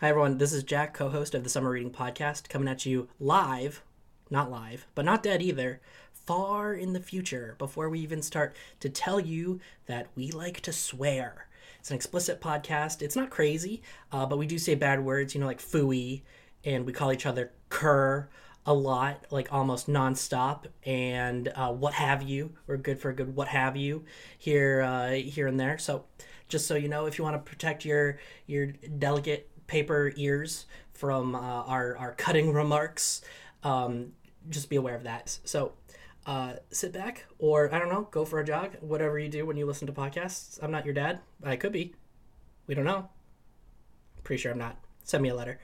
Hi, 0.00 0.10
everyone. 0.10 0.38
This 0.38 0.52
is 0.52 0.62
Jack, 0.62 0.94
co 0.94 1.08
host 1.08 1.34
of 1.34 1.42
the 1.42 1.50
Summer 1.50 1.70
Reading 1.70 1.90
Podcast, 1.90 2.48
coming 2.48 2.68
at 2.68 2.86
you 2.86 3.08
live, 3.18 3.82
not 4.30 4.48
live, 4.48 4.86
but 4.94 5.04
not 5.04 5.24
dead 5.24 5.42
either, 5.42 5.80
far 6.12 6.72
in 6.72 6.92
the 6.92 7.00
future 7.00 7.56
before 7.58 7.90
we 7.90 7.98
even 7.98 8.22
start 8.22 8.54
to 8.78 8.88
tell 8.88 9.18
you 9.18 9.58
that 9.86 10.06
we 10.14 10.30
like 10.30 10.60
to 10.60 10.72
swear. 10.72 11.48
It's 11.80 11.90
an 11.90 11.96
explicit 11.96 12.40
podcast. 12.40 13.02
It's 13.02 13.16
not 13.16 13.30
crazy, 13.30 13.82
uh, 14.12 14.24
but 14.24 14.38
we 14.38 14.46
do 14.46 14.56
say 14.56 14.76
bad 14.76 15.04
words, 15.04 15.34
you 15.34 15.40
know, 15.40 15.48
like 15.48 15.60
fooey, 15.60 16.22
and 16.64 16.86
we 16.86 16.92
call 16.92 17.12
each 17.12 17.26
other 17.26 17.50
cur 17.68 18.28
a 18.66 18.72
lot, 18.72 19.26
like 19.32 19.52
almost 19.52 19.88
nonstop, 19.88 20.66
and 20.84 21.48
uh, 21.56 21.72
what 21.72 21.94
have 21.94 22.22
you. 22.22 22.52
We're 22.68 22.76
good 22.76 23.00
for 23.00 23.10
a 23.10 23.14
good 23.16 23.34
what 23.34 23.48
have 23.48 23.76
you 23.76 24.04
here, 24.38 24.80
uh, 24.80 25.10
here 25.14 25.48
and 25.48 25.58
there. 25.58 25.76
So, 25.76 26.04
just 26.46 26.68
so 26.68 26.76
you 26.76 26.86
know, 26.88 27.06
if 27.06 27.18
you 27.18 27.24
want 27.24 27.34
to 27.34 27.50
protect 27.50 27.84
your 27.84 28.20
your 28.46 28.66
delicate 28.66 29.50
paper 29.68 30.12
ears 30.16 30.66
from 30.92 31.36
uh, 31.36 31.38
our 31.38 31.96
our 31.96 32.12
cutting 32.14 32.52
remarks, 32.52 33.22
um, 33.62 34.12
just 34.48 34.68
be 34.68 34.76
aware 34.76 34.96
of 34.96 35.04
that. 35.04 35.38
So. 35.44 35.72
Uh, 36.26 36.56
sit 36.70 36.92
back, 36.92 37.24
or 37.38 37.72
I 37.74 37.78
don't 37.78 37.88
know, 37.88 38.06
go 38.10 38.26
for 38.26 38.38
a 38.38 38.44
jog. 38.44 38.76
Whatever 38.82 39.18
you 39.18 39.30
do 39.30 39.46
when 39.46 39.56
you 39.56 39.64
listen 39.64 39.86
to 39.86 39.94
podcasts. 39.94 40.58
I'm 40.62 40.70
not 40.70 40.84
your 40.84 40.92
dad. 40.92 41.20
I 41.42 41.56
could 41.56 41.72
be. 41.72 41.94
We 42.66 42.74
don't 42.74 42.84
know. 42.84 43.08
Pretty 44.24 44.42
sure 44.42 44.52
I'm 44.52 44.58
not. 44.58 44.76
Send 45.04 45.22
me 45.22 45.30
a 45.30 45.34
letter. 45.34 45.58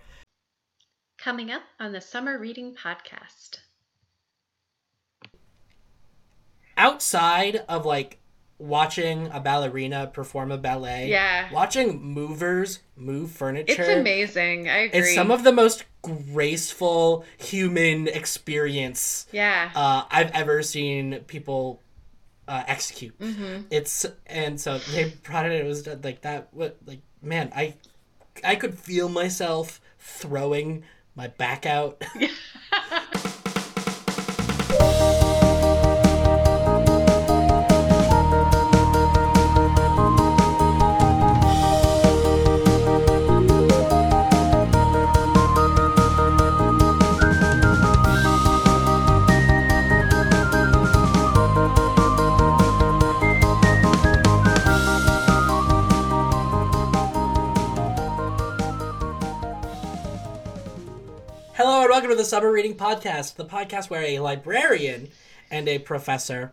Coming 1.18 1.50
up 1.50 1.64
on 1.78 1.92
the 1.92 2.00
Summer 2.00 2.38
Reading 2.38 2.74
Podcast. 2.74 3.58
outside 6.76 7.56
of 7.68 7.86
like 7.86 8.18
watching 8.58 9.28
a 9.32 9.40
ballerina 9.40 10.08
perform 10.12 10.52
a 10.52 10.58
ballet, 10.58 11.08
Yeah. 11.08 11.50
watching 11.52 12.02
movers 12.02 12.80
move 12.96 13.30
furniture, 13.30 13.82
It's 13.82 13.88
amazing. 13.88 14.68
I 14.68 14.76
agree. 14.84 15.00
It's 15.00 15.14
some 15.14 15.30
of 15.30 15.44
the 15.44 15.52
most 15.52 15.84
graceful 16.02 17.24
human 17.38 18.08
experience 18.08 19.26
yeah. 19.32 19.70
uh, 19.74 20.04
I've 20.10 20.30
ever 20.32 20.62
seen 20.62 21.20
people 21.26 21.80
uh, 22.46 22.62
execute. 22.66 23.18
Mm-hmm. 23.18 23.62
It's 23.70 24.04
and 24.26 24.60
so 24.60 24.78
they 24.78 25.04
brought 25.22 25.46
it. 25.46 25.52
It 25.52 25.64
was 25.64 25.86
like 25.86 26.20
that. 26.22 26.48
What 26.52 26.76
like 26.86 27.00
man, 27.22 27.50
I 27.56 27.74
I 28.44 28.56
could 28.56 28.78
feel 28.78 29.08
myself 29.08 29.80
throwing 29.98 30.84
my 31.16 31.28
back 31.28 31.64
out. 31.66 32.04
welcome 62.04 62.18
to 62.18 62.22
the 62.22 62.28
Summer 62.28 62.52
Reading 62.52 62.76
Podcast, 62.76 63.36
the 63.36 63.46
podcast 63.46 63.88
where 63.88 64.02
a 64.02 64.18
librarian 64.18 65.08
and 65.50 65.66
a 65.66 65.78
professor 65.78 66.52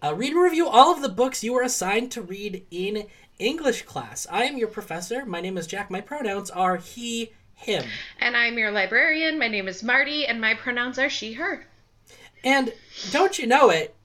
uh, 0.00 0.14
read 0.14 0.32
and 0.32 0.40
review 0.40 0.68
all 0.68 0.92
of 0.92 1.02
the 1.02 1.08
books 1.08 1.42
you 1.42 1.52
were 1.52 1.62
assigned 1.62 2.12
to 2.12 2.22
read 2.22 2.64
in 2.70 3.08
English 3.36 3.82
class. 3.82 4.28
I 4.30 4.44
am 4.44 4.58
your 4.58 4.68
professor. 4.68 5.26
My 5.26 5.40
name 5.40 5.58
is 5.58 5.66
Jack. 5.66 5.90
My 5.90 6.00
pronouns 6.00 6.50
are 6.50 6.76
he, 6.76 7.32
him. 7.56 7.84
and 8.20 8.36
I'm 8.36 8.56
your 8.56 8.70
librarian. 8.70 9.40
My 9.40 9.48
name 9.48 9.66
is 9.66 9.82
Marty, 9.82 10.24
and 10.24 10.40
my 10.40 10.54
pronouns 10.54 11.00
are 11.00 11.10
she, 11.10 11.32
her. 11.32 11.66
And 12.44 12.72
don't 13.10 13.40
you 13.40 13.48
know 13.48 13.70
it? 13.70 13.96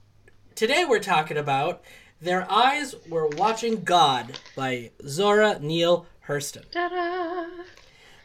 Today 0.56 0.84
we're 0.84 0.98
talking 0.98 1.36
about 1.36 1.80
Their 2.20 2.44
Eyes 2.50 2.96
Were 3.08 3.28
Watching 3.28 3.84
God 3.84 4.36
by 4.56 4.90
Zora 5.06 5.60
Neale 5.60 6.06
Hurston. 6.26 6.68
Ta-da! 6.72 7.46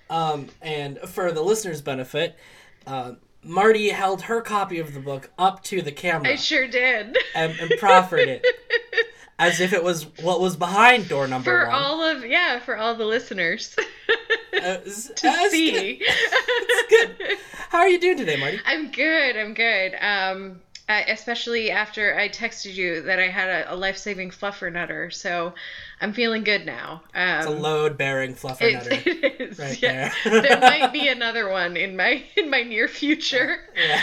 Um, 0.10 0.48
and 0.62 1.00
for 1.00 1.32
the 1.32 1.44
listener's 1.44 1.82
benefit, 1.82 2.36
uh, 2.88 3.14
Marty 3.44 3.90
held 3.90 4.24
her 4.24 4.42
copy 4.42 4.80
of 4.80 4.94
the 4.94 5.00
book 5.00 5.30
up 5.38 5.64
to 5.66 5.82
the 5.82 5.92
camera 5.92 6.30
I 6.32 6.36
sure 6.36 6.68
did. 6.68 7.18
and, 7.36 7.58
and 7.60 7.72
proffered 7.80 8.30
it 8.30 8.46
as 9.40 9.60
if 9.60 9.74
it 9.74 9.84
was 9.84 10.04
what 10.22 10.40
was 10.40 10.56
behind 10.56 11.10
door 11.10 11.28
number 11.28 11.52
one. 11.52 11.66
for 11.66 11.70
one. 11.72 11.76
all 11.76 12.02
of 12.04 12.26
yeah, 12.26 12.60
for 12.60 12.78
all 12.78 12.96
the 12.96 13.06
listeners 13.06 13.76
As- 14.62 15.12
to 15.16 15.50
see. 15.50 16.02
good. 16.90 17.16
How 17.70 17.80
are 17.80 17.90
you 17.90 18.00
doing 18.00 18.18
today, 18.18 18.38
Marty? 18.38 18.60
I'm 18.66 18.92
good. 18.92 19.36
I'm 19.36 19.54
good. 19.54 19.96
Um, 20.00 20.62
I, 20.90 21.02
especially 21.04 21.72
after 21.72 22.18
I 22.20 22.28
texted 22.28 22.74
you 22.74 23.04
that 23.04 23.18
I 23.18 23.30
had 23.30 23.48
a, 23.50 23.74
a 23.74 23.76
life-saving 23.76 24.32
fluffer 24.32 24.72
nutter, 24.72 25.10
so 25.12 25.54
I'm 26.02 26.12
feeling 26.12 26.44
good 26.44 26.66
now. 26.66 27.04
Um, 27.16 27.38
It's 27.38 27.46
a 27.48 27.52
load-bearing 27.52 28.36
fluffer 28.36 28.64
It, 28.64 28.74
nutter. 28.74 29.10
it 29.10 29.42
is. 29.52 29.60
right 29.60 29.82
yeah. 29.82 30.14
there. 30.26 30.42
there 30.42 30.60
might 30.60 30.92
be 30.92 31.08
another 31.18 31.50
one 31.50 31.78
in 31.78 31.96
my 31.96 32.24
in 32.36 32.50
my 32.50 32.64
near 32.64 32.88
future. 32.90 33.60
Yeah. 33.76 34.02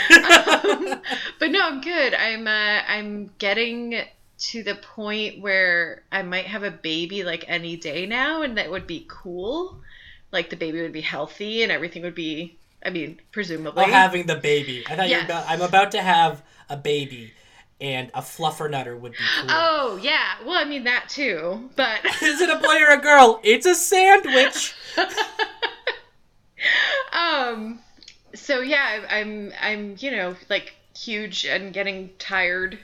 Um, 0.63 1.01
but 1.39 1.51
no, 1.51 1.59
I'm 1.61 1.81
good. 1.81 2.13
I'm 2.15 2.47
uh, 2.47 2.81
I'm 2.87 3.31
getting 3.37 4.01
to 4.39 4.63
the 4.63 4.73
point 4.73 5.39
where 5.39 6.01
I 6.11 6.23
might 6.23 6.45
have 6.47 6.63
a 6.63 6.71
baby 6.71 7.23
like 7.23 7.45
any 7.47 7.77
day 7.77 8.07
now, 8.07 8.41
and 8.41 8.57
that 8.57 8.71
would 8.71 8.87
be 8.87 9.05
cool. 9.07 9.81
Like 10.31 10.49
the 10.49 10.55
baby 10.55 10.81
would 10.81 10.93
be 10.93 11.01
healthy 11.01 11.61
and 11.61 11.71
everything 11.71 12.01
would 12.03 12.15
be. 12.15 12.57
I 12.83 12.89
mean, 12.89 13.19
presumably. 13.31 13.83
Well, 13.83 13.91
having 13.91 14.25
the 14.25 14.35
baby. 14.37 14.83
I 14.89 14.95
thought 14.95 15.09
you 15.09 15.15
were 15.15 15.21
Yes. 15.21 15.25
about. 15.25 15.45
I'm 15.47 15.61
about 15.61 15.91
to 15.91 16.01
have 16.01 16.41
a 16.71 16.77
baby, 16.77 17.33
and 17.79 18.09
a 18.13 18.21
fluffer 18.21 18.69
nutter 18.69 18.95
would 18.97 19.11
be 19.11 19.17
cool. 19.39 19.49
Oh 19.49 19.99
yeah. 20.01 20.35
Well, 20.45 20.55
I 20.55 20.65
mean 20.65 20.85
that 20.85 21.09
too, 21.09 21.69
but. 21.75 22.03
Is 22.21 22.41
it 22.41 22.49
a 22.49 22.57
boy 22.57 22.81
or 22.81 22.91
a 22.91 23.01
girl? 23.01 23.39
It's 23.43 23.65
a 23.65 23.75
sandwich. 23.75 24.73
um 27.11 27.79
so 28.33 28.61
yeah 28.61 29.05
i'm 29.09 29.51
i'm 29.61 29.95
you 29.99 30.11
know 30.11 30.35
like 30.49 30.75
huge 30.97 31.45
and 31.45 31.73
getting 31.73 32.09
tired 32.19 32.77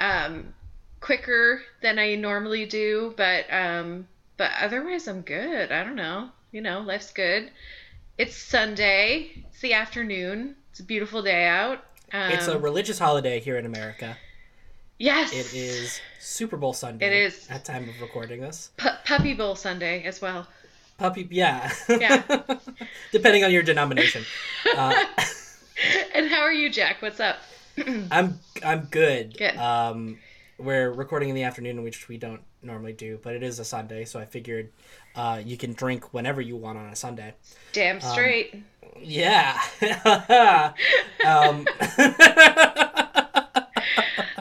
um 0.00 0.54
quicker 1.00 1.62
than 1.82 1.98
i 1.98 2.14
normally 2.14 2.66
do 2.66 3.12
but 3.16 3.44
um 3.52 4.06
but 4.36 4.50
otherwise 4.60 5.08
i'm 5.08 5.20
good 5.20 5.70
i 5.70 5.84
don't 5.84 5.96
know 5.96 6.28
you 6.52 6.60
know 6.60 6.80
life's 6.80 7.12
good 7.12 7.50
it's 8.18 8.36
sunday 8.36 9.30
it's 9.48 9.60
the 9.60 9.74
afternoon 9.74 10.54
it's 10.70 10.80
a 10.80 10.84
beautiful 10.84 11.22
day 11.22 11.46
out 11.46 11.84
um, 12.12 12.32
It's 12.32 12.46
a 12.48 12.58
religious 12.58 12.98
holiday 12.98 13.40
here 13.40 13.56
in 13.58 13.66
America. 13.66 14.16
yes 14.98 15.32
It 15.32 15.54
is 15.54 16.00
Super 16.20 16.56
Bowl 16.56 16.72
Sunday. 16.72 17.06
It 17.06 17.12
is. 17.12 17.48
at 17.50 17.64
time 17.64 17.88
of 17.88 18.00
recording 18.00 18.40
this. 18.40 18.70
Pu- 18.76 18.88
puppy 19.04 19.34
bowl 19.34 19.54
sunday 19.56 20.04
as 20.04 20.20
well 20.20 20.46
Puppy, 20.98 21.26
yeah, 21.30 21.72
Yeah. 21.88 22.22
Depending 23.12 23.42
on 23.44 23.50
your 23.50 23.62
denomination, 23.62 24.24
uh, 24.76 24.94
and 26.14 26.28
how 26.28 26.42
are 26.42 26.52
you 26.52 26.70
jack 26.70 27.00
what's 27.02 27.18
up 27.18 27.38
I'm 28.10 28.38
I'm 28.64 28.82
good. 28.90 29.36
Good. 29.38 29.56
Um, 29.56 30.18
we're 30.58 30.92
recording 30.92 31.30
in 31.30 31.34
the 31.34 31.42
afternoon, 31.44 31.82
which 31.82 32.06
we 32.08 32.18
don't 32.18 32.42
normally 32.62 32.92
do, 32.92 33.18
but 33.22 33.34
it 33.34 33.42
is 33.42 33.58
a 33.58 33.64
Sunday, 33.64 34.04
so 34.04 34.18
I 34.20 34.24
figured 34.24 34.70
uh, 35.14 35.40
you 35.44 35.56
can 35.56 35.72
drink 35.72 36.12
whenever 36.14 36.40
you 36.40 36.56
want 36.56 36.78
on 36.78 36.86
a 36.86 36.96
Sunday. 36.96 37.34
damn 37.72 37.96
Um, 37.96 38.02
straight 38.02 38.62
Yeah. 39.00 39.60
um, 41.26 41.66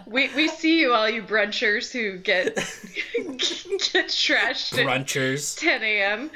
We, 0.08 0.28
we 0.36 0.50
see 0.50 0.82
you 0.82 0.94
all 0.94 1.10
you 1.10 1.24
brunchers 1.24 1.90
who 1.94 2.18
get 2.18 2.54
get 3.16 4.10
trashed 4.10 4.78
at 4.78 4.86
brunchers, 4.86 5.58
10 5.58 5.84
a.m. 5.84 6.30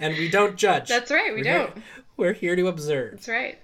and 0.00 0.16
we 0.16 0.28
don't 0.28 0.56
judge. 0.56 0.88
That's 0.88 1.12
right, 1.12 1.32
we 1.32 1.42
We're 1.42 1.44
don't. 1.44 1.82
We're 2.16 2.32
here 2.32 2.56
to 2.56 2.66
observe. 2.66 3.12
That's 3.12 3.28
right. 3.28 3.58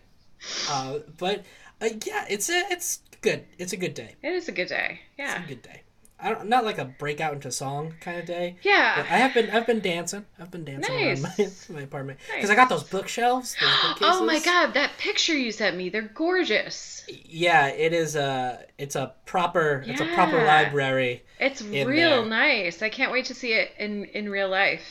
Uh, 0.70 1.00
but 1.19 1.44
uh, 1.81 1.88
yeah, 2.06 2.25
it's 2.31 2.49
a 2.49 2.62
it's 2.70 3.00
good. 3.20 3.44
It's 3.59 3.73
a 3.73 3.77
good 3.77 3.94
day. 3.94 4.15
It 4.23 4.32
is 4.32 4.47
a 4.49 4.53
good 4.53 4.69
day. 4.69 5.00
It's 5.19 5.31
Yeah. 5.35 5.44
a 5.44 5.49
good 5.49 5.62
day. 5.62 5.82
I 6.25 6.31
don't 6.31 6.49
not 6.49 6.65
like 6.65 6.79
a 6.79 6.87
breakout 6.87 7.35
into 7.35 7.53
song 7.53 7.94
kind 8.00 8.19
of 8.19 8.25
day. 8.25 8.56
But 8.62 8.69
Yeah. 8.69 9.06
I 9.11 9.19
have 9.19 9.35
been 9.35 9.50
I've 9.50 9.67
been 9.67 9.81
dancing. 9.81 10.25
I've 10.41 10.50
been 10.50 10.65
dancing 10.65 10.94
around 10.94 11.23
my, 11.23 11.49
my 11.69 11.81
apartment 11.82 12.19
Nice. 12.29 12.37
because 12.38 12.50
I 12.50 12.55
got 12.55 12.69
those 12.71 12.82
bookshelves. 12.85 13.55
Those. 13.61 13.99
Oh 14.00 14.25
my 14.25 14.41
god, 14.41 14.73
that 14.75 14.93
picture 14.99 15.37
you 15.37 15.53
sent 15.53 15.76
me, 15.76 15.91
they're 15.91 16.03
gorgeous. 16.15 17.05
Yeah, 17.09 17.67
it 17.69 17.93
is 17.93 18.17
a 18.17 18.65
it's 18.79 18.97
a 18.97 19.12
proper 19.26 19.85
it's 19.87 20.00
a 20.00 20.06
proper 20.15 20.38
library. 20.44 21.23
It's 21.38 21.61
real 21.62 22.23
there. 22.23 22.25
nice. 22.27 22.81
I 22.81 22.88
can't 22.88 23.12
wait 23.12 23.27
to 23.27 23.35
see 23.35 23.53
it 23.53 23.73
in 23.79 24.06
in 24.06 24.29
real 24.31 24.49
life. 24.49 24.82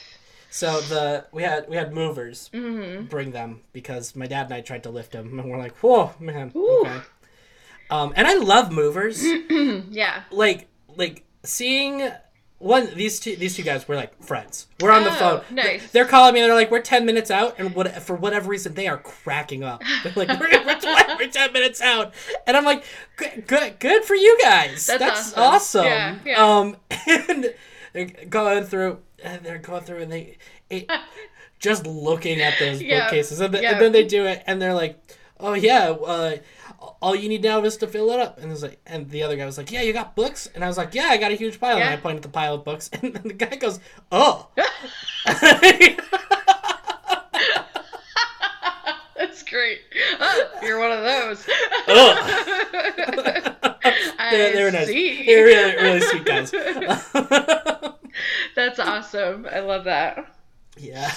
So 0.51 0.81
the 0.81 1.25
we 1.31 1.41
had 1.41 1.67
we 1.67 1.75
had 1.75 1.93
movers 1.93 2.51
hmm 2.53 3.05
bring 3.05 3.31
them 3.31 3.61
because 3.73 4.15
my 4.15 4.27
dad 4.27 4.45
and 4.45 4.53
I 4.53 4.61
tried 4.61 4.83
to 4.83 4.91
lift 4.91 5.13
them 5.13 5.39
and 5.39 5.49
we're 5.49 5.57
like, 5.57 5.75
whoa 5.77 6.11
man, 6.19 6.51
Ooh. 6.55 6.81
okay. 6.85 6.99
Um, 7.89 8.13
and 8.15 8.27
I 8.27 8.35
love 8.35 8.71
movers. 8.71 9.25
yeah. 9.89 10.23
like 10.31 10.67
like 10.97 11.23
seeing 11.43 12.09
one 12.59 12.95
these 12.95 13.19
two 13.19 13.35
these 13.35 13.55
two 13.57 13.63
guys 13.63 13.85
were 13.87 13.95
like 13.95 14.23
friends. 14.23 14.67
We're 14.79 14.91
on 14.91 15.03
the 15.03 15.11
Oh, 15.11 15.15
phone. 15.15 15.41
nice. 15.55 15.91
They're 15.91 16.05
calling 16.05 16.33
me. 16.33 16.39
and 16.41 16.49
They're 16.49 16.55
like, 16.55 16.71
we're 16.71 16.81
ten 16.81 17.05
minutes 17.05 17.29
out, 17.29 17.55
and 17.59 17.75
what 17.75 17.91
for 18.03 18.15
whatever 18.15 18.49
reason 18.49 18.73
they 18.73 18.87
are 18.87 18.97
cracking 18.97 19.63
up. 19.63 19.83
They're 20.03 20.13
like, 20.15 20.39
we're, 20.39 20.65
we're, 20.65 20.79
12 20.79 21.19
we're 21.19 21.27
ten 21.27 21.51
minutes 21.51 21.81
out, 21.81 22.13
and 22.47 22.55
I'm 22.55 22.63
like, 22.63 22.85
good, 23.17 23.45
good, 23.47 23.79
good 23.79 24.03
for 24.05 24.15
you 24.15 24.37
guys. 24.41 24.85
That's 24.87 24.99
That's, 24.99 25.33
awesome. 25.37 25.81
awesome. 25.81 25.85
Yeah, 25.85 26.15
yeah. 26.25 26.45
Um, 26.57 26.77
and 27.07 27.53
they're 27.91 28.05
going 28.29 28.63
through, 28.63 28.99
and 29.21 29.43
they're 29.43 29.57
going 29.57 29.83
through, 29.83 30.03
and 30.03 30.11
they 30.11 30.37
it, 30.69 30.89
just 31.59 31.85
looking 31.85 32.39
at 32.41 32.53
those 32.59 32.81
Yeah, 32.81 33.05
bookcases, 33.05 33.41
and, 33.41 33.51
th- 33.51 33.61
yeah. 33.63 33.73
and 33.73 33.81
then 33.81 33.91
they 33.91 34.05
do 34.05 34.25
it, 34.25 34.41
and 34.47 34.61
they're 34.61 34.73
like, 34.73 34.97
oh 35.39 35.53
yeah. 35.53 35.89
Uh, 35.89 36.37
all 37.01 37.15
you 37.15 37.29
need 37.29 37.43
now 37.43 37.63
is 37.63 37.77
to 37.77 37.87
fill 37.87 38.11
it 38.11 38.19
up. 38.19 38.37
And 38.37 38.47
it 38.47 38.49
was 38.51 38.63
like, 38.63 38.79
and 38.85 39.09
the 39.09 39.23
other 39.23 39.35
guy 39.35 39.45
was 39.45 39.57
like, 39.57 39.71
"Yeah, 39.71 39.81
you 39.81 39.93
got 39.93 40.15
books." 40.15 40.47
And 40.53 40.63
I 40.63 40.67
was 40.67 40.77
like, 40.77 40.93
"Yeah, 40.93 41.07
I 41.09 41.17
got 41.17 41.31
a 41.31 41.35
huge 41.35 41.59
pile." 41.59 41.77
Yeah. 41.77 41.85
And 41.85 41.93
I 41.93 41.97
pointed 41.97 42.17
at 42.17 42.23
the 42.23 42.29
pile 42.29 42.55
of 42.55 42.63
books, 42.65 42.89
and 43.01 43.13
then 43.13 43.23
the 43.23 43.33
guy 43.33 43.55
goes, 43.55 43.79
"Oh." 44.11 44.49
That's 49.15 49.43
great. 49.43 49.81
Oh, 50.19 50.49
you're 50.63 50.79
one 50.79 50.91
of 50.91 51.03
those. 51.03 51.45
I 54.19 54.29
they're, 54.31 54.53
they're 54.53 54.71
nice. 54.71 54.87
They're 54.87 55.45
really, 55.45 55.75
really 55.75 56.01
sweet 56.01 56.25
guys. 56.25 56.51
That's 58.55 58.79
awesome. 58.79 59.47
I 59.51 59.59
love 59.59 59.83
that. 59.85 60.35
yeah. 60.77 61.11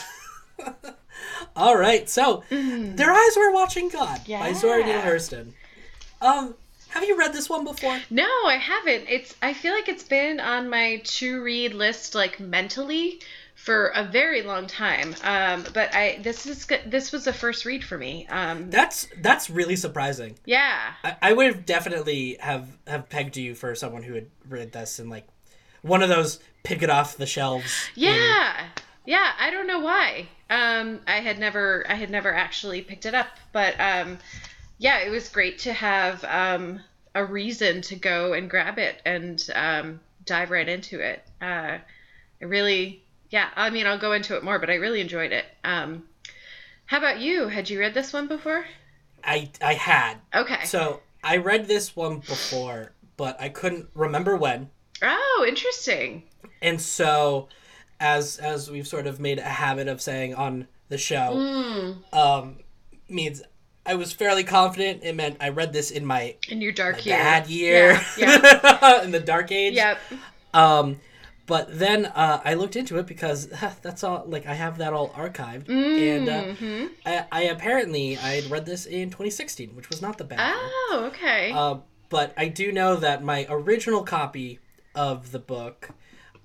All 1.57 1.77
right. 1.77 2.09
So, 2.09 2.45
their 2.51 3.13
eyes 3.13 3.37
were 3.37 3.53
watching 3.53 3.89
God 3.89 4.21
by 4.29 4.53
Zora 4.53 4.85
Neale 4.85 5.01
Hurston. 5.01 5.53
Um, 6.21 6.55
have 6.89 7.05
you 7.05 7.19
read 7.19 7.33
this 7.33 7.49
one 7.49 7.65
before? 7.65 7.99
No, 8.11 8.29
I 8.47 8.57
haven't. 8.57 9.07
It's 9.09 9.35
I 9.43 9.53
feel 9.55 9.73
like 9.75 9.89
it's 9.89 10.05
been 10.05 10.41
on 10.41 10.69
my 10.71 11.01
to 11.05 11.43
read 11.43 11.75
list 11.75 12.15
like 12.15 12.41
mentally 12.41 13.21
for 13.55 13.89
a 13.89 14.05
very 14.05 14.43
long 14.43 14.67
time. 14.67 15.15
Um, 15.23 15.65
but 15.75 15.95
I 15.95 16.21
this 16.23 16.47
is 16.47 16.67
this 16.87 17.13
was 17.13 17.27
a 17.27 17.33
first 17.33 17.65
read 17.65 17.83
for 17.85 17.99
me. 17.99 18.27
Um, 18.29 18.71
That's 18.71 19.09
that's 19.21 19.51
really 19.51 19.77
surprising. 19.77 20.39
yeah. 20.45 20.93
I, 21.03 21.17
I 21.21 21.33
would 21.33 21.47
have 21.47 21.67
definitely 21.67 22.37
have 22.41 22.69
have 22.87 23.09
pegged 23.09 23.37
you 23.37 23.55
for 23.55 23.75
someone 23.75 24.03
who 24.03 24.15
had 24.15 24.27
read 24.49 24.73
this 24.73 24.99
and 24.99 25.11
like 25.11 25.27
one 25.83 26.03
of 26.03 26.09
those 26.09 26.39
pick 26.63 26.83
it 26.83 26.91
off 26.91 27.17
the 27.17 27.27
shelves. 27.27 27.89
Yeah. 27.95 28.69
Yeah, 29.05 29.33
I 29.39 29.51
don't 29.51 29.67
know 29.67 29.81
why. 29.81 30.29
Um, 30.49 31.01
I 31.07 31.21
had 31.21 31.39
never 31.39 31.85
I 31.89 31.95
had 31.95 32.11
never 32.11 32.33
actually 32.33 32.83
picked 32.83 33.07
it 33.07 33.15
up, 33.15 33.29
but 33.53 33.75
um, 33.81 34.19
yeah, 34.79 34.99
it 35.01 35.11
was 35.11 35.29
great 35.29 35.59
to 35.61 35.73
have 35.73 36.23
um, 36.25 36.81
a 37.15 37.25
reason 37.25 37.83
to 37.83 37.97
go 37.97 38.33
and 38.33 38.49
grab 38.49 38.79
it 38.79 39.01
and 39.05 39.45
um, 39.55 40.01
dive 40.25 40.51
right 40.51 40.69
into 40.69 41.01
it. 41.01 41.25
Uh, 41.41 41.79
I 42.41 42.45
really, 42.45 43.03
yeah, 43.31 43.49
I 43.57 43.71
mean, 43.71 43.87
I'll 43.87 43.99
go 43.99 44.13
into 44.13 44.37
it 44.37 44.45
more, 44.45 44.59
but 44.59 44.71
I 44.71 44.75
really 44.75 45.01
enjoyed 45.01 45.33
it. 45.33 45.47
Um, 45.65 46.05
how 46.85 46.99
about 46.99 47.21
you? 47.21 47.49
Had 47.49 47.69
you 47.69 47.81
read 47.81 47.95
this 47.95 48.13
one 48.13 48.29
before? 48.29 48.65
I 49.25 49.51
I 49.61 49.75
had. 49.75 50.19
Okay. 50.35 50.65
So 50.65 51.01
I 51.25 51.39
read 51.39 51.67
this 51.67 51.97
one 51.97 52.19
before, 52.21 52.93
but 53.17 53.41
I 53.41 53.49
couldn't 53.49 53.89
remember 53.95 54.37
when. 54.37 54.71
oh, 55.03 55.45
interesting. 55.49 56.23
And 56.63 56.81
so 56.81 57.49
as 58.01 58.39
as 58.39 58.71
we've 58.71 58.87
sort 58.87 59.07
of 59.07 59.21
made 59.21 59.39
a 59.39 59.43
habit 59.43 59.89
of 59.89 60.01
saying 60.01 60.35
on 60.35 60.67
the 60.89 60.99
show, 60.99 61.33
Mm, 61.35 62.15
um 62.15 62.57
means 63.09 63.43
I 63.85 63.95
was 63.95 64.13
fairly 64.13 64.43
confident 64.45 65.03
it 65.05 65.15
meant 65.15 65.37
I 65.41 65.51
read 65.51 65.73
this 65.73 65.91
in 65.91 66.05
my 66.05 66.35
in 66.49 66.61
your 66.61 66.73
dark 66.73 67.05
year. 67.07 67.17
bad 67.17 67.47
year. 67.49 68.01
Yeah. 68.19 69.03
in 69.05 69.11
the 69.13 69.21
dark 69.21 69.51
age. 69.53 69.75
Yep. 69.75 69.99
Um 70.55 71.01
but 71.47 71.79
then 71.79 72.07
uh, 72.07 72.41
I 72.45 72.55
looked 72.55 72.75
into 72.75 72.99
it 72.99 73.07
because 73.07 73.47
that's 73.83 74.03
all 74.03 74.25
like 74.27 74.47
I 74.47 74.55
have 74.55 74.79
that 74.79 74.93
all 74.93 75.11
archived 75.11 75.69
and 75.69 76.29
uh, 76.29 76.43
hmm 76.55 76.87
I, 77.07 77.25
I 77.31 77.43
apparently 77.45 78.19
I 78.19 78.41
had 78.41 78.51
read 78.51 78.67
this 78.67 78.85
in 78.87 79.11
2016, 79.11 79.77
which 79.77 79.89
was 79.89 80.03
not 80.03 80.19
the 80.19 80.25
bad 80.25 80.41
year. 80.41 80.57
Oh, 80.59 81.05
okay. 81.15 81.53
Uh, 81.53 81.77
but 82.09 82.33
I 82.37 82.49
do 82.49 82.73
know 82.73 82.97
that 82.97 83.23
my 83.23 83.47
original 83.49 84.03
copy 84.03 84.59
of 84.97 85.31
the 85.31 85.39
book 85.39 85.91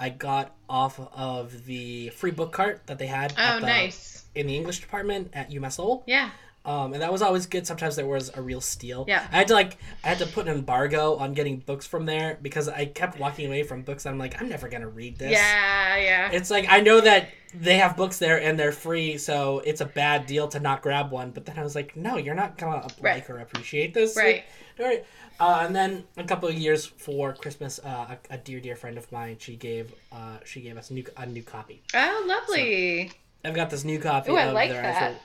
I 0.01 0.09
got 0.09 0.55
off 0.67 0.99
of 1.13 1.65
the 1.65 2.09
free 2.09 2.31
book 2.31 2.51
cart 2.51 2.81
that 2.87 2.97
they 2.97 3.05
had 3.05 3.33
oh, 3.37 3.41
at 3.41 3.59
the, 3.59 3.67
nice. 3.67 4.25
in 4.33 4.47
the 4.47 4.55
English 4.55 4.79
department 4.79 5.29
at 5.33 5.51
UMass 5.51 5.77
Lowell. 5.77 6.03
Yeah. 6.07 6.31
Um, 6.63 6.93
and 6.93 7.01
that 7.01 7.11
was 7.11 7.23
always 7.23 7.47
good. 7.47 7.65
Sometimes 7.65 7.95
there 7.95 8.05
was 8.05 8.29
a 8.35 8.41
real 8.41 8.61
steal. 8.61 9.05
Yeah. 9.07 9.25
I 9.31 9.37
had 9.39 9.47
to 9.47 9.53
like 9.55 9.77
I 10.03 10.09
had 10.09 10.19
to 10.19 10.27
put 10.27 10.47
an 10.47 10.53
embargo 10.55 11.15
on 11.15 11.33
getting 11.33 11.57
books 11.57 11.87
from 11.87 12.05
there 12.05 12.37
because 12.41 12.69
I 12.69 12.85
kept 12.85 13.17
walking 13.19 13.47
away 13.47 13.63
from 13.63 13.81
books. 13.81 14.05
I'm 14.05 14.19
like 14.19 14.39
I'm 14.39 14.47
never 14.47 14.69
gonna 14.69 14.87
read 14.87 15.17
this. 15.17 15.31
Yeah, 15.31 15.95
yeah. 15.97 16.29
It's 16.31 16.51
like 16.51 16.67
I 16.69 16.79
know 16.81 17.01
that 17.01 17.29
they 17.55 17.77
have 17.79 17.97
books 17.97 18.19
there 18.19 18.39
and 18.39 18.59
they're 18.59 18.71
free, 18.71 19.17
so 19.17 19.59
it's 19.65 19.81
a 19.81 19.85
bad 19.85 20.27
deal 20.27 20.47
to 20.49 20.59
not 20.59 20.83
grab 20.83 21.09
one. 21.11 21.31
But 21.31 21.45
then 21.47 21.57
I 21.57 21.63
was 21.63 21.73
like, 21.75 21.97
no, 21.97 22.17
you're 22.17 22.35
not 22.35 22.57
gonna 22.59 22.85
Right. 23.01 23.15
like 23.15 23.29
or 23.31 23.39
appreciate 23.39 23.93
this. 23.95 24.15
Right. 24.15 24.43
Like, 24.77 24.79
all 24.79 24.85
right. 24.85 25.05
Uh, 25.39 25.63
and 25.65 25.75
then 25.75 26.03
a 26.17 26.23
couple 26.23 26.47
of 26.47 26.53
years 26.53 26.85
for 26.85 27.33
Christmas, 27.33 27.79
uh, 27.83 28.15
a, 28.29 28.35
a 28.35 28.37
dear 28.37 28.59
dear 28.59 28.75
friend 28.75 28.99
of 28.99 29.11
mine, 29.11 29.37
she 29.39 29.55
gave 29.55 29.95
uh, 30.11 30.37
she 30.45 30.61
gave 30.61 30.77
us 30.77 30.91
a 30.91 30.93
new 30.93 31.05
a 31.17 31.25
new 31.25 31.41
copy. 31.41 31.81
Oh, 31.95 32.23
lovely. 32.27 33.11
I've 33.43 33.55
got 33.55 33.71
this 33.71 33.83
new 33.83 33.97
copy. 33.97 34.31
Ooh, 34.31 34.35
I 34.35 34.51
like 34.51 34.69
that. 34.69 34.85
actual- 34.85 35.19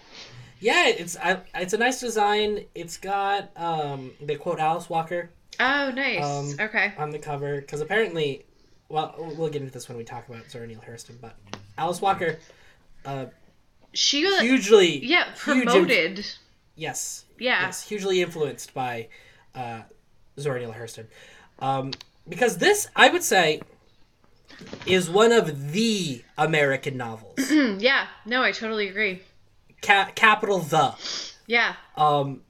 Yeah, 0.60 0.88
it's 0.88 1.16
I, 1.16 1.40
it's 1.54 1.74
a 1.74 1.78
nice 1.78 2.00
design. 2.00 2.64
It's 2.74 2.96
got 2.96 3.50
um, 3.56 4.12
they 4.20 4.36
quote 4.36 4.58
Alice 4.58 4.88
Walker 4.88 5.30
oh, 5.60 5.90
nice. 5.94 6.24
Um, 6.24 6.66
okay. 6.66 6.92
on 6.98 7.10
the 7.10 7.18
cover 7.18 7.60
because 7.60 7.80
apparently, 7.80 8.44
well, 8.88 9.14
we'll 9.18 9.48
get 9.48 9.62
into 9.62 9.72
this 9.72 9.88
when 9.88 9.96
we 9.98 10.04
talk 10.04 10.28
about 10.28 10.50
Zora 10.50 10.66
Neale 10.66 10.82
Hurston, 10.86 11.20
but 11.20 11.36
Alice 11.78 12.00
Walker, 12.00 12.38
uh, 13.04 13.26
She 13.92 14.24
was 14.24 14.40
hugely 14.40 15.04
yeah 15.04 15.24
huge 15.44 15.64
promoted. 15.66 16.26
yes, 16.74 17.24
yeah. 17.38 17.62
yes, 17.62 17.86
hugely 17.88 18.22
influenced 18.22 18.74
by 18.74 19.08
uh, 19.54 19.82
Zora 20.38 20.60
Neale 20.60 20.72
Hurston, 20.74 21.06
um, 21.58 21.92
because 22.28 22.58
this 22.58 22.88
I 22.94 23.08
would 23.08 23.22
say 23.22 23.62
is 24.86 25.10
one 25.10 25.32
of 25.32 25.72
the 25.72 26.22
American 26.38 26.96
novels, 26.96 27.50
yeah. 27.50 28.06
No, 28.24 28.42
I 28.42 28.52
totally 28.52 28.88
agree. 28.88 29.22
Ca- 29.82 30.10
capital 30.14 30.58
the. 30.60 30.94
Yeah. 31.46 31.74
Um, 31.96 32.42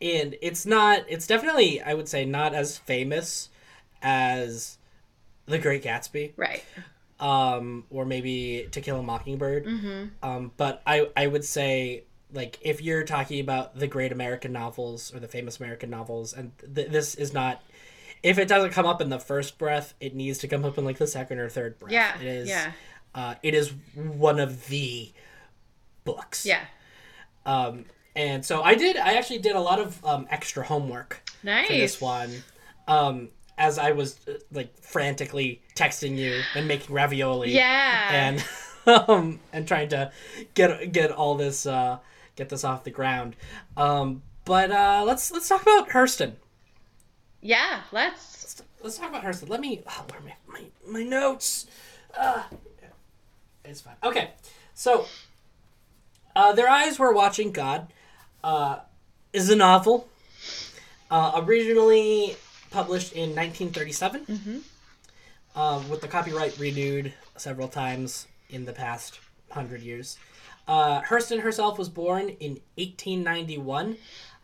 and 0.00 0.36
it's 0.40 0.64
not. 0.66 1.04
It's 1.08 1.26
definitely, 1.26 1.80
I 1.82 1.94
would 1.94 2.08
say, 2.08 2.24
not 2.24 2.54
as 2.54 2.78
famous 2.78 3.48
as 4.02 4.78
The 5.46 5.58
Great 5.58 5.82
Gatsby, 5.84 6.32
Right. 6.36 6.64
um, 7.18 7.84
or 7.90 8.04
maybe 8.06 8.66
To 8.72 8.80
Kill 8.80 8.98
a 8.98 9.02
Mockingbird. 9.02 9.66
Mm-hmm. 9.66 10.04
Um, 10.28 10.52
but 10.56 10.82
I, 10.86 11.08
I 11.16 11.26
would 11.26 11.44
say, 11.44 12.04
like, 12.32 12.58
if 12.62 12.80
you're 12.80 13.04
talking 13.04 13.40
about 13.40 13.78
the 13.78 13.86
great 13.86 14.10
American 14.12 14.52
novels 14.52 15.14
or 15.14 15.20
the 15.20 15.28
famous 15.28 15.60
American 15.60 15.90
novels, 15.90 16.32
and 16.32 16.52
th- 16.74 16.88
this 16.90 17.14
is 17.14 17.32
not. 17.32 17.62
If 18.22 18.38
it 18.38 18.48
doesn't 18.48 18.72
come 18.72 18.84
up 18.84 19.00
in 19.00 19.08
the 19.08 19.18
first 19.18 19.56
breath, 19.58 19.94
it 19.98 20.14
needs 20.14 20.38
to 20.40 20.48
come 20.48 20.64
up 20.64 20.76
in 20.76 20.84
like 20.84 20.98
the 20.98 21.06
second 21.06 21.38
or 21.38 21.48
third 21.48 21.78
breath. 21.78 21.92
Yeah. 21.92 22.18
it 22.20 22.26
is. 22.26 22.48
Yeah. 22.50 22.72
Uh, 23.14 23.34
it 23.42 23.54
is 23.54 23.72
one 23.94 24.38
of 24.38 24.68
the 24.68 25.10
books. 26.04 26.44
Yeah. 26.46 26.64
Um, 27.46 27.84
and 28.16 28.44
so 28.44 28.62
I 28.62 28.74
did. 28.74 28.96
I 28.96 29.14
actually 29.14 29.38
did 29.38 29.56
a 29.56 29.60
lot 29.60 29.78
of 29.78 30.04
um, 30.04 30.26
extra 30.30 30.64
homework 30.64 31.22
Nice. 31.42 31.66
for 31.68 31.72
this 31.74 32.00
one. 32.00 32.30
Um, 32.88 33.28
as 33.56 33.78
I 33.78 33.92
was 33.92 34.18
uh, 34.26 34.32
like 34.52 34.76
frantically 34.82 35.60
texting 35.74 36.16
you 36.16 36.40
and 36.54 36.66
making 36.66 36.94
ravioli. 36.94 37.52
Yeah. 37.54 38.08
And 38.12 38.44
um, 39.08 39.40
and 39.52 39.66
trying 39.68 39.88
to 39.90 40.10
get 40.54 40.92
get 40.92 41.10
all 41.12 41.34
this 41.36 41.66
uh, 41.66 41.98
get 42.36 42.48
this 42.48 42.64
off 42.64 42.84
the 42.84 42.90
ground. 42.90 43.36
Um, 43.76 44.22
but 44.44 44.70
uh, 44.70 45.04
let's 45.06 45.30
let's 45.30 45.48
talk 45.48 45.62
about 45.62 45.90
Hurston. 45.90 46.32
yeah. 47.40 47.82
Let's. 47.92 48.28
Let's, 48.42 48.62
let's 48.82 48.98
talk 48.98 49.10
about 49.10 49.22
Hurston. 49.24 49.48
Let 49.48 49.60
me. 49.60 49.82
Oh, 49.86 50.04
where 50.10 50.20
are 50.20 50.24
my 50.24 50.34
my, 50.48 50.64
my 51.00 51.02
notes? 51.08 51.66
Uh, 52.18 52.42
it's 53.64 53.82
fine. 53.82 53.94
Okay, 54.02 54.30
so 54.74 55.06
uh, 56.36 56.52
their 56.52 56.68
eyes 56.68 56.98
were 56.98 57.12
watching 57.12 57.52
God. 57.52 57.92
Uh, 58.42 58.78
is 59.32 59.48
a 59.50 59.56
novel. 59.56 60.08
Uh, 61.10 61.32
originally 61.44 62.36
published 62.70 63.12
in 63.12 63.30
1937, 63.34 64.26
Mm-hmm. 64.26 64.58
um, 65.60 65.88
with 65.88 66.00
the 66.00 66.08
copyright 66.08 66.58
renewed 66.58 67.12
several 67.36 67.68
times 67.68 68.26
in 68.48 68.64
the 68.64 68.72
past 68.72 69.18
hundred 69.50 69.82
years. 69.82 70.18
Uh, 70.68 71.00
Hurston 71.02 71.40
herself 71.40 71.78
was 71.78 71.88
born 71.88 72.28
in 72.28 72.60
1891 72.76 73.96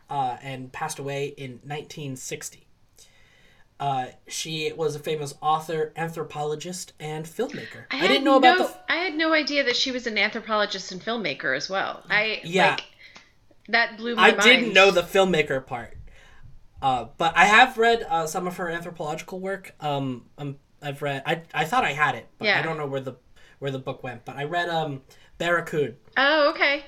uh, 0.09 0.37
and 0.41 0.71
passed 0.73 0.99
away 0.99 1.27
in 1.37 1.51
1960. 1.63 2.66
Uh, 3.79 4.07
she 4.27 4.71
was 4.73 4.95
a 4.95 4.99
famous 4.99 5.35
author, 5.41 5.93
anthropologist, 5.95 6.93
and 6.99 7.25
filmmaker. 7.25 7.85
I, 7.91 7.97
had 7.97 8.07
didn't 8.07 8.23
know 8.23 8.37
about 8.37 8.57
no, 8.57 8.63
the. 8.63 8.69
f- 8.69 8.79
I 8.89 8.95
had 8.97 9.15
no 9.15 9.33
idea 9.33 9.63
that 9.65 9.75
she 9.75 9.91
was 9.91 10.07
an 10.07 10.17
anthropologist 10.17 10.91
and 10.91 10.99
filmmaker 11.01 11.55
as 11.55 11.69
well. 11.69 12.03
I 12.09 12.41
Yeah. 12.43 12.71
like 12.71 12.83
that 13.69 13.97
blew 13.97 14.15
my 14.15 14.29
I 14.29 14.31
mind. 14.31 14.41
didn't 14.41 14.73
know 14.73 14.89
the 14.91 15.03
filmmaker 15.03 15.65
part. 15.65 15.95
Uh, 16.81 17.05
but 17.17 17.35
I 17.35 17.45
have 17.45 17.77
read 17.77 18.05
uh, 18.09 18.25
some 18.27 18.47
of 18.47 18.57
her 18.57 18.69
anthropological 18.69 19.39
work. 19.39 19.73
Um, 19.79 20.25
I'm 20.37 20.57
I've 20.81 21.01
read. 21.01 21.23
I 21.25 21.41
I 21.53 21.65
thought 21.65 21.83
I 21.83 21.93
had 21.93 22.15
it, 22.15 22.27
but 22.37 22.45
Yeah. 22.45 22.59
I 22.59 22.61
don't 22.63 22.77
know 22.77 22.87
where 22.87 23.01
the 23.01 23.13
where 23.59 23.71
the 23.71 23.79
book 23.79 24.03
went. 24.03 24.25
But 24.25 24.37
I 24.37 24.43
read 24.45 24.69
um 24.69 25.01
Barracoon 25.37 25.97
Oh, 26.15 26.49
okay. 26.51 26.83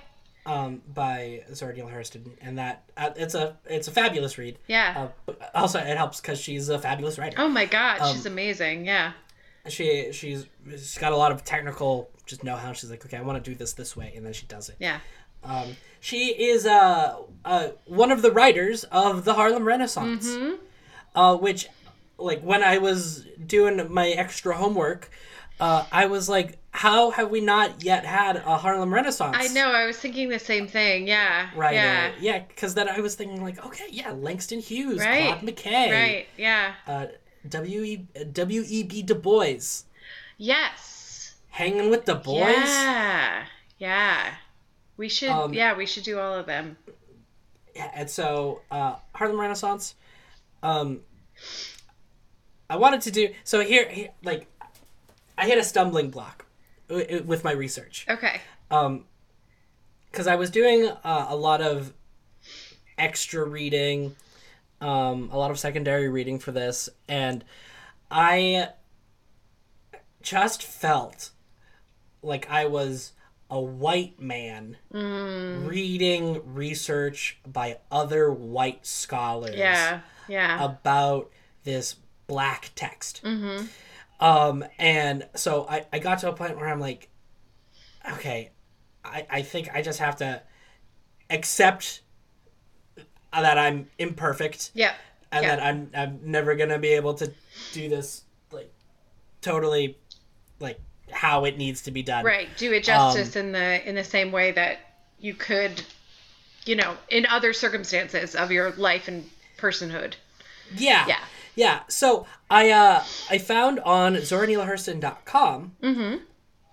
Um 0.46 0.82
by 0.94 1.44
Zora 1.54 1.74
Neale 1.74 1.88
Hurston, 1.88 2.32
and 2.42 2.58
that 2.58 2.90
uh, 2.98 3.12
it's 3.16 3.36
a 3.36 3.58
it's 3.66 3.88
a 3.88 3.92
fabulous 3.92 4.38
read. 4.38 4.58
Yeah. 4.68 5.10
Uh, 5.28 5.34
also, 5.54 5.80
it 5.80 5.98
helps 5.98 6.22
because 6.22 6.40
she's 6.40 6.70
a 6.70 6.80
fabulous 6.80 7.18
writer. 7.18 7.38
oh 7.40 7.50
my 7.50 7.66
god, 7.66 8.00
um, 8.02 8.16
she's 8.16 8.26
amazing. 8.26 8.86
Yeah. 8.86 9.14
She 9.68 10.12
she's 10.14 10.46
she's 10.70 10.98
got 10.98 11.12
a 11.12 11.18
lot 11.18 11.32
of 11.32 11.44
technical 11.44 12.10
just 12.26 12.44
know 12.44 12.56
how. 12.56 12.74
She's 12.74 12.90
like, 12.90 13.06
okay, 13.06 13.18
I 13.18 13.22
want 13.22 13.44
to 13.44 13.52
do 13.52 13.56
this 13.56 13.74
this 13.74 13.98
way, 13.98 14.14
and 14.16 14.26
then 14.26 14.34
she 14.34 14.46
does 14.46 14.70
it. 14.70 14.78
Yeah. 14.80 15.00
Um, 15.44 15.76
she 16.00 16.28
is 16.28 16.66
uh, 16.66 17.18
uh 17.46 17.70
one 17.86 18.12
of 18.12 18.22
the 18.22 18.32
writers 18.32 18.84
of 18.86 19.26
the 19.26 19.34
Harlem 19.34 19.66
Renaissance, 19.66 20.28
Mm-hmm. 20.28 20.56
uh, 21.16 21.36
which 21.38 21.68
like 22.18 22.42
when 22.42 22.64
I 22.64 22.78
was 22.78 23.26
doing 23.46 23.92
my 23.92 24.10
extra 24.10 24.56
homework. 24.56 25.10
Uh, 25.62 25.84
I 25.92 26.06
was 26.06 26.30
like, 26.30 26.58
how 26.72 27.10
have 27.12 27.30
we 27.32 27.42
not 27.42 27.84
yet 27.84 28.06
had 28.06 28.38
a 28.38 28.58
Harlem 28.58 28.94
Renaissance? 28.94 29.36
I 29.38 29.48
know. 29.50 29.72
I 29.72 29.86
was 29.86 29.98
thinking 29.98 30.30
the 30.30 30.40
same 30.40 30.68
thing. 30.68 31.08
Yeah. 31.08 31.50
Right. 31.56 31.74
Yeah. 31.74 32.12
Yeah. 32.20 32.40
Because 32.48 32.76
then 32.76 32.88
I 32.88 33.00
was 33.00 33.16
thinking 33.16 33.42
like, 33.44 33.64
okay, 33.66 33.88
yeah, 33.90 34.12
Langston 34.12 34.60
Hughes, 34.60 35.00
Right. 35.00 35.28
Claude 35.28 35.42
McKay, 35.42 35.92
Right. 35.92 36.28
Yeah. 36.38 36.74
uh, 36.88 37.08
W. 37.48 37.82
E. 37.84 38.08
W. 38.32 38.64
E. 38.68 38.84
B. 38.84 39.02
Du 39.02 39.16
Bois, 39.16 39.84
Yes. 40.38 41.36
hanging 41.50 41.90
with 41.90 42.06
the 42.06 42.16
boys. 42.16 42.46
Yeah. 42.46 43.46
Yeah. 43.80 44.34
We 44.98 45.10
should. 45.10 45.30
Um, 45.30 45.54
yeah, 45.54 45.76
we 45.76 45.86
should 45.86 46.04
do 46.04 46.20
all 46.20 46.36
of 46.36 46.46
them. 46.46 46.78
Yeah, 47.76 47.90
and 47.94 48.10
so 48.10 48.62
uh, 48.70 48.96
Harlem 49.16 49.40
Renaissance. 49.40 49.96
Um, 50.62 51.00
I 52.70 52.76
wanted 52.76 53.02
to 53.02 53.12
do 53.12 53.30
so 53.44 53.62
here, 53.62 53.88
here. 53.90 54.10
Like, 54.24 54.48
I 55.38 55.48
hit 55.48 55.58
a 55.58 55.64
stumbling 55.64 56.10
block 56.12 56.46
w- 56.90 57.24
with 57.24 57.44
my 57.44 57.52
research. 57.52 58.06
Okay. 58.10 58.42
Um, 58.70 59.06
because 60.12 60.28
I 60.28 60.36
was 60.36 60.50
doing 60.50 60.90
uh, 61.04 61.28
a 61.30 61.36
lot 61.36 61.62
of 61.62 61.94
extra 62.98 63.46
reading, 63.48 64.16
um, 64.82 65.30
a 65.32 65.38
lot 65.38 65.52
of 65.52 65.60
secondary 65.60 66.10
reading 66.10 66.40
for 66.40 66.52
this, 66.52 66.90
and 67.08 67.46
I 68.12 68.70
just 70.22 70.64
felt 70.64 71.30
like 72.22 72.50
I 72.50 72.66
was 72.66 73.14
a 73.52 73.60
white 73.60 74.20
man 74.20 74.78
reading 74.92 76.42
research 76.54 77.40
by 77.48 77.78
other 77.92 78.32
white 78.32 78.86
scholars 78.86 79.56
Yeah. 79.56 80.02
Yeah. 80.28 80.64
about 80.64 81.32
this 81.64 81.96
black 82.28 82.72
text. 82.76 83.22
Um, 84.20 84.66
and 84.78 85.28
so 85.36 85.66
I, 85.70 85.86
I 85.94 86.00
got 86.00 86.20
to 86.20 86.30
a 86.30 86.34
point 86.34 86.58
where 86.58 86.68
I'm 86.68 86.80
like, 86.80 87.10
okay, 88.14 88.52
I, 89.06 89.26
I 89.30 89.42
think 89.42 89.70
I 89.74 89.82
just 89.82 90.00
have 90.00 90.18
to 90.18 90.42
accept 91.30 92.02
that 93.32 93.58
I'm 93.58 93.88
imperfect 93.98 94.72
yeah. 94.74 94.94
and 95.32 95.44
Yeah. 95.44 95.56
that 95.56 95.64
I'm 95.64 95.92
I'm 95.96 96.20
never 96.24 96.56
gonna 96.56 96.80
be 96.80 96.90
able 96.90 97.14
to 97.16 97.32
do 97.72 97.88
this 97.88 98.24
like 98.52 98.74
totally 99.42 99.98
like 100.60 100.80
how 101.12 101.46
it 101.46 101.58
needs 101.58 101.84
to 101.84 101.92
be 101.92 102.02
done. 102.04 102.26
Right. 102.26 102.50
Do 102.58 102.72
it 102.74 102.90
Um, 102.90 103.14
justice 103.16 103.36
in 103.36 103.52
the 103.52 103.88
in 103.88 103.96
the 103.96 104.04
same 104.04 104.32
way 104.32 104.52
that 104.54 104.80
you 105.20 105.34
could, 105.34 105.82
you 106.66 106.76
know, 106.76 106.98
in 107.10 107.26
other 107.28 107.54
circumstances 107.54 108.36
of 108.36 108.52
your 108.52 108.72
life 108.72 109.08
and 109.08 109.30
personhood. 109.58 110.16
Yeah. 110.76 111.06
Yeah. 111.08 111.20
Yeah. 111.56 111.80
So 111.88 112.26
I 112.50 112.72
uh 112.72 113.04
I 113.30 113.38
found 113.38 113.80
on 113.82 114.16
zoranealehurston.com 114.16 115.76
Mm-hmm. 115.84 116.16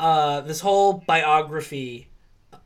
uh 0.00 0.40
this 0.42 0.60
whole 0.60 0.94
biography 1.06 2.08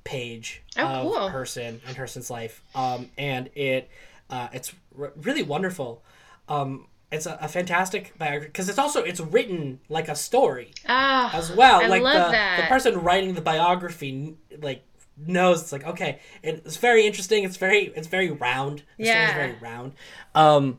page 0.05 0.63
Oh, 0.77 0.83
of 0.85 1.03
cool. 1.03 1.31
Hurston 1.31 1.81
and 1.87 1.97
Hurston's 1.97 2.31
life. 2.31 2.63
Um 2.75 3.09
and 3.19 3.51
it 3.55 3.89
uh 4.29 4.49
it's 4.53 4.73
r- 4.99 5.13
really 5.17 5.43
wonderful. 5.43 6.03
Um 6.49 6.87
it's 7.13 7.27
a, 7.27 7.37
a 7.41 7.49
fantastic 7.49 8.17
biography 8.19 8.47
because 8.49 8.69
it's 8.69 8.79
also 8.79 9.03
it's 9.03 9.21
written 9.21 9.81
like 9.89 10.09
a 10.09 10.15
story 10.15 10.73
Ah. 10.89 11.37
as 11.37 11.51
well. 11.51 11.81
I 11.83 11.87
like 11.89 12.03
love 12.03 12.27
the 12.27 12.33
that. 12.33 12.61
the 12.61 12.67
person 12.69 13.01
writing 13.01 13.35
the 13.35 13.41
biography 13.41 14.37
like 14.63 14.85
knows 15.17 15.63
it's 15.63 15.73
like 15.73 15.85
okay, 15.87 16.21
it's 16.43 16.77
very 16.77 17.07
interesting. 17.07 17.45
It's 17.45 17.57
very 17.57 17.93
it's 17.97 18.07
very 18.07 18.31
round. 18.31 18.85
The 18.97 19.07
Yeah. 19.07 19.35
very 19.35 19.57
round. 19.61 19.93
Um, 20.35 20.79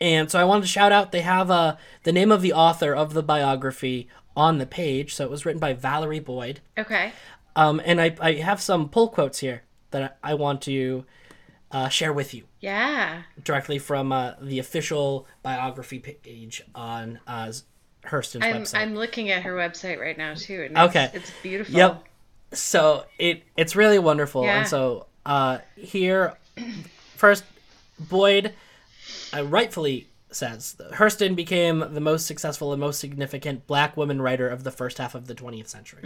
and 0.00 0.30
so 0.30 0.38
I 0.40 0.44
wanted 0.44 0.62
to 0.62 0.68
shout 0.68 0.92
out. 0.92 1.12
They 1.12 1.20
have 1.22 1.50
uh 1.50 1.76
the 2.04 2.12
name 2.12 2.30
of 2.32 2.42
the 2.42 2.52
author 2.52 2.94
of 2.94 3.12
the 3.14 3.22
biography 3.22 4.08
on 4.36 4.58
the 4.58 4.66
page. 4.66 5.14
So 5.14 5.24
it 5.24 5.30
was 5.30 5.44
written 5.44 5.60
by 5.60 5.72
Valerie 5.72 6.20
Boyd. 6.20 6.60
Okay. 6.78 7.12
Um, 7.56 7.80
and 7.84 8.00
I 8.00 8.16
I 8.20 8.32
have 8.34 8.60
some 8.60 8.88
pull 8.88 9.08
quotes 9.08 9.40
here 9.40 9.62
that 9.90 10.18
I, 10.22 10.34
want 10.34 10.62
to 10.62 11.04
uh, 11.72 11.88
share 11.88 12.12
with 12.12 12.32
you 12.32 12.44
Yeah. 12.60 13.22
directly 13.42 13.80
from 13.80 14.12
uh, 14.12 14.34
the 14.40 14.60
official 14.60 15.26
biography 15.42 15.98
page 15.98 16.62
on 16.76 17.18
uh, 17.26 17.52
Hurston's 18.04 18.44
I'm 18.44 18.62
website. 18.62 18.78
I'm 18.78 18.94
looking 18.94 19.30
at 19.30 19.42
her 19.42 19.56
website 19.56 20.00
right 20.00 20.16
now 20.16 20.34
too. 20.34 20.62
And 20.68 20.78
Okay. 20.78 21.10
It's, 21.12 21.28
it's 21.28 21.32
beautiful. 21.42 21.74
Yep. 21.74 22.04
so 22.52 23.04
it 23.18 23.42
it's 23.56 23.74
really 23.76 23.98
wonderful 23.98 24.44
Yeah. 24.44 24.58
and 24.60 24.68
so 24.68 25.06
uh 25.26 25.58
here 25.76 26.34
first 27.16 27.44
boyd 27.98 28.52
uh, 29.36 29.44
rightfully 29.44 30.06
says 30.32 30.76
hurston 30.92 31.34
became 31.34 31.80
the 31.92 32.00
most 32.00 32.26
successful 32.26 32.72
and 32.72 32.80
most 32.80 33.00
significant 33.00 33.66
black 33.66 33.96
woman 33.96 34.22
writer 34.22 34.48
of 34.48 34.62
the 34.64 34.70
first 34.70 34.98
half 34.98 35.14
of 35.14 35.26
the 35.26 35.34
20th 35.34 35.66
century 35.68 36.02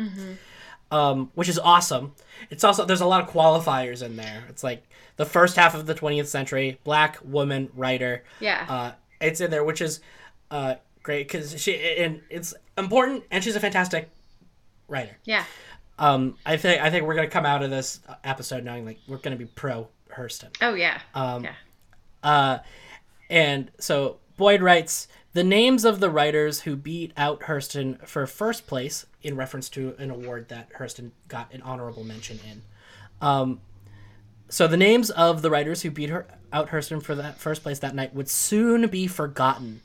um, 0.90 1.30
which 1.34 1.48
is 1.48 1.58
awesome 1.58 2.12
it's 2.50 2.64
also 2.64 2.84
there's 2.84 3.00
a 3.00 3.06
lot 3.06 3.20
of 3.22 3.28
qualifiers 3.28 4.02
in 4.02 4.16
there 4.16 4.44
it's 4.48 4.62
like 4.64 4.82
the 5.16 5.24
first 5.26 5.56
half 5.56 5.74
of 5.74 5.86
the 5.86 5.94
20th 5.94 6.26
century 6.26 6.78
black 6.84 7.18
woman 7.24 7.68
writer 7.74 8.24
Yeah. 8.40 8.64
uh, 8.68 8.92
it's 9.20 9.40
in 9.40 9.50
there 9.50 9.64
which 9.64 9.80
is 9.80 10.00
uh, 10.50 10.76
great 11.02 11.28
because 11.28 11.60
she 11.60 11.76
and 11.98 12.22
it's 12.30 12.54
important 12.78 13.24
and 13.30 13.42
she's 13.44 13.56
a 13.56 13.60
fantastic 13.60 14.08
writer 14.88 15.16
yeah. 15.24 15.44
um, 15.98 16.36
I 16.46 16.56
think 16.56 16.80
I 16.82 16.90
think 16.90 17.06
we're 17.06 17.14
gonna 17.14 17.28
come 17.28 17.46
out 17.46 17.62
of 17.62 17.70
this 17.70 18.00
episode 18.22 18.64
knowing 18.64 18.84
like 18.86 18.98
we're 19.08 19.18
gonna 19.18 19.36
be 19.36 19.46
pro 19.46 19.88
Hurston. 20.14 20.54
Oh 20.62 20.74
yeah. 20.74 21.00
Um, 21.14 21.44
yeah. 21.44 21.54
Uh, 22.22 22.58
and 23.28 23.70
so 23.78 24.18
Boyd 24.36 24.62
writes 24.62 25.08
the 25.32 25.44
names 25.44 25.84
of 25.84 26.00
the 26.00 26.10
writers 26.10 26.60
who 26.60 26.76
beat 26.76 27.12
out 27.16 27.40
Hurston 27.40 28.04
for 28.06 28.26
first 28.26 28.66
place 28.66 29.06
in 29.22 29.36
reference 29.36 29.68
to 29.70 29.94
an 29.98 30.10
award 30.10 30.48
that 30.48 30.72
Hurston 30.74 31.10
got 31.28 31.52
an 31.52 31.62
honorable 31.62 32.04
mention 32.04 32.38
in. 32.48 32.62
Um, 33.20 33.60
so 34.48 34.66
the 34.68 34.76
names 34.76 35.10
of 35.10 35.42
the 35.42 35.50
writers 35.50 35.82
who 35.82 35.90
beat 35.90 36.10
her 36.10 36.26
out 36.52 36.68
Hurston 36.68 37.02
for 37.02 37.14
that 37.16 37.38
first 37.38 37.62
place 37.62 37.80
that 37.80 37.94
night 37.94 38.14
would 38.14 38.28
soon 38.28 38.86
be 38.86 39.06
forgotten. 39.06 39.80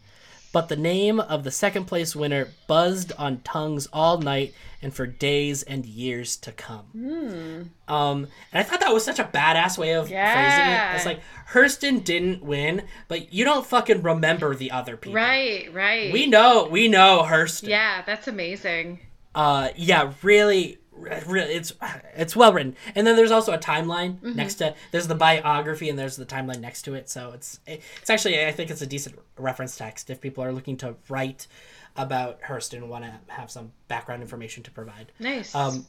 But 0.52 0.68
the 0.68 0.76
name 0.76 1.20
of 1.20 1.44
the 1.44 1.52
second 1.52 1.86
place 1.86 2.16
winner 2.16 2.48
buzzed 2.66 3.12
on 3.20 3.42
tongues 3.42 3.88
all 3.94 4.18
night 4.18 4.54
and 4.82 4.92
for 4.94 5.06
days 5.06 5.62
and 5.62 5.86
years 5.86 6.36
to 6.38 6.52
come. 6.52 7.72
Um, 7.88 8.28
and 8.52 8.60
I 8.60 8.64
thought 8.64 8.80
that 8.80 8.94
was 8.94 9.06
such 9.06 9.20
a 9.20 9.26
badass 9.26 9.78
way 9.78 9.94
of 9.94 10.08
phrasing 10.08 10.72
it. 10.72 10.96
It's 10.96 11.06
like 11.06 11.22
Hurston 11.52 12.04
didn't 12.04 12.42
win, 12.42 12.84
but 13.08 13.32
you 13.32 13.46
don't 13.46 13.66
fucking 13.66 14.02
remember 14.02 14.56
the 14.56 14.72
other 14.72 14.98
people. 14.98 15.16
Right. 15.16 15.72
Right. 15.72 16.12
We 16.12 16.26
know, 16.26 16.68
we 16.70 16.88
know 16.88 17.24
Hurston. 17.28 17.68
Yeah. 17.68 18.02
That's 18.04 18.28
amazing. 18.28 19.02
Uh, 19.36 19.70
yeah, 19.76 20.14
really, 20.24 20.79
it's 21.06 21.74
it's 22.16 22.36
well 22.36 22.54
written. 22.54 22.76
And 22.96 23.06
then 23.08 23.16
there's 23.16 23.32
also 23.32 23.54
a 23.54 23.58
timeline 23.58 24.16
Mm-hmm. 24.20 24.36
next 24.36 24.56
to 24.56 24.76
there's 24.92 25.08
the 25.08 25.16
biography 25.16 25.90
and 25.90 25.98
there's 25.98 26.16
the 26.16 26.26
timeline 26.26 26.60
next 26.60 26.84
to 26.84 26.94
it. 26.96 27.10
So 27.10 27.32
it's 27.32 27.60
it's 27.68 28.10
actually 28.10 28.46
I 28.46 28.52
think 28.52 28.70
it's 28.72 28.82
a 28.82 28.88
decent 28.88 29.18
reference 29.38 29.78
text 29.78 30.10
if 30.10 30.20
people 30.22 30.44
are 30.44 30.52
looking 30.52 30.78
to 30.78 30.96
write 31.08 31.48
about 31.96 32.42
Hurston 32.42 32.78
and 32.78 32.90
want 32.90 33.06
to 33.06 33.14
have 33.28 33.50
some 33.52 33.72
background 33.88 34.22
information 34.22 34.64
to 34.64 34.72
provide. 34.72 35.12
Nice. 35.20 35.54
Um, 35.56 35.86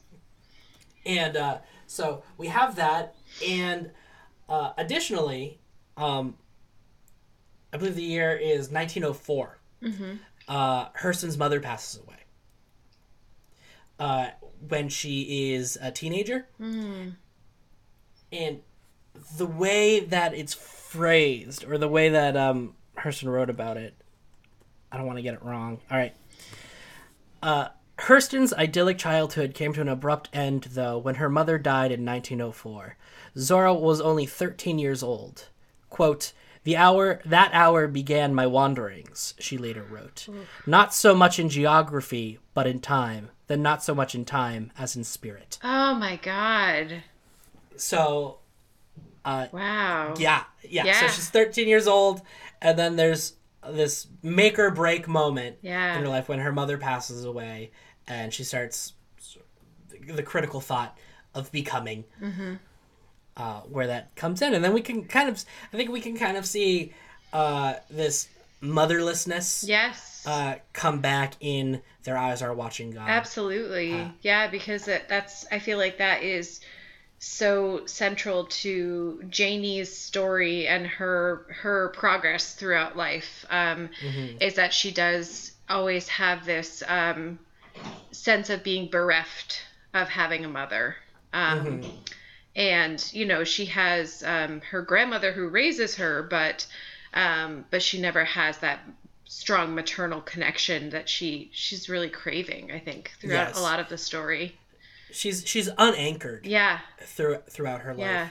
and 1.07 1.37
uh, 1.37 1.59
so 1.87 2.23
we 2.37 2.49
have 2.49 2.76
that, 2.76 3.14
and 3.47 3.90
uh, 4.49 4.73
additionally, 4.76 5.59
um, 5.97 6.37
I 7.73 7.76
believe 7.79 7.95
the 7.97 8.02
year 8.02 8.37
is 8.37 8.71
1904. 8.71 9.59
Uh, 10.49 10.88
Hurston's 10.90 11.38
mother 11.38 11.61
passes 11.61 12.00
away 12.02 12.17
uh, 13.99 14.29
when 14.69 14.88
she 14.88 15.52
is 15.52 15.79
a 15.81 15.90
teenager, 15.90 16.47
and 18.33 18.61
the 19.37 19.47
way 19.47 20.00
that 20.00 20.35
it's 20.35 20.55
phrased, 20.55 21.64
or 21.64 21.79
the 21.79 21.88
way 21.88 22.09
that 22.11 22.37
um, 22.37 22.75
Hurston 22.99 23.31
wrote 23.33 23.50
about 23.50 23.76
it, 23.76 23.95
I 24.93 24.97
don't 24.97 25.07
want 25.07 25.19
to 25.19 25.23
get 25.23 25.35
it 25.35 25.43
wrong. 25.43 25.81
All 25.90 25.97
right. 25.99 26.14
Uh, 27.43 27.69
Hurston's 27.99 28.52
idyllic 28.55 28.99
childhood 28.99 29.55
came 29.55 29.73
to 29.75 29.81
an 29.81 29.88
abrupt 29.88 30.31
end, 30.33 30.69
though, 30.73 30.99
when 30.99 31.17
her 31.17 31.29
mother 31.29 31.59
died 31.59 31.93
in 31.93 32.05
1904. 32.05 32.97
Zora 33.37 33.75
was 33.75 34.00
only 34.00 34.26
13 34.26 34.79
years 34.79 35.02
old. 35.02 35.49
Quote, 35.90 36.33
The 36.64 36.76
hour 36.76 37.21
that 37.25 37.50
hour 37.52 37.87
began 37.88 38.35
my 38.35 38.47
wanderings, 38.47 39.35
she 39.38 39.59
later 39.59 39.83
wrote. 39.83 40.29
Not 40.67 40.95
so 40.95 41.14
much 41.14 41.38
in 41.38 41.49
geography, 41.50 42.38
but 42.55 42.67
in 42.67 42.81
time. 42.81 43.31
Then 43.50 43.62
not 43.62 43.83
so 43.83 43.97
much 43.97 44.14
in 44.14 44.25
time 44.25 44.71
as 44.78 44.95
in 44.95 45.02
spirit. 45.02 45.59
Oh 45.64 45.92
my 45.95 46.14
god. 46.23 47.02
So 47.75 48.38
Wow. 49.26 50.14
yeah, 50.16 50.45
yeah. 50.62 51.00
So 51.00 51.09
she's 51.09 51.28
13 51.30 51.66
years 51.66 51.88
old, 51.88 52.23
and 52.62 52.78
then 52.78 52.95
there's 52.95 53.33
this 53.69 54.07
make 54.23 54.57
or 54.57 54.71
break 54.71 55.09
moment 55.09 55.57
Yeah. 55.62 55.97
in 55.97 56.02
her 56.04 56.09
life 56.09 56.28
when 56.28 56.38
her 56.38 56.52
mother 56.52 56.78
passes 56.78 57.25
away, 57.25 57.73
and 58.07 58.33
she 58.33 58.45
starts 58.45 58.92
the 60.07 60.23
critical 60.23 60.61
thought 60.61 60.97
of 61.35 61.50
becoming, 61.50 62.04
Mm-hmm. 62.23 62.54
uh, 63.37 63.61
where 63.62 63.88
that 63.88 64.14
comes 64.14 64.42
in, 64.42 64.54
and 64.54 64.62
then 64.64 64.73
we 64.73 64.80
can 64.80 65.02
kind 65.07 65.28
of, 65.28 65.45
I 65.73 65.76
think 65.76 65.90
we 65.90 66.00
can 66.00 66.16
kind 66.16 66.37
of 66.37 66.47
see 66.47 66.92
uh, 67.33 67.75
this 67.90 68.28
motherlessness 68.62 69.66
Yes. 69.66 70.10
Uh, 70.27 70.57
come 70.73 71.00
back 71.00 71.35
in 71.41 71.83
their 72.05 72.17
eyes 72.17 72.43
are 72.43 72.55
watching 72.55 72.91
God. 72.91 73.09
Absolutely. 73.09 73.95
Uh, 73.95 74.09
yeah, 74.23 74.49
because 74.49 74.89
it, 74.89 75.09
that's 75.09 75.47
I 75.50 75.59
feel 75.59 75.79
like 75.79 75.99
that 75.99 76.23
is 76.23 76.61
so 77.19 77.85
central 77.85 78.47
to 78.47 79.23
Janie's 79.29 79.95
story 79.95 80.67
and 80.67 80.87
her 80.87 81.47
her 81.62 81.89
progress 81.91 82.55
throughout 82.55 82.97
life. 82.97 83.45
Um, 83.50 83.91
Is 84.41 84.55
that 84.55 84.73
she 84.73 84.91
does 84.91 85.53
always 85.69 86.09
have 86.09 86.45
this 86.45 86.83
um, 86.89 87.39
sense 88.11 88.50
of 88.50 88.65
being 88.65 88.89
bereft 88.89 89.62
of 89.95 90.09
having 90.09 90.45
a 90.45 90.49
mother. 90.49 90.97
Um, 91.33 91.83
And 92.57 93.12
you 93.12 93.27
know 93.27 93.45
she 93.45 93.67
has 93.67 94.23
um, 94.25 94.61
her 94.71 94.83
grandmother 94.83 95.33
who 95.33 95.49
raises 95.49 95.97
her, 95.97 96.23
but 96.23 96.67
um, 97.15 97.65
but 97.71 97.83
she 97.83 98.00
never 98.00 98.25
has 98.25 98.59
that 98.59 98.81
strong 99.33 99.77
maternal 99.77 100.21
connection 100.21 100.91
that 100.91 101.09
she 101.09 101.49
she's 101.53 101.89
really 101.89 102.09
craving. 102.11 102.73
I 102.73 102.81
think 102.81 103.13
throughout 103.21 103.49
Yes. 103.51 103.59
a 103.59 103.63
lot 103.63 103.79
of 103.79 103.89
the 103.89 103.97
story. 103.97 104.57
She's 105.13 105.45
she's 105.47 105.69
unanchored 105.79 106.45
Yeah, 106.47 106.81
through 107.05 107.39
throughout 107.49 107.83
her 107.83 107.93
life. 107.95 108.01
yeah. 108.01 108.29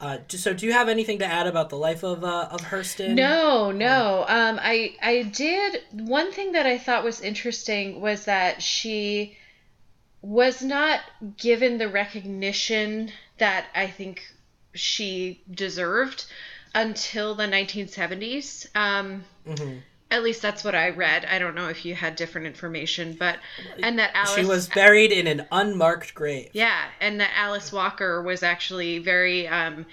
Uh, 0.00 0.18
so, 0.28 0.52
do 0.52 0.66
you 0.66 0.72
have 0.72 0.88
anything 0.90 1.20
to 1.20 1.24
add 1.24 1.46
about 1.46 1.70
the 1.70 1.78
life 1.78 2.02
of 2.02 2.24
uh, 2.24 2.48
of 2.50 2.60
Hurston? 2.60 3.14
No, 3.14 3.70
no. 3.70 4.26
Um, 4.28 4.58
I 4.60 4.96
I 5.00 5.22
did 5.22 5.80
one 5.92 6.30
thing 6.30 6.52
that 6.52 6.66
I 6.66 6.76
thought 6.76 7.04
was 7.04 7.22
interesting 7.22 8.00
was 8.02 8.26
that 8.26 8.60
she 8.62 9.38
was 10.20 10.62
not 10.62 11.00
given 11.38 11.78
the 11.78 11.88
recognition 11.88 13.12
that 13.38 13.66
I 13.74 13.86
think 13.86 14.20
she 14.74 15.40
deserved 15.50 16.26
until 16.74 17.34
the 17.34 17.46
1970s. 17.46 18.66
Um, 18.74 19.24
Mhm. 19.46 19.82
At 20.10 20.22
least 20.22 20.42
that's 20.42 20.62
what 20.62 20.74
I 20.74 20.90
read. 20.90 21.24
I 21.24 21.38
don't 21.38 21.54
know 21.54 21.68
if 21.68 21.84
you 21.84 21.94
had 21.94 22.14
different 22.14 22.46
information, 22.46 23.16
but 23.18 23.38
and 23.82 23.98
that 23.98 24.12
Alice 24.14 24.34
She 24.34 24.44
was 24.44 24.68
buried 24.68 25.10
in 25.10 25.26
an 25.26 25.46
unmarked 25.50 26.14
grave. 26.14 26.50
Yeah, 26.52 26.84
and 27.00 27.20
that 27.20 27.30
Alice 27.34 27.72
Walker 27.72 28.22
was 28.22 28.42
actually 28.42 28.98
very 28.98 29.48
um, 29.48 29.86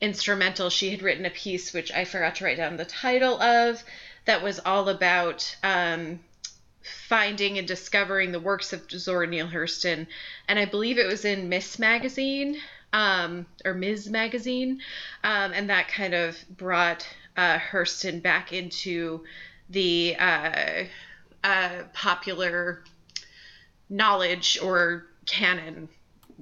instrumental. 0.00 0.70
She 0.70 0.90
had 0.90 1.02
written 1.02 1.24
a 1.24 1.30
piece, 1.30 1.72
which 1.72 1.90
I 1.92 2.04
forgot 2.04 2.36
to 2.36 2.44
write 2.44 2.58
down 2.58 2.76
the 2.76 2.84
title 2.84 3.40
of, 3.42 3.82
that 4.26 4.42
was 4.42 4.60
all 4.60 4.88
about 4.88 5.56
um, 5.62 6.20
finding 7.08 7.58
and 7.58 7.66
discovering 7.66 8.32
the 8.32 8.40
works 8.40 8.72
of 8.72 8.90
Zora 8.90 9.26
Neale 9.26 9.48
Hurston. 9.48 10.06
And 10.48 10.58
I 10.58 10.66
believe 10.66 10.98
it 10.98 11.06
was 11.06 11.24
in 11.24 11.48
Miss 11.48 11.78
Magazine 11.78 12.58
um, 12.92 13.46
or 13.64 13.74
Ms. 13.74 14.08
Magazine. 14.08 14.80
Um, 15.22 15.52
and 15.52 15.68
that 15.68 15.88
kind 15.88 16.14
of 16.14 16.36
brought 16.56 17.06
uh, 17.36 17.58
Hurston 17.58 18.22
back 18.22 18.52
into 18.52 19.24
the 19.68 20.16
uh, 20.18 20.84
uh, 21.42 21.82
popular 21.92 22.84
knowledge 23.88 24.58
or 24.62 25.06
canon, 25.26 25.88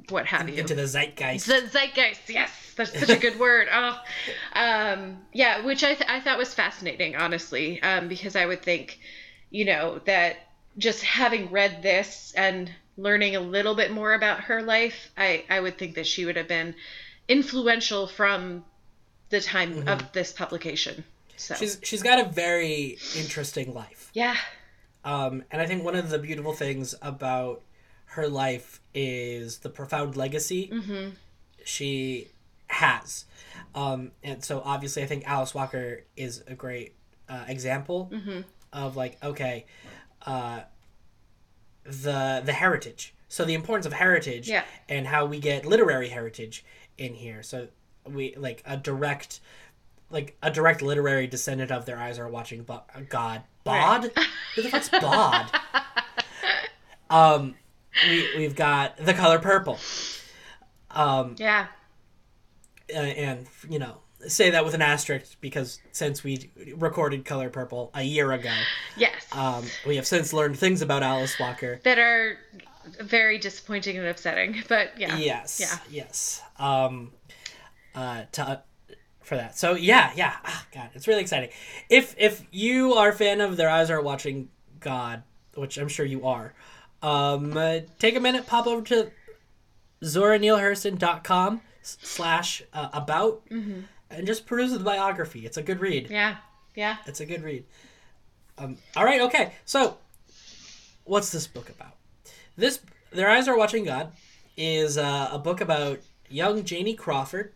what 0.08 0.26
have 0.26 0.48
you. 0.48 0.56
Into 0.56 0.74
the 0.74 0.86
zeitgeist. 0.86 1.46
The 1.46 1.68
zeitgeist, 1.68 2.28
yes, 2.28 2.50
that's 2.76 2.98
such 2.98 3.10
a 3.10 3.18
good 3.18 3.38
word. 3.40 3.68
Oh, 3.72 4.00
um, 4.54 5.18
yeah, 5.32 5.64
which 5.64 5.84
I, 5.84 5.94
th- 5.94 6.08
I 6.08 6.20
thought 6.20 6.38
was 6.38 6.54
fascinating, 6.54 7.16
honestly, 7.16 7.80
um, 7.82 8.08
because 8.08 8.36
I 8.36 8.46
would 8.46 8.62
think, 8.62 8.98
you 9.50 9.64
know, 9.64 10.00
that 10.06 10.36
just 10.78 11.02
having 11.02 11.50
read 11.50 11.82
this 11.82 12.32
and 12.36 12.70
learning 12.96 13.36
a 13.36 13.40
little 13.40 13.74
bit 13.74 13.90
more 13.90 14.14
about 14.14 14.40
her 14.40 14.62
life, 14.62 15.10
I, 15.16 15.44
I 15.48 15.60
would 15.60 15.78
think 15.78 15.96
that 15.96 16.06
she 16.06 16.24
would 16.24 16.36
have 16.36 16.48
been 16.48 16.74
influential 17.28 18.06
from 18.06 18.64
the 19.30 19.40
time 19.40 19.88
of 19.88 20.12
this 20.12 20.32
publication. 20.32 21.04
So, 21.42 21.54
she's 21.54 21.78
she's 21.82 22.02
got 22.02 22.18
a 22.20 22.28
very 22.28 22.98
interesting 23.16 23.74
life. 23.74 24.10
yeah, 24.14 24.36
Um, 25.04 25.42
and 25.50 25.60
I 25.60 25.66
think 25.66 25.82
one 25.84 25.96
of 25.96 26.08
the 26.10 26.18
beautiful 26.18 26.52
things 26.52 26.94
about 27.02 27.62
her 28.16 28.28
life 28.28 28.80
is 28.94 29.58
the 29.58 29.68
profound 29.70 30.16
legacy 30.16 30.70
she 31.64 32.28
has. 32.68 33.24
Um, 33.74 34.12
and 34.22 34.44
so 34.44 34.62
obviously, 34.64 35.02
I 35.02 35.06
think 35.06 35.24
Alice 35.26 35.54
Walker 35.54 36.04
is 36.16 36.42
a 36.46 36.54
great 36.54 36.94
uh, 37.28 37.44
example 37.48 38.10
of 38.72 38.96
like, 38.96 39.22
okay, 39.24 39.66
uh, 40.26 40.60
the 41.84 42.42
the 42.44 42.52
heritage. 42.52 43.14
So 43.28 43.44
the 43.44 43.54
importance 43.54 43.86
of 43.86 43.94
heritage 43.94 44.48
Yeah. 44.48 44.64
and 44.88 45.06
how 45.06 45.24
we 45.26 45.40
get 45.40 45.64
literary 45.64 46.08
heritage 46.10 46.64
in 46.98 47.14
here. 47.14 47.42
So 47.42 47.68
we 48.04 48.34
like 48.36 48.62
a 48.66 48.76
direct, 48.76 49.40
like 50.12 50.36
a 50.42 50.50
direct 50.50 50.82
literary 50.82 51.26
descendant 51.26 51.70
of 51.70 51.86
their 51.86 51.98
eyes 51.98 52.18
are 52.18 52.28
watching 52.28 52.62
Bo- 52.62 52.82
God. 53.08 53.42
Bod? 53.64 54.10
Who 54.54 54.62
the 54.62 54.68
fuck's 54.68 54.88
Bod? 54.88 55.50
um, 57.10 57.54
we 58.08 58.28
we've 58.36 58.54
got 58.54 58.96
the 58.98 59.14
color 59.14 59.38
purple. 59.38 59.78
Um, 60.90 61.36
yeah, 61.38 61.66
uh, 62.94 62.98
and 62.98 63.46
you 63.68 63.78
know 63.78 63.98
say 64.28 64.50
that 64.50 64.64
with 64.64 64.74
an 64.74 64.82
asterisk 64.82 65.36
because 65.40 65.80
since 65.90 66.22
we 66.22 66.50
recorded 66.76 67.24
color 67.24 67.50
purple 67.50 67.90
a 67.94 68.02
year 68.02 68.30
ago 68.30 68.52
yes. 68.96 69.26
um, 69.32 69.64
we 69.84 69.96
have 69.96 70.06
since 70.06 70.32
learned 70.32 70.56
things 70.56 70.80
about 70.80 71.02
alice 71.02 71.40
walker 71.40 71.80
that 71.82 71.98
are 71.98 72.38
very 73.00 73.38
disappointing 73.38 73.98
and 73.98 74.06
upsetting, 74.06 74.62
but 74.68 74.90
yeah. 74.96 75.16
yes 75.16 75.58
Yeah. 75.60 75.78
yes 75.90 76.42
um, 76.58 77.12
uh, 77.94 78.22
to, 78.32 78.62
for 79.22 79.36
that 79.36 79.56
so 79.56 79.74
yeah 79.74 80.12
yeah 80.16 80.34
ah, 80.44 80.66
god 80.74 80.90
it's 80.94 81.06
really 81.08 81.20
exciting 81.20 81.48
if 81.88 82.14
if 82.18 82.44
you 82.50 82.94
are 82.94 83.10
a 83.10 83.12
fan 83.12 83.40
of 83.40 83.56
their 83.56 83.70
eyes 83.70 83.90
are 83.90 84.00
watching 84.00 84.48
god 84.80 85.22
which 85.54 85.78
i'm 85.78 85.88
sure 85.88 86.04
you 86.06 86.26
are 86.26 86.52
um, 87.02 87.56
uh, 87.56 87.78
take 87.98 88.14
a 88.16 88.20
minute 88.20 88.46
pop 88.46 88.66
over 88.66 88.82
to 88.82 89.10
zoranealehurston.com 90.02 91.60
slash 91.82 92.62
uh, 92.72 92.88
about 92.92 93.42
and 93.50 94.26
just 94.26 94.46
peruse 94.46 94.72
the 94.72 94.78
biography 94.78 95.44
it's 95.46 95.56
a 95.56 95.62
good 95.62 95.80
read 95.80 96.08
Yeah. 96.10 96.36
Yeah. 96.74 96.96
It's 97.06 97.20
a 97.20 97.26
good 97.26 97.42
read. 97.42 97.64
Um, 98.56 98.78
all 98.96 99.04
right, 99.04 99.20
okay. 99.22 99.52
So, 99.66 99.98
what's 101.04 101.30
this 101.30 101.46
book 101.46 101.68
about? 101.68 101.96
This 102.56 102.80
Their 103.10 103.28
Eyes 103.28 103.46
Are 103.46 103.58
Watching 103.58 103.84
God 103.84 104.12
is 104.56 104.96
uh, 104.96 105.28
a 105.30 105.38
book 105.38 105.60
about 105.60 105.98
young 106.30 106.64
Janie 106.64 106.94
Crawford. 106.94 107.52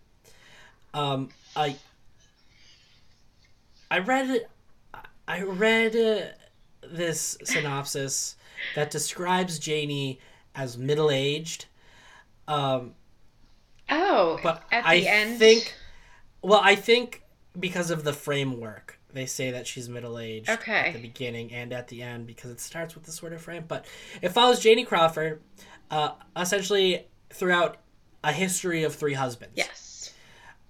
Um, 0.96 1.28
I 1.54 1.76
I 3.90 3.98
read 3.98 4.46
I 5.28 5.42
read 5.42 5.94
uh, 5.94 6.26
this 6.88 7.36
synopsis 7.44 8.36
that 8.74 8.90
describes 8.90 9.58
Janie 9.58 10.18
as 10.54 10.78
middle 10.78 11.10
aged. 11.10 11.66
Um, 12.48 12.94
Oh, 13.88 14.40
but 14.42 14.64
at 14.72 14.82
the 14.82 14.88
I 14.88 14.96
end. 14.98 15.38
think, 15.38 15.72
well, 16.42 16.60
I 16.62 16.74
think 16.74 17.22
because 17.58 17.90
of 17.92 18.02
the 18.02 18.12
framework, 18.12 18.98
they 19.12 19.26
say 19.26 19.52
that 19.52 19.66
she's 19.68 19.88
middle 19.88 20.18
aged 20.18 20.50
Okay. 20.50 20.88
at 20.88 20.92
the 20.94 21.00
beginning 21.00 21.52
and 21.52 21.72
at 21.72 21.86
the 21.88 22.02
end 22.02 22.26
because 22.26 22.50
it 22.50 22.58
starts 22.58 22.96
with 22.96 23.04
this 23.04 23.14
sort 23.14 23.32
of 23.32 23.40
frame. 23.40 23.64
But 23.68 23.86
it 24.22 24.30
follows 24.30 24.58
Janie 24.58 24.84
Crawford, 24.84 25.40
uh, 25.90 26.12
essentially 26.36 27.06
throughout 27.30 27.76
a 28.24 28.32
history 28.32 28.82
of 28.82 28.94
three 28.94 29.14
husbands. 29.14 29.54
Yes. 29.56 29.85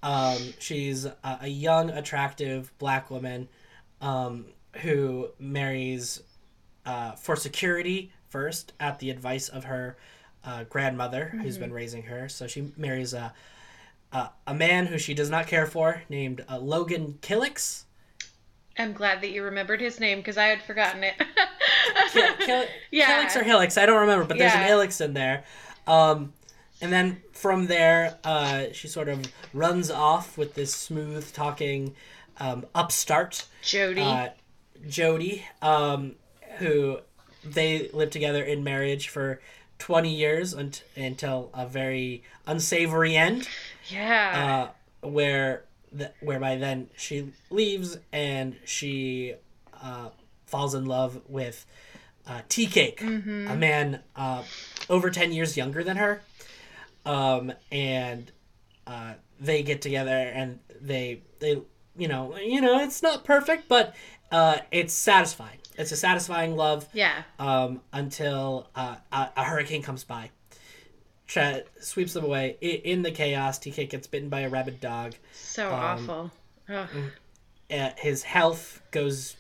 Um, 0.07 0.39
she's 0.61 1.05
a, 1.05 1.17
a 1.43 1.49
young, 1.49 1.91
attractive 1.91 2.73
black 2.79 3.11
woman 3.11 3.49
um, 4.01 4.47
who 4.83 5.29
marries 5.41 6.23
uh, 6.85 7.13
for 7.13 7.35
security 7.35 8.13
first 8.29 8.73
at 8.79 9.01
the 9.01 9.11
advice 9.11 9.49
of 9.49 9.65
her 9.65 9.97
uh, 10.45 10.63
grandmother 10.65 11.35
who's 11.43 11.59
been 11.59 11.73
raising 11.73 12.05
her. 12.05 12.29
So 12.29 12.47
she 12.47 12.71
marries 12.77 13.15
a, 13.15 13.35
a, 14.13 14.29
a 14.47 14.55
man 14.55 14.87
who 14.87 14.97
she 14.97 15.13
does 15.13 15.29
not 15.29 15.49
care 15.49 15.67
for 15.67 16.03
named 16.09 16.45
uh, 16.49 16.59
Logan 16.59 17.19
Killicks. 17.21 17.83
I'm 18.79 18.93
glad 18.93 19.23
that 19.23 19.31
you 19.33 19.43
remembered 19.43 19.81
his 19.81 19.99
name 19.99 20.19
because 20.19 20.37
I 20.37 20.45
had 20.47 20.63
forgotten 20.63 21.03
it. 21.03 21.15
Kill, 22.13 22.35
kill, 22.45 22.65
Yeah. 22.93 23.25
Killicks 23.25 23.35
or 23.35 23.43
Hillix, 23.43 23.77
I 23.81 23.87
don't 23.87 24.03
remember, 24.03 24.25
but 24.25 24.39
there's 24.39 24.53
Yeah. 24.53 24.67
an 24.67 24.71
Illix 24.71 25.05
in 25.05 25.15
there. 25.15 25.43
Um, 25.89 26.33
and 26.81 26.93
then 26.93 27.23
from 27.33 27.67
there, 27.67 28.19
uh, 28.25 28.67
she 28.73 28.89
sort 28.89 29.09
of 29.09 29.27
runs 29.55 29.91
off 29.91 30.37
with 30.39 30.55
this 30.55 30.75
smooth 30.75 31.33
talking 31.33 31.95
um, 32.39 32.67
upstart 32.75 33.47
Jody. 33.63 34.01
uh, 34.03 34.29
Jody, 34.89 35.45
um, 35.63 36.17
who 36.59 36.99
they 37.45 37.89
lived 37.93 38.13
together 38.13 38.43
in 38.43 38.63
marriage 38.65 39.09
for 39.09 39.41
20 39.79 40.15
years 40.15 40.55
unt- 40.55 40.83
until 40.97 41.51
a 41.55 41.67
very 41.67 42.23
unsavory 42.47 43.17
end, 43.17 43.49
yeah. 43.89 44.71
uh, 45.03 45.09
where 45.09 45.65
the, 45.93 46.11
whereby 46.21 46.57
then 46.57 46.89
she 46.97 47.33
leaves 47.51 47.99
and 48.13 48.57
she 48.65 49.35
uh, 49.83 50.09
falls 50.47 50.75
in 50.75 50.87
love 50.87 51.21
with 51.29 51.65
uh, 52.27 52.41
Tea 52.49 52.67
Cake, 52.67 53.01
Mm-hmm. 53.01 53.49
a 53.49 53.57
man 53.57 54.01
uh, 54.17 54.43
over 54.91 55.11
10 55.11 55.33
years 55.33 55.57
younger 55.57 55.85
than 55.85 55.97
her. 55.97 56.21
Um, 57.07 57.53
and 57.71 58.31
uh, 58.87 59.15
they 59.41 59.63
get 59.63 59.83
together 59.83 60.11
and 60.11 60.59
they 60.81 61.23
they 61.41 61.63
you 61.97 62.09
know 62.09 62.37
you 62.37 62.61
know 62.61 62.81
it's 62.81 63.03
not 63.03 63.25
perfect 63.25 63.69
but 63.69 63.95
uh, 64.33 64.59
it's 64.71 64.93
satisfying 64.93 65.59
it's 65.79 65.93
a 65.93 65.97
satisfying 65.97 66.57
love 66.57 66.89
yeah. 66.93 67.23
um, 67.39 67.81
until 67.93 68.69
uh, 68.75 68.97
a, 69.13 69.29
a 69.37 69.45
hurricane 69.45 69.83
comes 69.83 70.05
by 70.05 70.31
Chet 71.27 71.69
sweeps 71.81 72.13
them 72.13 72.25
away 72.25 72.57
I, 72.63 72.67
in 72.67 73.03
the 73.03 73.11
chaos 73.11 73.59
tk 73.59 73.89
gets 73.89 74.07
bitten 74.07 74.29
by 74.29 74.41
a 74.41 74.49
rabid 74.49 74.81
dog 74.81 75.15
So 75.33 75.69
um, 75.69 75.75
awful. 75.75 76.31
Ugh. 76.69 76.89
uh, 77.71 77.91
his 77.97 78.23
health 78.23 78.83
goes 78.91 79.37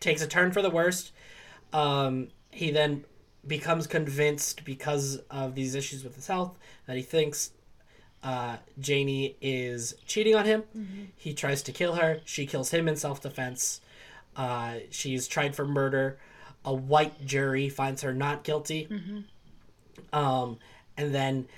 takes 0.00 0.22
a 0.22 0.26
turn 0.26 0.52
for 0.52 0.62
the 0.62 0.70
worst 0.70 1.12
um, 1.72 2.28
he 2.50 2.70
then 2.70 3.04
becomes 3.46 3.86
convinced 3.86 4.64
because 4.64 5.18
of 5.30 5.54
these 5.54 5.74
issues 5.74 6.04
with 6.04 6.14
his 6.14 6.26
health 6.26 6.56
that 6.86 6.96
he 6.96 7.02
thinks 7.02 7.50
uh, 8.22 8.56
Janie 8.78 9.36
is 9.40 9.94
cheating 10.06 10.34
on 10.36 10.44
him. 10.44 10.62
He 11.16 11.34
tries 11.34 11.62
to 11.64 11.72
kill 11.72 11.94
her. 11.94 12.20
She 12.24 12.46
kills 12.46 12.70
him 12.70 12.86
in 12.88 12.96
self 12.96 13.20
defense. 13.20 13.80
Uh, 14.36 14.74
she's 14.90 15.26
tried 15.26 15.54
for 15.56 15.66
murder. 15.66 16.18
A 16.64 16.72
white 16.72 17.26
jury 17.26 17.68
finds 17.68 18.02
her 18.02 18.14
not 18.14 18.44
guilty. 18.44 18.86
Um, 20.12 20.58
and 20.96 21.12
then 21.14 21.48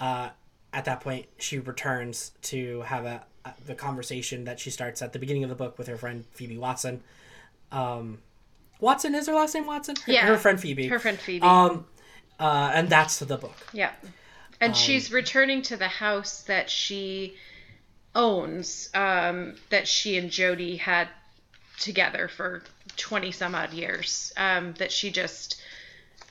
uh, 0.00 0.30
at 0.72 0.84
that 0.84 1.00
point, 1.00 1.26
she 1.38 1.58
returns 1.58 2.32
to 2.42 2.82
have 2.82 3.04
a, 3.04 3.24
a 3.44 3.52
the 3.66 3.74
conversation 3.74 4.44
that 4.44 4.60
she 4.60 4.70
starts 4.70 5.02
at 5.02 5.12
the 5.12 5.18
beginning 5.18 5.42
of 5.42 5.50
the 5.50 5.56
book 5.56 5.76
with 5.78 5.88
her 5.88 5.96
friend 5.96 6.24
Pheoby 6.36 6.58
Watson. 6.58 7.02
Um, 7.72 8.18
Watson 8.82 9.14
is 9.14 9.28
her 9.28 9.32
last 9.32 9.54
name. 9.54 9.64
Watson. 9.64 9.94
Her, 10.04 10.12
Yeah. 10.12 10.26
Her 10.26 10.36
friend 10.36 10.58
Pheoby. 10.58 10.90
Her 10.90 10.98
friend 10.98 11.16
Pheoby. 11.16 11.42
Um, 11.42 11.86
uh, 12.40 12.72
and 12.74 12.88
that's 12.88 13.20
the 13.20 13.38
book. 13.38 13.54
Yeah. 13.72 13.92
Um, 14.02 14.12
And 14.60 14.76
she's 14.76 15.12
returning 15.12 15.62
to 15.62 15.76
the 15.76 15.86
house 15.88 16.42
that 16.42 16.68
she 16.68 17.36
owns, 18.14 18.90
um, 18.92 19.54
that 19.70 19.86
she 19.86 20.18
and 20.18 20.30
Jody 20.30 20.76
had 20.76 21.08
together 21.78 22.26
for 22.26 22.64
20 22.96 23.30
some 23.30 23.54
odd 23.54 23.72
years. 23.72 24.32
Um, 24.36 24.74
that 24.74 24.90
she 24.90 25.12
just, 25.12 25.62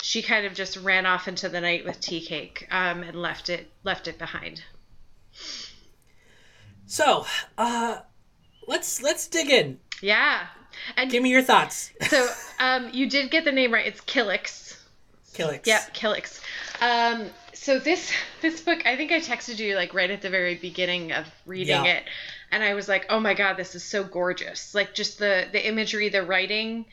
she 0.01 0.21
kind 0.21 0.45
of 0.45 0.53
just 0.53 0.75
ran 0.75 1.05
off 1.05 1.29
into 1.29 1.47
the 1.47 1.61
night 1.61 1.85
with 1.85 2.01
tea 2.01 2.19
cake 2.19 2.67
um, 2.69 3.01
and 3.01 3.15
left 3.21 3.49
it, 3.49 3.71
left 3.83 4.09
it 4.09 4.17
behind. 4.17 4.61
So, 6.85 7.25
uh, 7.57 7.99
let's 8.67 9.01
let's 9.01 9.27
dig 9.27 9.49
in. 9.49 9.79
Yeah. 10.01 10.47
And 10.97 11.09
Give 11.11 11.21
me 11.23 11.29
your 11.29 11.41
thoughts. 11.43 11.91
so 12.07 12.27
um, 12.59 12.89
you 12.93 13.09
did 13.09 13.31
get 13.31 13.45
the 13.45 13.51
name 13.51 13.73
right. 13.73 13.85
It's 13.85 14.01
Killicks. 14.01 14.77
Killicks. 15.33 15.65
Yeah, 15.67 15.81
Killicks. 15.93 16.39
Um, 16.81 17.29
so 17.53 17.79
this 17.79 18.11
this 18.41 18.61
book, 18.61 18.85
I 18.85 18.95
think 18.95 19.11
I 19.11 19.19
texted 19.19 19.59
you 19.59 19.75
like 19.75 19.93
right 19.93 20.09
at 20.09 20.21
the 20.21 20.29
very 20.29 20.55
beginning 20.55 21.11
of 21.11 21.25
reading 21.45 21.85
Yeah. 21.85 21.97
it, 21.97 22.03
and 22.51 22.63
I 22.63 22.73
was 22.73 22.87
like, 22.89 23.05
"Oh 23.09 23.19
my 23.19 23.33
god, 23.33 23.55
this 23.57 23.75
is 23.75 23.83
so 23.83 24.03
gorgeous!" 24.03 24.73
Like 24.73 24.93
just 24.95 25.19
the 25.19 25.47
the 25.51 25.65
imagery, 25.65 26.09
the 26.09 26.23
writing. 26.23 26.85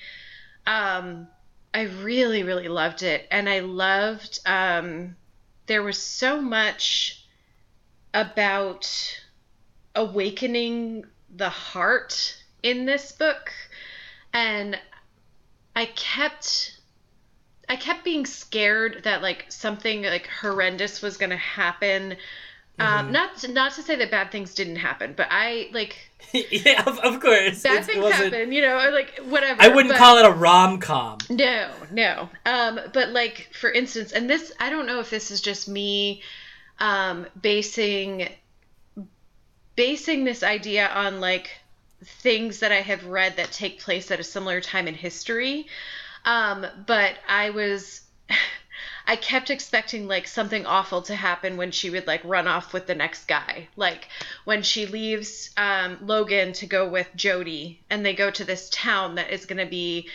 Um, 0.67 1.27
I 1.73 1.83
really 1.83 2.43
really 2.43 2.69
loved 2.69 3.03
it, 3.03 3.27
and 3.31 3.49
I 3.49 3.61
loved. 3.61 4.41
Um, 4.47 5.17
there 5.67 5.83
was 5.83 5.99
so 6.01 6.41
much 6.41 7.25
about 8.15 8.87
awakening 9.95 11.05
the 11.35 11.49
heart 11.49 12.43
in 12.63 12.85
this 12.87 13.13
book, 13.13 13.53
and 14.39 14.79
I 15.75 15.87
kept 15.87 16.79
I 17.69 17.77
kept 17.77 18.05
being 18.05 18.25
scared 18.25 19.03
that 19.05 19.21
like 19.23 19.47
something 19.49 20.03
like 20.03 20.27
horrendous 20.29 21.03
was 21.03 21.17
gonna 21.17 21.37
happen. 21.37 22.17
Um, 22.81 23.11
not 23.11 23.37
to, 23.39 23.49
not 23.53 23.73
to 23.73 23.83
say 23.83 23.97
that 23.97 24.09
bad 24.13 24.31
things 24.31 24.55
didn't 24.55 24.77
happen, 24.77 25.15
but 25.17 25.27
I 25.31 25.69
like 25.73 25.97
yeah, 26.33 26.85
of, 26.87 26.99
of 27.01 27.21
course. 27.21 27.63
bad 27.63 27.79
it 27.81 27.85
things 27.85 27.99
wasn't- 28.05 28.33
happen, 28.33 28.53
you 28.53 28.63
know, 28.63 28.91
like 28.93 29.19
whatever. 29.25 29.61
I 29.61 29.69
wouldn't 29.69 29.95
but- 29.95 29.99
call 29.99 30.19
it 30.19 30.25
a 30.25 30.31
rom 30.31 30.79
com. 30.79 31.19
no, 31.29 31.71
no. 31.91 32.29
Um, 32.47 32.79
but 32.93 33.09
like 33.11 33.49
for 33.53 33.71
instance, 33.71 34.13
and 34.13 34.31
this 34.31 34.53
I 34.61 34.71
don't 34.71 34.87
know 34.87 35.01
if 35.01 35.11
this 35.11 35.33
is 35.33 35.41
just 35.41 35.69
me 35.69 36.23
um, 36.79 37.27
basing 37.43 38.29
basing 39.75 40.25
this 40.25 40.43
idea 40.45 40.89
on 40.89 41.21
like 41.21 41.51
things 42.05 42.61
that 42.61 42.73
I 42.73 42.81
have 42.81 43.07
read 43.07 43.37
that 43.37 43.53
take 43.53 43.81
place 43.81 44.11
at 44.11 44.21
a 44.21 44.25
similar 44.25 44.61
time 44.61 44.89
in 44.89 44.95
history. 44.95 45.67
Um, 46.25 46.67
but 46.87 47.17
I 47.29 47.51
was 47.51 48.03
I 49.07 49.17
kept 49.17 49.49
expecting 49.49 50.07
like 50.07 50.29
something 50.29 50.67
awful 50.67 51.01
to 51.03 51.15
happen 51.15 51.57
when 51.57 51.71
she 51.71 51.89
would 51.89 52.07
like 52.07 52.23
run 52.25 52.47
off 52.47 52.75
with 52.75 52.87
the 52.87 52.95
next 52.95 53.27
guy. 53.27 53.69
Like 53.75 54.09
when 54.45 54.63
she 54.63 54.85
leaves 54.87 55.51
um, 55.57 55.99
Logan 56.03 56.53
to 56.55 56.67
go 56.67 56.89
with 56.89 57.09
Jody 57.17 57.81
and 57.89 58.05
they 58.05 58.15
go 58.15 58.31
to 58.31 58.45
this 58.45 58.69
town 58.71 59.15
that 59.15 59.31
is 59.31 59.47
going 59.47 59.65
to 59.65 59.71
be 59.71 60.09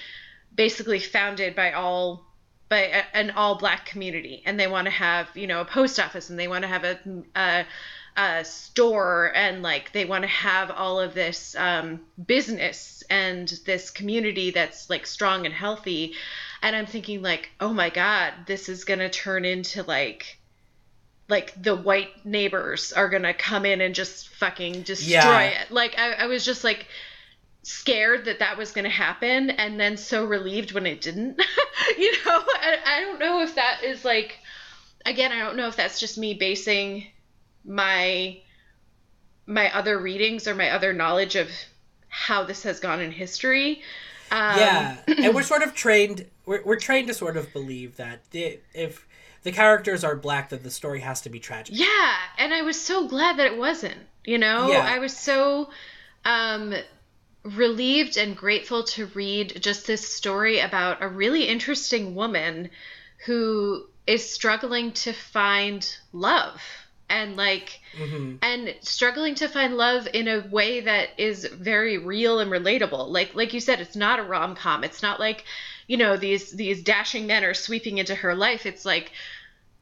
basically 0.56 1.00
founded 1.00 1.56
by 1.56 1.72
all 1.72 2.28
by 2.69 3.04
an 3.13 3.32
all 3.32 3.56
black 3.56 3.86
community 3.86 4.41
and 4.46 4.60
they 4.60 4.67
want 4.67 4.86
to 4.86 4.91
have 4.91 5.28
you 5.36 5.48
know 5.48 5.62
a 5.62 5.65
post 5.65 6.00
office 6.00 6.30
and 6.30 6.39
they 6.39 6.48
want 6.48 6.62
to 6.62 6.67
have 6.67 6.84
a, 6.84 7.00
a, 7.36 7.65
a 8.17 8.43
store 8.45 9.32
and 9.36 9.62
like 9.63 9.91
they 9.91 10.06
want 10.06 10.23
to 10.23 10.28
have 10.28 10.69
all 10.71 10.99
of 10.99 11.13
this 11.13 11.56
um, 11.58 12.02
business 12.26 13.04
and 13.10 13.47
this 13.65 13.89
community 13.89 14.52
that's 14.52 14.89
like 14.89 15.06
strong 15.08 15.45
and 15.45 15.54
healthy. 15.54 16.13
And 16.62 16.76
i'm 16.78 16.86
thinking 16.86 17.21
like 17.21 17.49
oh 17.60 17.73
my 17.73 17.89
god 17.89 18.34
this 18.47 18.69
is 18.69 18.86
gonna 18.86 19.10
turn 19.10 19.43
into 19.43 19.84
like 19.84 20.38
like 21.28 21.62
the 21.62 21.76
white 21.76 22.26
neighbors 22.26 22.93
are 22.93 23.10
gonna 23.10 23.34
come 23.34 23.65
in 23.65 23.82
and 23.82 23.93
just 23.93 24.30
fucking 24.30 24.84
destroy 24.84 25.12
Yeah. 25.12 25.39
it. 25.63 25.71
Like 25.71 25.97
I, 25.97 26.13
I 26.13 26.26
was 26.28 26.45
just 26.45 26.63
like 26.63 26.88
scared 27.63 28.26
that 28.26 28.39
that 28.39 28.58
was 28.58 28.71
going 28.73 28.84
to 28.84 28.89
happen 28.89 29.49
and 29.49 29.80
then 29.80 29.95
so 29.95 30.26
relieved 30.26 30.73
when 30.73 30.86
it 30.86 31.02
didn't. 31.02 31.41
You 31.97 32.12
know? 32.26 32.43
I, 32.62 32.78
I 32.86 33.02
don't 33.02 33.19
know 33.19 33.41
if 33.41 33.56
that 33.56 33.84
is 33.84 34.04
like 34.06 34.38
again 35.06 35.32
i 35.34 35.39
don't 35.39 35.58
know 35.58 35.67
if 35.67 35.76
that's 35.76 35.99
just 35.99 36.17
me 36.17 36.34
basing 36.34 37.06
my 37.65 38.39
my 39.45 39.76
other 39.76 39.99
readings 39.99 40.47
or 40.47 40.56
my 40.56 40.69
other 40.69 40.93
knowledge 40.93 41.36
of 41.36 41.49
how 42.08 42.43
this 42.43 42.63
has 42.63 42.80
gone 42.80 43.02
in 43.02 43.12
history 43.12 43.82
um, 44.34 44.58
yeah, 44.58 44.97
and 45.08 45.36
we're 45.36 45.43
sort 45.54 45.62
of 45.62 45.76
trained. 45.76 46.26
We're, 46.47 46.63
we're 46.63 46.80
trained 46.80 47.08
to 47.08 47.13
sort 47.13 47.38
of 47.38 47.54
believe 47.54 47.97
that 47.97 48.21
the, 48.32 48.60
if 48.73 49.08
the 49.43 49.52
characters 49.52 50.04
are 50.04 50.15
black, 50.15 50.49
that 50.49 50.63
the 50.63 50.71
story 50.71 51.02
has 51.02 51.21
to 51.21 51.30
be 51.30 51.39
tragic. 51.39 51.78
Yeah, 51.78 52.15
and 52.39 52.52
I 52.52 52.63
was 52.63 52.82
so 52.82 53.08
glad 53.08 53.38
that 53.38 53.45
it 53.45 53.58
wasn't. 53.58 53.99
You 54.26 54.39
know, 54.39 54.71
Yeah. 54.71 54.80
I 54.80 54.97
was 54.97 55.15
so 55.15 55.69
um, 56.26 56.73
relieved 57.43 58.17
and 58.17 58.36
grateful 58.36 58.84
to 58.84 59.06
read 59.08 59.62
just 59.62 59.86
this 59.86 60.10
story 60.10 60.60
about 60.60 61.04
a 61.04 61.08
really 61.08 61.43
interesting 61.43 62.15
woman 62.15 62.71
who 63.26 63.86
is 64.08 64.28
struggling 64.28 64.93
to 64.93 65.13
find 65.13 65.95
love 66.12 66.62
and 67.10 67.36
like 67.36 67.80
hmm 67.98 68.36
and 68.42 68.76
struggling 68.82 69.36
to 69.36 69.48
find 69.48 69.78
love 69.78 70.06
in 70.13 70.28
a 70.28 70.42
way 70.52 70.82
that 70.82 71.10
is 71.18 71.46
very 71.46 71.98
real 71.98 72.39
and 72.39 72.52
relatable. 72.52 73.08
Like 73.10 73.34
like 73.36 73.54
you 73.54 73.60
said 73.60 73.80
it's 73.80 73.96
not 73.96 74.20
a 74.20 74.24
rom-com. 74.24 74.84
It's 74.84 75.02
not 75.02 75.20
like 75.20 75.46
you 75.88 75.98
know 75.98 76.18
these 76.18 76.52
these 76.52 76.84
dashing 76.84 77.28
men 77.28 77.44
are 77.44 77.54
sweeping 77.54 77.98
into 78.00 78.16
her 78.16 78.36
life. 78.36 78.66
It's 78.66 78.86
like 78.86 79.12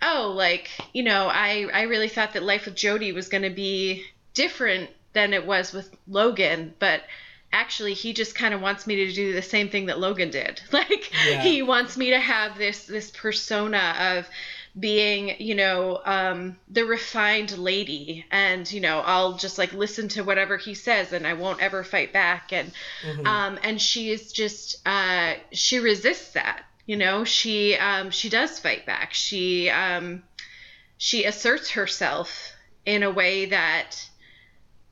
oh 0.02 0.34
like 0.36 0.70
you 0.94 1.04
know 1.04 1.28
i 1.28 1.68
i 1.74 1.84
really 1.84 2.08
thought 2.08 2.34
that 2.34 2.42
life 2.44 2.66
with 2.66 2.76
jody 2.76 3.12
was 3.12 3.30
going 3.30 3.44
to 3.44 3.52
be 3.52 4.04
different 4.34 4.90
than 5.14 5.34
it 5.34 5.46
was 5.46 5.74
with 5.74 5.90
logan 6.08 6.74
but 6.80 7.04
actually 7.54 7.94
he 7.94 8.14
just 8.14 8.34
kind 8.34 8.54
of 8.54 8.62
wants 8.62 8.88
me 8.88 8.96
to 8.96 9.12
do 9.14 9.34
the 9.34 9.42
same 9.42 9.70
thing 9.70 9.88
that 9.88 10.00
logan 10.00 10.32
did. 10.32 10.62
Like 10.72 11.12
Yeah. 11.28 11.42
he 11.42 11.62
wants 11.62 11.98
me 11.98 12.12
to 12.12 12.20
have 12.20 12.58
this 12.58 12.86
this 12.86 13.12
persona 13.12 13.94
of 14.00 14.30
being 14.80 15.36
you 15.40 15.54
know 15.56 16.02
um 16.06 16.56
the 16.70 16.86
refined 16.86 17.58
lady 17.58 18.26
and 18.32 18.72
you 18.72 18.80
know 18.80 19.02
i'll 19.06 19.34
just 19.34 19.58
like 19.58 19.74
listen 19.74 20.08
to 20.08 20.24
whatever 20.24 20.56
he 20.58 20.74
says 20.74 21.12
and 21.12 21.28
i 21.28 21.34
won't 21.34 21.62
ever 21.62 21.84
fight 21.84 22.14
back 22.14 22.54
and 22.54 22.72
Mhm. 23.04 23.26
um 23.26 23.60
and 23.64 23.82
she 23.82 24.12
is 24.12 24.32
just 24.32 24.86
uh 24.88 25.34
she 25.52 25.80
resists 25.80 26.34
that 26.34 26.64
you 26.86 26.96
know 26.96 27.24
she 27.26 27.76
um 27.76 28.12
she 28.12 28.30
does 28.30 28.60
fight 28.60 28.86
back 28.86 29.14
she 29.14 29.70
um 29.70 30.24
she 30.98 31.26
asserts 31.26 31.72
herself 31.72 32.54
in 32.86 33.04
a 33.04 33.12
way 33.12 33.46
that 33.48 33.98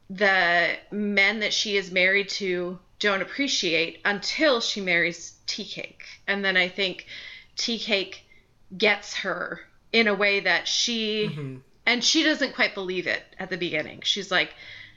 the 0.09 0.75
men 0.91 1.39
that 1.39 1.53
she 1.53 1.77
is 1.77 1.91
married 1.91 2.29
to 2.29 2.79
don't 2.99 3.21
appreciate 3.21 4.01
until 4.03 4.59
she 4.59 4.81
marries 4.81 5.33
Tea 5.45 5.65
Cake. 5.65 6.03
And 6.27 6.43
then 6.43 6.57
I 6.57 6.67
think 6.67 7.05
Tea 7.55 7.79
Cake 7.79 8.25
gets 8.75 9.13
her 9.17 9.61
in 9.91 10.07
a 10.07 10.13
way 10.13 10.39
that 10.41 10.67
she 10.67 11.29
Mm-hmm. 11.31 11.55
and 11.85 12.03
she 12.03 12.23
doesn't 12.23 12.53
quite 12.55 12.73
believe 12.75 13.07
it 13.07 13.23
at 13.39 13.49
the 13.49 13.57
beginning. 13.57 14.01
She's 14.03 14.29
like, 14.31 14.53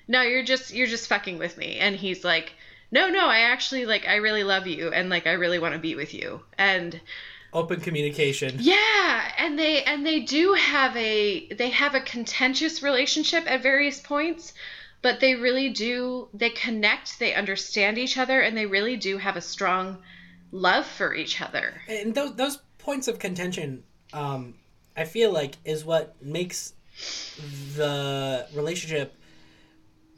"No, 0.09 0.23
you're 0.23 0.43
just 0.45 0.73
you're 0.73 0.87
just 0.87 1.09
fucking 1.09 1.39
with 1.39 1.57
me." 1.57 1.79
And 1.79 1.97
he's 1.97 2.25
like, 2.25 2.53
"No, 2.91 3.09
no, 3.09 3.27
I 3.27 3.41
actually 3.41 3.87
like 3.87 4.07
I 4.07 4.17
really 4.17 4.45
love 4.45 4.67
you 4.67 4.89
and 4.93 5.09
like 5.09 5.27
I 5.27 5.33
really 5.33 5.59
want 5.59 5.75
to 5.75 5.81
be 5.81 5.95
with 5.95 6.13
you." 6.15 6.43
And 6.59 7.01
Open 7.55 7.81
communication. 7.81 8.57
yeah, 8.61 9.33
and 9.39 9.59
they 9.59 9.83
and 9.85 10.07
they 10.07 10.21
do 10.21 10.55
have 10.55 10.97
a 10.97 11.49
they 11.55 11.71
have 11.71 11.95
a 11.95 12.01
contentious 12.01 12.83
relationship 12.83 13.45
at 13.51 13.63
various 13.63 14.01
points, 14.01 14.55
but 15.03 15.21
they 15.21 15.35
really 15.35 15.69
do 15.71 16.29
they 16.35 16.51
connect, 16.51 17.19
they 17.19 17.35
understand 17.35 17.99
each 17.99 18.17
other 18.19 18.41
and 18.41 18.57
they 18.57 18.65
really 18.67 18.97
do 18.97 19.19
have 19.19 19.37
a 19.37 19.41
strong 19.43 19.99
love 20.51 20.87
for 20.87 21.15
each 21.15 21.41
other. 21.41 21.81
and 21.89 22.15
those 22.15 22.35
those 22.37 22.59
points 22.79 23.07
of 23.09 23.19
contention 23.19 23.83
um 24.15 24.55
i 24.97 25.05
feel 25.05 25.33
like 25.33 25.57
is 25.65 25.85
what 25.85 26.15
makes 26.23 26.75
the 27.77 28.47
relationship 28.55 29.15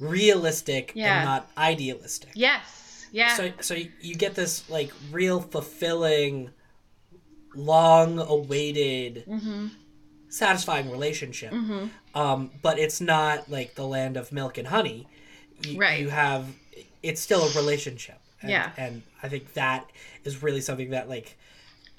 realistic 0.00 0.92
Yeah. 0.94 1.16
and 1.18 1.24
not 1.24 1.50
idealistic 1.56 2.30
Yes. 2.34 3.06
Yeah. 3.12 3.37
so 3.37 3.52
so 3.60 3.74
you 4.00 4.14
get 4.16 4.34
this 4.34 4.68
like 4.68 4.90
real 5.12 5.40
fulfilling 5.40 6.50
long 7.54 8.18
awaited 8.18 9.24
mhm. 9.28 9.70
satisfying 10.28 10.90
relationship 10.90 11.52
Mhm. 11.52 11.90
um 12.14 12.50
but 12.62 12.78
it's 12.78 13.00
not 13.00 13.48
like 13.50 13.76
the 13.76 13.87
land 13.87 14.16
of 14.16 14.32
milk 14.32 14.58
and 14.58 14.68
honey 14.68 15.06
you, 15.62 15.78
Right. 15.78 16.00
you 16.00 16.08
have 16.08 16.48
it's 17.02 17.20
still 17.20 17.42
a 17.44 17.52
relationship 17.54 18.18
and, 18.40 18.50
Yeah. 18.50 18.72
and 18.76 19.02
i 19.22 19.28
think 19.28 19.52
that 19.54 19.88
is 20.24 20.42
really 20.42 20.60
something 20.60 20.90
that 20.90 21.08
like 21.08 21.37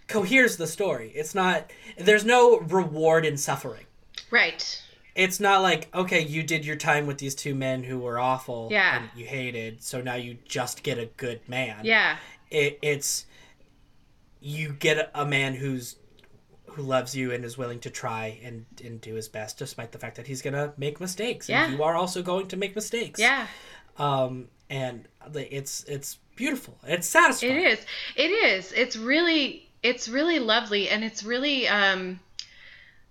coheres 0.07 0.57
the 0.57 0.67
story 0.67 1.11
it's 1.15 1.33
not 1.35 1.71
there's 1.97 2.25
no 2.25 2.59
reward 2.59 3.25
in 3.25 3.37
suffering 3.37 3.85
Right. 4.31 4.81
it's 5.15 5.39
not 5.39 5.61
like 5.61 5.87
okay 5.95 6.21
you 6.21 6.43
did 6.43 6.65
your 6.65 6.75
time 6.75 7.07
with 7.07 7.17
these 7.17 7.35
two 7.35 7.55
men 7.55 7.83
who 7.83 7.99
were 7.99 8.19
awful 8.19 8.67
Yeah. 8.71 8.97
and 9.01 9.09
you 9.15 9.25
hated 9.25 9.81
so 9.83 10.01
now 10.01 10.15
you 10.15 10.37
just 10.45 10.83
get 10.83 10.97
a 10.99 11.05
good 11.17 11.39
man 11.47 11.77
Yeah. 11.83 12.17
it, 12.51 12.79
it's 12.81 13.25
you 14.39 14.73
get 14.73 15.09
a 15.15 15.25
man 15.25 15.55
who's 15.55 15.95
who 16.71 16.81
loves 16.83 17.15
you 17.15 17.31
and 17.31 17.45
is 17.45 17.57
willing 17.57 17.79
to 17.79 17.89
try 17.89 18.39
and 18.43 18.65
and 18.83 18.99
do 19.01 19.15
his 19.15 19.27
best 19.29 19.57
despite 19.57 19.91
the 19.91 19.97
fact 19.97 20.17
that 20.17 20.27
he's 20.27 20.41
gonna 20.41 20.73
make 20.77 20.99
mistakes 20.99 21.47
Yeah. 21.49 21.65
and 21.65 21.73
you 21.73 21.83
are 21.83 21.95
also 21.95 22.21
going 22.21 22.47
to 22.49 22.57
make 22.57 22.75
mistakes 22.75 23.19
Yeah. 23.19 23.47
um 23.97 24.49
and 24.69 25.07
it's 25.33 25.83
it's 25.85 26.17
beautiful 26.35 26.77
it's 26.85 27.07
satisfying 27.07 27.55
It 27.55 27.63
is. 27.65 27.85
It 28.17 28.29
is. 28.31 28.71
It's 28.73 28.97
really 28.97 29.69
it's 29.85 30.09
really 30.09 30.39
lovely 30.39 30.89
and 30.89 31.03
it's 31.03 31.23
really 31.23 31.67
um 31.67 32.19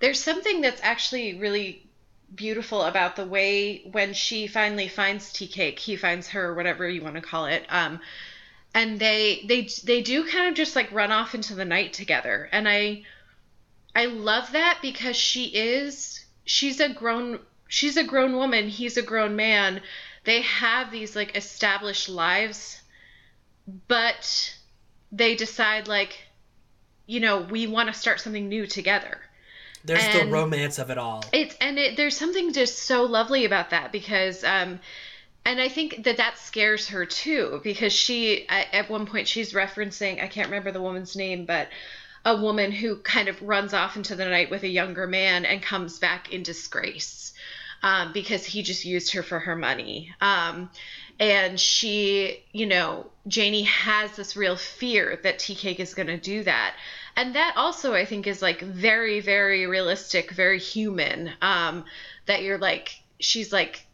there's 0.00 0.20
something 0.20 0.60
that's 0.60 0.80
actually 0.82 1.38
really 1.38 1.86
beautiful 2.34 2.82
about 2.82 3.14
the 3.14 3.24
way 3.24 3.82
when 3.92 4.12
she 4.12 4.48
finally 4.48 4.88
finds 4.88 5.32
tea 5.32 5.46
cake, 5.46 5.78
he 5.78 5.94
finds 5.94 6.28
her, 6.30 6.52
whatever 6.52 6.88
you 6.88 7.00
want 7.00 7.14
to 7.14 7.20
call 7.20 7.46
it. 7.46 7.64
Um 7.68 8.00
and 8.74 8.98
they 8.98 9.44
they 9.46 9.68
they 9.84 10.02
do 10.02 10.26
kind 10.26 10.48
of 10.48 10.54
just 10.54 10.74
like 10.74 10.90
run 10.90 11.12
off 11.12 11.36
into 11.36 11.54
the 11.54 11.64
night 11.64 11.92
together. 11.92 12.48
And 12.50 12.68
I 12.68 13.04
I 13.94 14.06
love 14.06 14.50
that 14.50 14.80
because 14.82 15.14
she 15.14 15.44
is 15.44 16.24
she's 16.44 16.80
a 16.80 16.88
grown 16.88 17.38
she's 17.68 17.96
a 17.96 18.02
grown 18.02 18.34
woman, 18.34 18.66
he's 18.68 18.96
a 18.96 19.02
grown 19.02 19.36
man. 19.36 19.80
They 20.24 20.42
have 20.42 20.90
these 20.90 21.14
like 21.14 21.36
established 21.36 22.08
lives 22.08 22.80
but 23.86 24.56
they 25.12 25.36
decide 25.36 25.86
like 25.86 26.18
you 27.06 27.20
know 27.20 27.40
we 27.40 27.66
want 27.66 27.88
to 27.88 27.94
start 27.94 28.20
something 28.20 28.48
new 28.48 28.66
together 28.66 29.18
there's 29.84 30.02
and- 30.04 30.28
the 30.28 30.32
romance 30.32 30.78
of 30.78 30.90
it 30.90 30.98
all 30.98 31.24
it's 31.32 31.56
and 31.60 31.78
it, 31.78 31.96
there's 31.96 32.16
something 32.16 32.52
just 32.52 32.78
so 32.80 33.02
lovely 33.04 33.44
about 33.44 33.70
that 33.70 33.92
because 33.92 34.44
um 34.44 34.80
and 35.44 35.60
i 35.60 35.68
think 35.68 36.04
that 36.04 36.16
that 36.16 36.38
scares 36.38 36.88
her 36.88 37.04
too 37.04 37.60
because 37.62 37.92
she 37.92 38.48
at, 38.48 38.66
at 38.72 38.90
one 38.90 39.06
point 39.06 39.28
she's 39.28 39.52
referencing 39.52 40.22
i 40.22 40.26
can't 40.26 40.48
remember 40.48 40.72
the 40.72 40.82
woman's 40.82 41.16
name 41.16 41.44
but 41.44 41.68
a 42.24 42.36
woman 42.36 42.72
who 42.72 42.96
kind 42.96 43.28
of 43.28 43.40
runs 43.42 43.74
off 43.74 43.96
into 43.96 44.16
the 44.16 44.24
night 44.24 44.50
with 44.50 44.62
a 44.62 44.68
younger 44.68 45.06
man 45.06 45.44
and 45.44 45.62
comes 45.62 45.98
back 45.98 46.32
in 46.32 46.42
disgrace 46.42 47.34
um, 47.82 48.12
because 48.14 48.46
he 48.46 48.62
just 48.62 48.86
used 48.86 49.12
her 49.12 49.22
for 49.22 49.38
her 49.38 49.54
money. 49.54 50.10
Um, 50.22 50.70
and 51.18 51.58
she, 51.58 52.44
you 52.52 52.66
know, 52.66 53.06
Janie 53.26 53.62
has 53.62 54.16
this 54.16 54.36
real 54.36 54.56
fear 54.56 55.18
that 55.22 55.38
Tea 55.38 55.54
Cake 55.54 55.80
is 55.80 55.94
going 55.94 56.08
to 56.08 56.16
do 56.16 56.42
that. 56.44 56.74
And 57.16 57.34
that 57.36 57.54
also, 57.56 57.94
I 57.94 58.04
think, 58.04 58.26
is 58.26 58.42
like 58.42 58.60
very, 58.60 59.20
very 59.20 59.66
realistic, 59.66 60.32
very 60.32 60.58
human. 60.58 61.30
Um, 61.40 61.84
that 62.26 62.42
you're 62.42 62.58
like, 62.58 63.00
she's 63.20 63.52
like, 63.52 63.86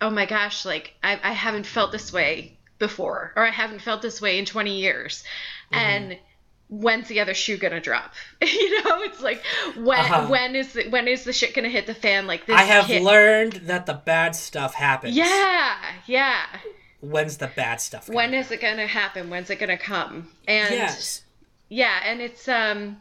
oh 0.00 0.10
my 0.10 0.26
gosh, 0.26 0.64
like, 0.64 0.94
I, 1.02 1.20
I 1.22 1.32
haven't 1.32 1.66
felt 1.66 1.92
this 1.92 2.12
way 2.12 2.56
before, 2.78 3.32
or 3.36 3.46
I 3.46 3.50
haven't 3.50 3.80
felt 3.80 4.02
this 4.02 4.20
way 4.20 4.38
in 4.38 4.44
20 4.44 4.78
years. 4.80 5.24
And 5.70 6.18
when's 6.82 7.08
the 7.08 7.20
other 7.20 7.34
shoe 7.34 7.56
gonna 7.56 7.80
drop? 7.80 8.12
you 8.42 8.82
know, 8.84 9.02
it's 9.02 9.20
like 9.22 9.42
when 9.76 9.98
Uh-huh. 9.98 10.26
when 10.28 10.54
is 10.56 10.72
the, 10.72 10.88
when 10.88 11.08
is 11.08 11.24
the 11.24 11.32
shit 11.32 11.54
gonna 11.54 11.68
hit 11.68 11.86
the 11.86 11.94
fan? 11.94 12.26
Like 12.26 12.46
this. 12.46 12.56
i 12.56 12.62
have 12.62 12.86
kid- 12.86 13.02
learned 13.02 13.52
that 13.66 13.86
the 13.86 13.94
bad 13.94 14.34
stuff 14.36 14.74
happens 14.74 15.16
Yeah, 15.16 15.76
yeah. 16.06 16.46
when's 17.00 17.36
the 17.38 17.48
bad 17.48 17.80
stuff 17.80 18.08
When 18.08 18.28
coming? 18.28 18.40
is 18.40 18.50
it 18.50 18.60
gonna 18.60 18.86
happen? 18.86 19.30
When's 19.30 19.50
it 19.50 19.58
gonna 19.58 19.78
come? 19.78 20.28
And 20.48 20.74
yes 20.74 21.22
yeah, 21.70 22.00
and 22.04 22.20
it's 22.20 22.46
um, 22.46 22.98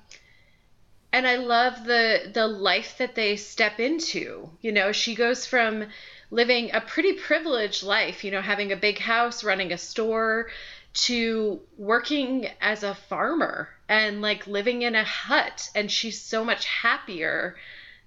and 1.12 1.28
I 1.28 1.36
love 1.36 1.84
the 1.86 2.32
the 2.34 2.48
life 2.48 2.98
that 2.98 3.14
they 3.16 3.36
step 3.36 3.80
into. 3.80 4.50
You 4.62 4.72
know, 4.72 4.92
she 4.92 5.16
goes 5.16 5.46
from 5.46 5.86
living 6.32 6.72
a 6.74 6.82
pretty 6.82 7.14
privileged 7.14 7.84
life, 7.84 8.24
you 8.24 8.32
know, 8.32 8.42
having 8.42 8.72
a 8.72 8.76
big 8.76 8.98
house, 8.98 9.44
running 9.44 9.72
a 9.72 9.78
store, 9.78 10.50
to 10.94 11.60
working 11.78 12.48
as 12.62 12.84
a 12.84 12.96
farmer 12.96 13.70
and 13.90 14.22
like 14.22 14.48
living 14.48 14.84
in 14.84 14.96
a 14.96 15.04
hut. 15.04 15.70
And 15.76 15.92
she's 15.92 16.22
so 16.22 16.46
much 16.46 16.66
happier 16.66 17.56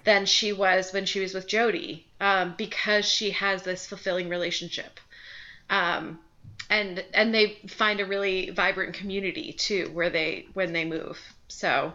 than 0.04 0.24
she 0.26 0.52
was 0.52 0.92
when 0.92 1.04
she 1.04 1.20
was 1.20 1.34
with 1.34 1.48
Jody 1.48 2.06
um, 2.20 2.54
because 2.56 3.04
she 3.04 3.30
has 3.30 3.62
this 3.62 3.86
fulfilling 3.86 4.28
relationship. 4.28 5.00
Um, 5.68 6.20
and 6.70 7.04
and 7.12 7.34
they 7.34 7.58
find 7.68 8.00
a 8.00 8.06
really 8.06 8.50
vibrant 8.50 8.94
community 8.94 9.52
too 9.52 9.90
where 9.92 10.10
they 10.10 10.46
when 10.54 10.72
they 10.72 10.84
move. 10.84 11.18
So 11.48 11.92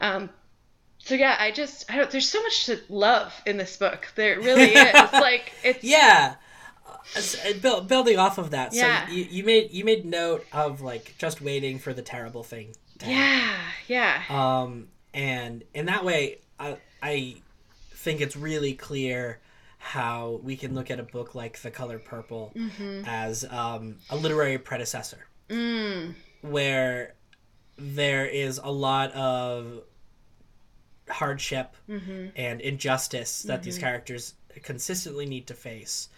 um, 0.00 0.30
so 0.98 1.14
yeah, 1.14 1.36
I 1.38 1.50
just 1.50 1.90
I 1.90 1.96
don't. 1.96 2.10
There's 2.10 2.28
so 2.28 2.42
much 2.42 2.66
to 2.66 2.80
love 2.88 3.34
in 3.46 3.56
this 3.56 3.76
book. 3.76 4.08
There 4.14 4.38
really 4.38 4.72
is. 4.72 4.94
like 5.12 5.52
it's 5.64 5.84
yeah 5.84 6.36
Uh, 7.14 7.18
as- 7.18 7.36
uh, 7.44 7.52
buil- 7.60 7.82
building 7.82 8.18
off 8.18 8.38
of 8.38 8.50
that. 8.50 8.72
Yeah. 8.72 9.06
so 9.06 9.12
you, 9.12 9.24
you 9.30 9.44
made 9.44 9.72
you 9.72 9.84
made 9.84 10.04
note 10.04 10.46
of 10.52 10.80
like 10.80 11.14
just 11.18 11.40
waiting 11.40 11.78
for 11.78 11.92
the 11.92 12.02
terrible 12.02 12.42
thing 12.42 12.74
to 12.98 13.06
happen. 13.06 13.58
yeah. 13.88 14.22
Yeah 14.28 14.62
um 14.62 14.88
and 15.12 15.64
in 15.74 15.86
that 15.86 16.04
way 16.04 16.38
i 16.58 16.76
i 17.02 17.36
think 17.94 18.20
it's 18.20 18.36
really 18.36 18.74
clear 18.74 19.40
how 19.78 20.40
we 20.44 20.56
can 20.56 20.74
look 20.76 20.92
at 20.92 21.00
a 21.00 21.02
book 21.02 21.34
like 21.34 21.60
the 21.62 21.70
color 21.70 21.98
purple 21.98 22.54
as 23.04 23.44
um, 23.50 23.96
a 24.10 24.16
literary 24.16 24.56
predecessor. 24.56 25.26
Mm, 25.48 26.14
where 26.42 27.14
there 27.76 28.24
is 28.24 28.58
a 28.62 28.70
lot 28.70 29.10
of 29.12 29.82
hardship 31.08 31.74
mm-hmm. 31.88 32.28
and 32.36 32.60
injustice 32.60 33.42
that 33.42 33.64
these 33.64 33.76
characters 33.76 34.34
consistently 34.62 35.26
need 35.26 35.48
to 35.48 35.54
face 35.54 36.08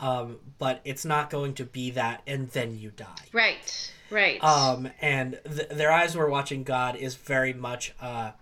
um, 0.00 0.38
but 0.58 0.80
it's 0.84 1.04
not 1.04 1.30
going 1.30 1.54
to 1.54 1.64
be 1.64 1.90
that 1.92 2.22
and 2.26 2.48
then 2.50 2.76
you 2.78 2.90
die 2.90 3.26
right 3.32 3.92
right 4.10 4.42
um, 4.42 4.88
and 5.00 5.38
th- 5.44 5.68
their 5.68 5.92
eyes 5.92 6.16
were 6.16 6.28
watching 6.28 6.64
God 6.64 6.96
is 6.96 7.14
very 7.14 7.52
much 7.52 7.94
uh, 8.00 8.32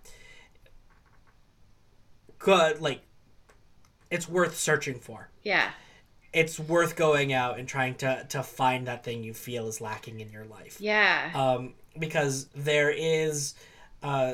good. 2.37 2.81
Like 2.81 3.01
it's 4.09 4.27
worth 4.27 4.57
searching 4.57 4.99
for. 4.99 5.29
yeah 5.43 5.71
It's 6.33 6.59
worth 6.59 6.95
going 6.95 7.33
out 7.33 7.59
and 7.59 7.67
trying 7.67 7.95
to 7.95 8.25
to 8.29 8.43
find 8.43 8.87
that 8.87 9.03
thing 9.03 9.23
you 9.23 9.33
feel 9.33 9.67
is 9.67 9.81
lacking 9.81 10.19
in 10.19 10.29
your 10.31 10.45
life. 10.45 10.79
yeah 10.79 11.31
Um, 11.35 11.73
because 11.97 12.45
there 12.55 12.89
is 12.91 13.55
uh, 14.01 14.33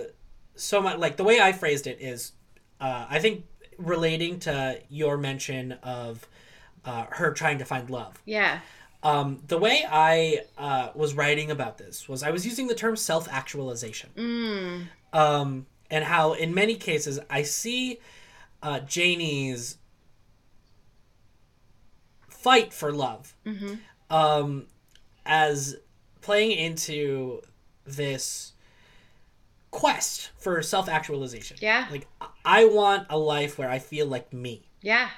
so 0.55 0.81
much. 0.81 0.97
Like 0.99 1.17
the 1.17 1.23
way 1.23 1.39
I 1.39 1.51
phrased 1.51 1.87
it 1.87 1.99
is, 1.99 2.33
uh, 2.79 3.05
I 3.09 3.19
think 3.19 3.45
relating 3.77 4.39
to 4.41 4.79
your 4.89 5.17
mention 5.17 5.73
of 5.83 6.27
uh, 6.85 7.05
her 7.11 7.31
trying 7.33 7.57
to 7.59 7.65
find 7.65 7.89
love. 7.89 8.21
yeah 8.25 8.59
Um, 9.03 9.41
the 9.47 9.57
way 9.57 9.83
I 9.89 10.41
uh, 10.57 10.89
was 10.95 11.13
writing 11.13 11.51
about 11.51 11.77
this 11.77 12.07
was 12.09 12.23
I 12.23 12.31
was 12.31 12.45
using 12.45 12.67
the 12.67 12.75
term 12.75 12.95
self 12.95 13.27
actualization. 13.29 14.09
mm, 14.15 14.87
Um, 15.13 15.65
and 15.91 16.03
how, 16.05 16.33
in 16.33 16.53
many 16.53 16.75
cases, 16.75 17.19
I 17.29 17.43
see 17.43 17.99
uh, 18.63 18.79
Janie's 18.81 19.77
fight 22.29 22.73
for 22.73 22.91
love 22.91 23.33
Mm-hmm. 23.45 23.73
um, 24.09 24.65
as 25.25 25.77
playing 26.21 26.51
into 26.57 27.41
this 27.85 28.53
quest 29.71 30.31
for 30.37 30.61
self 30.61 30.87
actualization. 30.89 31.57
Yeah. 31.61 31.87
Like, 31.91 32.07
I 32.43 32.65
want 32.65 33.07
a 33.09 33.17
life 33.17 33.57
where 33.57 33.69
I 33.69 33.79
feel 33.79 34.07
like 34.07 34.31
me. 34.33 34.63
Yeah. 34.81 35.09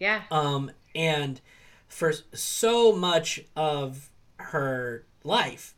Yeah. 0.00 0.22
Um, 0.30 0.72
and 0.94 1.40
for 1.86 2.12
so 2.32 2.92
much 2.92 3.44
of 3.54 4.10
her 4.38 5.04
life, 5.22 5.74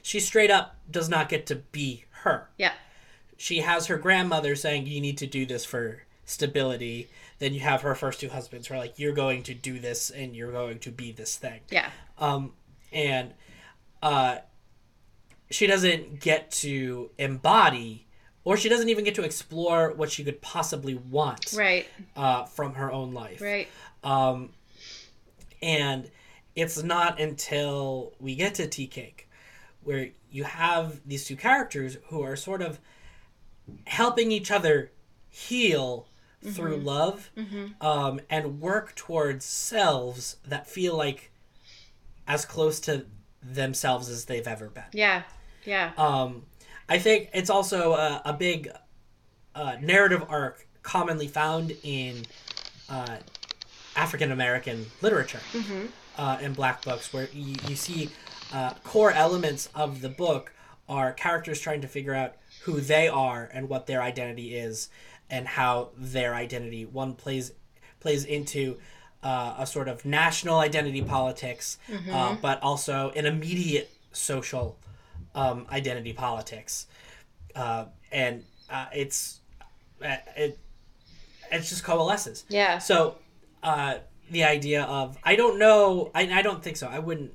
she 0.00 0.20
straight 0.20 0.50
up 0.50 0.76
does 0.90 1.08
not 1.08 1.28
get 1.28 1.44
to 1.46 1.56
be 1.56 2.04
her. 2.22 2.48
Yeah. 2.56 2.72
She 3.36 3.58
has 3.58 3.88
her 3.88 3.98
grandmother 3.98 4.54
saying, 4.56 4.86
You 4.86 5.00
need 5.00 5.18
to 5.18 5.26
do 5.26 5.44
this 5.44 5.64
for 5.64 6.04
stability. 6.24 7.08
Then 7.38 7.52
you 7.52 7.60
have 7.60 7.82
her 7.82 7.94
first 7.94 8.20
two 8.20 8.30
husbands 8.30 8.68
who 8.68 8.74
are 8.74 8.78
like, 8.78 8.98
You're 8.98 9.12
going 9.12 9.42
to 9.44 9.54
do 9.54 9.78
this 9.78 10.10
and 10.10 10.34
you're 10.34 10.52
going 10.52 10.78
to 10.80 10.90
be 10.90 11.12
this 11.12 11.36
thing. 11.36 11.60
Yeah. 11.70 11.90
Um, 12.18 12.52
and 12.92 13.34
uh, 14.02 14.38
she 15.50 15.66
doesn't 15.66 16.20
get 16.20 16.50
to 16.52 17.10
embody, 17.18 18.05
or 18.46 18.56
she 18.56 18.68
doesn't 18.68 18.88
even 18.88 19.04
get 19.04 19.14
to 19.16 19.22
explore 19.24 19.92
what 19.94 20.10
she 20.10 20.22
could 20.24 20.40
possibly 20.40 20.94
want 20.94 21.52
Right. 21.52 21.86
uh, 22.16 22.44
from 22.44 22.74
her 22.74 22.90
own 22.92 23.12
life. 23.12 23.40
Right. 23.42 23.66
Um, 24.04 24.50
and 25.60 26.08
it's 26.54 26.82
not 26.82 27.20
until 27.20 28.12
we 28.20 28.36
get 28.36 28.54
to 28.54 28.66
Tea 28.68 28.86
Cake 28.86 29.28
where 29.82 30.10
you 30.30 30.44
have 30.44 31.00
these 31.06 31.24
two 31.26 31.36
characters 31.36 31.96
who 32.08 32.22
are 32.22 32.36
sort 32.36 32.62
of 32.62 32.78
helping 33.86 34.30
each 34.32 34.50
other 34.50 34.90
heal 35.28 36.06
through 36.52 36.76
love 36.76 37.30
um, 37.80 38.20
and 38.30 38.60
work 38.60 38.94
towards 38.94 39.44
selves 39.44 40.36
that 40.46 40.68
feel 40.68 40.96
like 40.96 41.32
as 42.28 42.44
close 42.44 42.78
to 42.80 43.06
themselves 43.42 44.08
as 44.08 44.26
they've 44.26 44.46
ever 44.46 44.68
been. 44.68 44.84
Yeah. 44.92 45.22
Yeah. 45.64 45.90
Um, 45.98 46.44
I 46.88 46.98
think 46.98 47.30
it's 47.34 47.50
also 47.50 47.92
a, 47.94 48.22
a 48.24 48.32
big 48.32 48.70
uh, 49.54 49.76
narrative 49.80 50.24
arc 50.28 50.66
commonly 50.82 51.26
found 51.26 51.72
in 51.82 52.24
uh, 52.88 53.16
African 53.96 54.30
American 54.30 54.86
literature 55.02 55.40
uh, 56.16 56.38
in 56.40 56.52
black 56.52 56.84
books, 56.84 57.12
where 57.12 57.28
you, 57.32 57.56
you 57.68 57.76
see 57.76 58.10
uh, 58.52 58.74
core 58.84 59.10
elements 59.10 59.68
of 59.74 60.00
the 60.00 60.08
book 60.08 60.52
are 60.88 61.12
characters 61.12 61.60
trying 61.60 61.80
to 61.80 61.88
figure 61.88 62.14
out 62.14 62.34
who 62.62 62.80
they 62.80 63.08
are 63.08 63.50
and 63.52 63.68
what 63.68 63.86
their 63.86 64.00
identity 64.02 64.54
is, 64.56 64.88
and 65.28 65.48
how 65.48 65.88
their 65.96 66.34
identity 66.34 66.84
one 66.84 67.14
plays 67.14 67.52
plays 67.98 68.24
into 68.24 68.76
uh, 69.24 69.54
a 69.58 69.66
sort 69.66 69.88
of 69.88 70.04
national 70.04 70.58
identity 70.60 71.02
politics, 71.02 71.78
uh, 72.12 72.36
but 72.40 72.62
also 72.62 73.10
an 73.16 73.26
immediate 73.26 73.90
social 74.12 74.78
um, 75.36 75.66
identity 75.70 76.12
politics, 76.12 76.86
uh, 77.54 77.84
and 78.10 78.42
uh, 78.68 78.86
it's 78.92 79.40
uh, 80.04 80.16
it 80.36 80.58
it's 81.52 81.68
just 81.68 81.84
coalesces. 81.84 82.44
Yeah. 82.48 82.78
So 82.78 83.18
uh, 83.62 83.98
the 84.30 84.44
idea 84.44 84.82
of 84.82 85.16
I 85.22 85.36
don't 85.36 85.58
know, 85.58 86.10
I, 86.14 86.22
I 86.32 86.42
don't 86.42 86.62
think 86.62 86.76
so. 86.76 86.88
I 86.88 86.98
wouldn't 86.98 87.32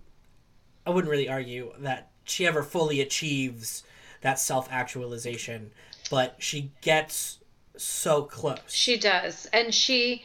I 0.86 0.90
wouldn't 0.90 1.10
really 1.10 1.30
argue 1.30 1.72
that 1.80 2.10
she 2.26 2.46
ever 2.46 2.64
fully 2.64 3.00
achieves 3.02 3.84
that 4.22 4.40
self 4.40 4.68
actualization, 4.72 5.72
but 6.10 6.36
she 6.40 6.72
gets 6.82 7.40
so 7.78 8.24
close. 8.24 8.60
She 8.68 8.98
does. 8.98 9.48
And 9.54 9.74
she 9.74 10.24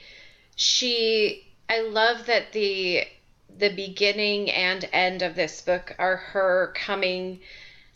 she 0.56 1.52
I 1.68 1.82
love 1.82 2.26
that 2.26 2.52
the 2.52 3.06
the 3.58 3.70
beginning 3.70 4.50
and 4.50 4.88
end 4.92 5.22
of 5.22 5.34
this 5.34 5.60
book 5.60 5.94
are 5.98 6.16
her 6.16 6.72
coming 6.74 7.40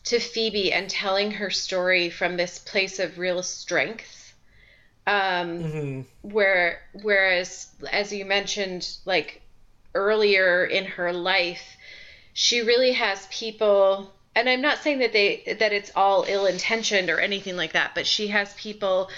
to 0.05 0.17
Pheoby 0.17 0.73
and 0.73 0.89
telling 0.89 1.33
her 1.33 1.51
story 1.51 2.11
from 2.11 2.37
this 2.37 2.59
place 2.59 2.99
of 2.99 3.19
real 3.19 3.43
strength. 3.43 4.35
Um 5.07 5.63
hmm 5.63 6.01
where 6.23 6.81
whereas 7.03 7.69
as 7.91 8.13
you 8.13 8.25
mentioned 8.25 8.97
like 9.07 9.41
earlier 9.95 10.65
in 10.65 10.85
her 10.85 11.13
life 11.13 11.77
she 12.33 12.61
really 12.61 12.93
has 12.93 13.27
people 13.31 14.13
and 14.35 14.49
i'm 14.49 14.61
not 14.61 14.79
saying 14.79 14.99
that 15.01 15.13
they 15.13 15.57
that 15.59 15.73
it's 15.73 15.91
all 15.97 16.25
ill 16.29 16.47
intentioned 16.47 17.11
or 17.11 17.19
anything 17.19 17.57
like 17.57 17.73
that 17.73 17.93
but 17.95 18.07
she 18.07 18.29
has 18.29 18.53
people 18.55 19.11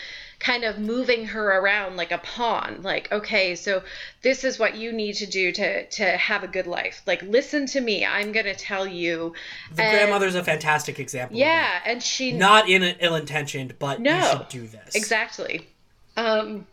kind 0.42 0.64
of 0.64 0.76
moving 0.76 1.24
her 1.26 1.56
around 1.60 1.96
like 1.96 2.10
a 2.10 2.18
pawn 2.18 2.80
like 2.82 3.10
okay 3.12 3.54
so 3.54 3.80
this 4.22 4.42
is 4.42 4.58
what 4.58 4.74
you 4.74 4.90
need 4.90 5.12
to 5.14 5.24
do 5.24 5.52
to 5.52 5.86
to 5.86 6.04
have 6.16 6.42
a 6.42 6.48
good 6.48 6.66
life 6.66 7.00
like 7.06 7.22
listen 7.22 7.64
to 7.64 7.80
me 7.80 8.04
i'm 8.04 8.32
going 8.32 8.44
to 8.46 8.54
tell 8.54 8.84
you 8.84 9.32
The 9.76 9.82
And- 9.84 9.92
grandmother's 9.92 10.34
a 10.34 10.42
fantastic 10.42 10.98
example. 10.98 11.38
yeah 11.38 11.80
and 11.86 12.02
she. 12.02 12.32
Not 12.32 12.68
in 12.68 12.82
ill 12.82 13.14
intentioned, 13.14 13.74
but 13.78 14.00
you 14.00 14.20
should 14.22 14.48
do 14.48 14.66
this. 14.66 14.96
Exactly. 14.96 15.68
Um 16.16 16.66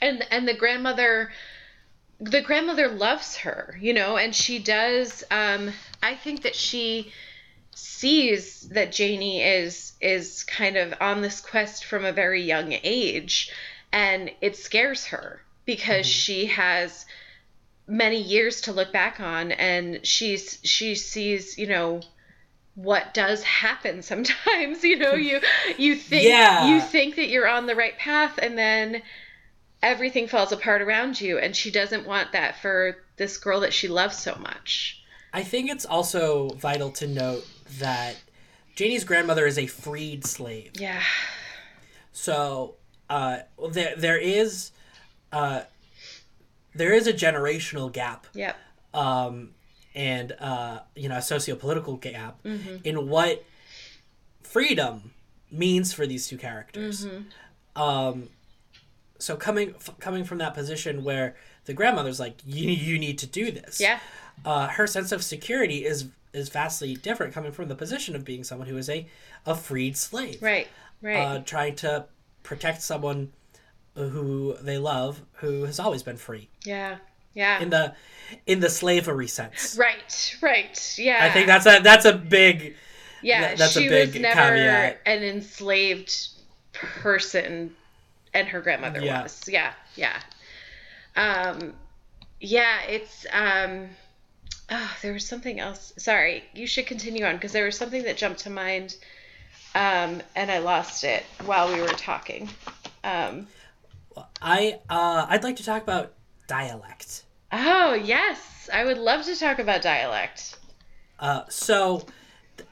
and 0.00 0.24
and 0.30 0.48
the 0.48 0.54
grandmother 0.54 1.30
the 2.18 2.40
grandmother 2.40 2.88
loves 2.88 3.36
her, 3.38 3.76
you 3.80 3.92
know, 3.92 4.16
and 4.16 4.34
she 4.34 4.58
does 4.58 5.22
um 5.30 5.70
I 6.02 6.14
think 6.14 6.42
that 6.44 6.54
she 6.54 7.12
sees 7.74 8.68
that 8.70 8.92
Janie 8.92 9.42
is 9.42 9.92
is 10.00 10.44
kind 10.44 10.76
of 10.76 10.94
on 11.00 11.20
this 11.20 11.40
quest 11.40 11.84
from 11.84 12.04
a 12.04 12.12
very 12.12 12.42
young 12.42 12.72
age 12.82 13.52
and 13.92 14.30
it 14.40 14.56
scares 14.56 15.06
her 15.06 15.42
because 15.64 16.06
mm-hmm. 16.06 16.20
she 16.20 16.46
has 16.46 17.06
many 17.86 18.20
years 18.22 18.62
to 18.62 18.72
look 18.72 18.92
back 18.92 19.20
on 19.20 19.52
and 19.52 20.06
she's 20.06 20.58
she 20.62 20.94
sees, 20.94 21.58
you 21.58 21.66
know, 21.66 22.00
what 22.74 23.12
does 23.12 23.42
happen 23.42 24.00
sometimes 24.12 24.84
you 24.84 24.96
know 24.96 25.14
you 25.14 25.40
you 25.76 25.96
think 26.10 26.24
Yeah. 26.24 26.68
you 26.68 26.80
think 26.80 27.16
that 27.16 27.28
you're 27.28 27.48
on 27.48 27.66
the 27.66 27.74
right 27.74 27.98
path 27.98 28.38
and 28.40 28.56
then 28.56 29.02
everything 29.82 30.28
falls 30.28 30.52
apart 30.52 30.80
around 30.82 31.20
you 31.20 31.38
and 31.38 31.54
she 31.54 31.70
doesn't 31.70 32.06
want 32.06 32.32
that 32.32 32.56
for 32.60 32.96
this 33.16 33.38
girl 33.38 33.60
that 33.60 33.72
she 33.72 33.88
loves 33.88 34.16
so 34.16 34.36
much 34.36 35.02
I 35.32 35.42
think 35.42 35.70
it's 35.70 35.84
also 35.84 36.50
vital 36.50 36.90
to 36.92 37.06
note 37.06 37.46
that 37.78 38.16
Janie's 38.76 39.04
grandmother 39.04 39.46
is 39.46 39.58
a 39.58 39.66
freed 39.66 40.24
slave. 40.26 40.72
yeah 40.74 41.02
So 42.12 42.76
uh, 43.08 43.38
there 43.72 43.94
there 43.96 44.18
is 44.18 44.72
uh, 45.32 45.62
there 46.74 46.92
is 46.92 47.06
a 47.06 47.12
generational 47.12 47.92
gap 47.92 48.26
yep 48.34 48.56
um, 48.94 49.50
and 49.94 50.32
uh, 50.40 50.80
you 50.96 51.08
know 51.08 51.16
a 51.16 51.22
socio-political 51.22 51.96
gap 51.96 52.42
Mm-hmm. 52.44 52.76
in 52.84 53.08
what 53.08 53.44
freedom 54.42 55.12
means 55.50 55.92
for 55.92 56.06
these 56.06 56.28
two 56.28 56.36
characters. 56.38 57.06
Mm-hmm. 57.06 57.80
Um, 57.82 58.28
so 59.18 59.36
coming 59.36 59.74
f- 59.76 59.98
coming 60.00 60.24
from 60.24 60.38
that 60.38 60.54
position 60.54 61.04
where 61.04 61.36
the 61.66 61.72
grandmother's 61.74 62.18
like 62.20 62.36
you 62.46 62.70
you 62.70 62.98
need 62.98 63.18
to 63.18 63.26
do 63.26 63.50
this. 63.50 63.80
yeah 63.80 63.98
Uh, 64.44 64.68
her 64.68 64.86
sense 64.86 65.12
of 65.12 65.22
security 65.22 65.84
is 65.84 66.06
is 66.32 66.48
vastly 66.48 66.94
different 66.94 67.32
coming 67.34 67.52
from 67.52 67.68
the 67.68 67.74
position 67.74 68.14
of 68.16 68.24
being 68.24 68.44
someone 68.44 68.68
who 68.68 68.76
is 68.76 68.88
a 68.88 69.06
a 69.46 69.54
freed 69.54 69.96
slave. 69.96 70.40
right 70.42 70.68
right 71.02 71.16
Uh, 71.16 71.38
trying 71.40 71.74
to 71.76 72.06
protect 72.42 72.82
someone 72.82 73.32
who 73.94 74.56
they 74.62 74.78
love 74.78 75.22
who 75.34 75.64
has 75.64 75.78
always 75.80 76.02
been 76.02 76.16
free 76.16 76.48
yeah 76.64 76.96
yeah 77.34 77.60
in 77.60 77.70
the 77.70 77.94
in 78.46 78.60
the 78.60 78.70
slavery 78.70 79.26
sense. 79.28 79.76
right 79.78 80.36
right 80.40 80.94
yeah 80.98 81.18
I 81.24 81.30
think 81.30 81.46
that's 81.46 81.66
a 81.66 81.80
that's 81.80 82.04
a 82.04 82.12
big 82.14 82.76
yeah 83.22 83.40
that- 83.42 83.58
that's 83.58 83.76
a 83.76 83.80
she 83.82 83.88
big 83.88 84.08
was 84.12 84.20
never 84.20 84.40
caveat. 84.40 85.00
an 85.06 85.22
enslaved 85.22 86.28
person 86.72 87.74
and 88.32 88.48
her 88.48 88.60
grandmother 88.60 89.00
Yeah. 89.00 89.22
was 89.24 89.42
yeah 89.48 89.72
yeah 89.96 90.20
um 91.16 91.74
yeah 92.40 92.82
it's 92.84 93.26
um 93.32 93.88
oh 94.70 94.96
there 95.02 95.12
was 95.12 95.26
something 95.26 95.58
else 95.60 95.92
sorry 95.96 96.44
you 96.54 96.66
should 96.66 96.86
continue 96.86 97.24
on 97.24 97.34
because 97.36 97.52
there 97.52 97.64
was 97.64 97.76
something 97.76 98.02
that 98.04 98.16
jumped 98.16 98.40
to 98.40 98.50
mind 98.50 98.96
um 99.74 100.20
and 100.36 100.50
i 100.50 100.58
lost 100.58 101.04
it 101.04 101.22
while 101.44 101.72
we 101.72 101.80
were 101.80 101.88
talking 101.88 102.48
um 103.04 103.46
I 104.42 104.78
uh, 104.90 105.26
I'd 105.28 105.44
like 105.44 105.56
to 105.56 105.64
talk 105.64 105.82
about 105.82 106.12
dialect. 106.48 107.24
oh 107.52 107.94
yes 107.94 108.68
i 108.72 108.84
would 108.84 108.98
love 108.98 109.24
to 109.24 109.36
talk 109.36 109.58
about 109.58 109.82
dialect 109.82 110.56
Uh, 111.18 111.42
so 111.48 112.06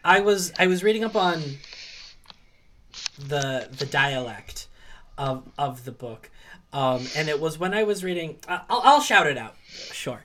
I 0.04 0.20
was 0.20 0.52
I 0.58 0.66
was 0.66 0.82
reading 0.82 1.04
up 1.04 1.16
on 1.16 1.42
the 3.18 3.68
the 3.76 3.86
dialect 3.86 4.68
of 5.16 5.48
of 5.58 5.84
the 5.84 5.92
book, 5.92 6.30
um, 6.72 7.06
and 7.16 7.28
it 7.28 7.40
was 7.40 7.58
when 7.58 7.74
I 7.74 7.82
was 7.84 8.04
reading. 8.04 8.36
I'll 8.48 8.64
I'll 8.84 9.00
shout 9.00 9.26
it 9.26 9.36
out. 9.38 9.54
Sure. 9.92 10.24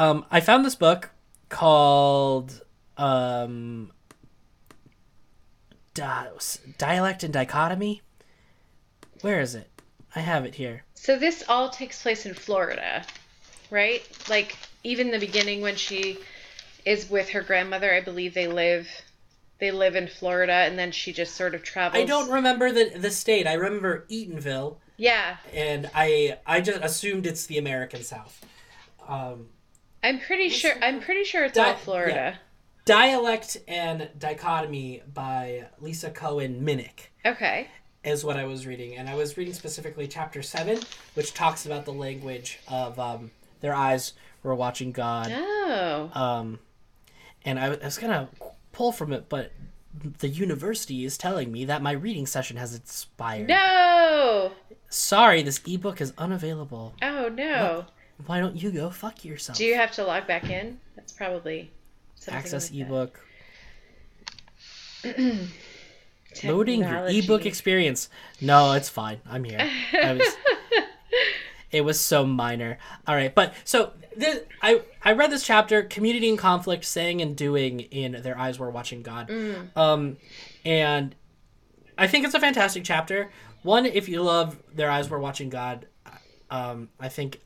Um, 0.00 0.24
I 0.30 0.40
found 0.40 0.64
this 0.64 0.74
book 0.74 1.10
called 1.50 2.62
um, 2.96 3.92
Di- 5.92 6.28
Dialect 6.78 7.22
and 7.22 7.34
Dichotomy. 7.34 8.00
Where 9.20 9.40
is 9.40 9.54
it? 9.54 9.68
I 10.16 10.20
have 10.20 10.44
it 10.46 10.54
here. 10.54 10.84
so 10.94 11.18
this 11.18 11.44
all 11.48 11.68
takes 11.70 12.02
place 12.02 12.26
in 12.26 12.34
florida 12.34 13.04
right? 13.70 14.02
Like 14.28 14.56
even 14.82 15.10
the 15.10 15.18
beginning 15.18 15.60
when 15.60 15.76
she 15.76 16.18
is 16.84 17.08
with 17.08 17.28
her 17.30 17.42
grandmother, 17.42 17.92
I 17.94 18.00
believe 18.00 18.34
they 18.34 18.48
live 18.48 18.88
they 19.58 19.70
live 19.70 19.94
in 19.94 20.08
Florida 20.08 20.52
and 20.52 20.78
then 20.78 20.90
she 20.90 21.12
just 21.12 21.36
sort 21.36 21.54
of 21.54 21.62
travels. 21.62 22.02
I 22.02 22.06
don't 22.06 22.30
remember 22.30 22.72
the 22.72 22.92
the 22.98 23.10
state. 23.10 23.46
I 23.46 23.52
remember 23.54 24.06
Eatonville, 24.10 24.78
Yeah. 24.96 25.36
and 25.52 25.90
I 25.94 26.38
I 26.46 26.60
just 26.62 26.82
assumed 26.82 27.26
it's 27.26 27.46
the 27.46 27.58
American 27.58 28.02
South. 28.02 28.44
Um, 29.06 29.48
I'm 30.02 30.18
pretty 30.20 30.48
sure 30.48 30.72
I'm 30.82 31.00
pretty 31.00 31.24
sure 31.24 31.44
it's 31.44 31.54
Di- 31.54 31.68
all 31.70 31.76
Florida. 31.76 32.38
Dialect 32.84 33.58
and 33.68 34.08
Dichotomy 34.18 35.02
by 35.12 35.66
Lisa 35.80 36.10
Cohen 36.10 36.62
Minnick 36.64 37.08
Okay. 37.24 37.68
is 38.02 38.24
what 38.24 38.36
I 38.36 38.44
was 38.46 38.66
reading, 38.66 38.96
and 38.96 39.08
I 39.08 39.14
was 39.14 39.36
reading 39.36 39.52
specifically 39.54 40.08
chapter 40.08 40.42
seven, 40.42 40.78
which 41.14 41.34
talks 41.34 41.66
about 41.66 41.84
the 41.84 41.92
language 41.92 42.58
of 42.66 42.98
um, 42.98 43.30
their 43.60 43.74
eyes 43.74 44.14
were 44.42 44.54
watching 44.54 44.90
God. 44.92 45.30
Oh. 45.32 46.10
Um, 46.14 46.58
and 47.44 47.58
I, 47.60 47.66
I 47.74 47.84
was 47.84 47.98
gonna 47.98 48.28
pull 48.72 48.92
from 48.92 49.12
it, 49.12 49.28
but 49.28 49.52
the 50.18 50.28
university 50.28 51.04
is 51.04 51.18
telling 51.18 51.52
me 51.52 51.64
that 51.66 51.82
my 51.82 51.92
reading 51.92 52.26
session 52.26 52.56
has 52.56 52.74
expired. 52.74 53.48
No. 53.48 54.52
Sorry, 54.88 55.42
this 55.42 55.60
ebook 55.66 56.00
is 56.00 56.12
unavailable. 56.18 56.94
Oh 57.02 57.28
no. 57.28 57.84
Why 58.26 58.40
don't 58.40 58.56
you 58.60 58.70
go 58.70 58.90
fuck 58.90 59.24
yourself? 59.24 59.56
Do 59.58 59.64
you 59.64 59.74
have 59.74 59.92
to 59.92 60.04
log 60.04 60.26
back 60.26 60.48
in? 60.50 60.78
That's 60.96 61.12
probably 61.12 61.70
something 62.16 62.34
access 62.38 62.70
like 62.70 62.80
ebook? 62.80 63.20
Loading 66.44 66.80
your 66.80 67.06
ebook 67.08 67.44
experience. 67.46 68.08
No, 68.40 68.72
it's 68.72 68.88
fine. 68.88 69.20
I'm 69.28 69.42
here. 69.44 69.58
I 69.92 70.12
was, 70.12 70.36
it 71.72 71.80
was 71.82 71.98
so 71.98 72.24
minor. 72.24 72.78
All 73.06 73.14
right, 73.16 73.34
but 73.34 73.54
so 73.64 73.92
this, 74.16 74.40
I 74.62 74.82
I 75.02 75.12
read 75.12 75.30
this 75.32 75.44
chapter, 75.44 75.82
community 75.82 76.28
and 76.28 76.38
conflict, 76.38 76.84
saying 76.84 77.20
and 77.20 77.36
doing 77.36 77.80
in 77.80 78.22
their 78.22 78.38
eyes 78.38 78.58
were 78.58 78.70
watching 78.70 79.02
God, 79.02 79.28
Mm. 79.28 79.76
um, 79.76 80.16
and 80.64 81.14
I 81.98 82.06
think 82.06 82.24
it's 82.24 82.34
a 82.34 82.40
fantastic 82.40 82.84
chapter. 82.84 83.30
One, 83.62 83.84
if 83.84 84.08
you 84.08 84.22
love 84.22 84.56
their 84.72 84.90
eyes 84.90 85.10
were 85.10 85.18
watching 85.18 85.50
God, 85.50 85.86
um, 86.50 86.90
I 87.00 87.08
think. 87.08 87.40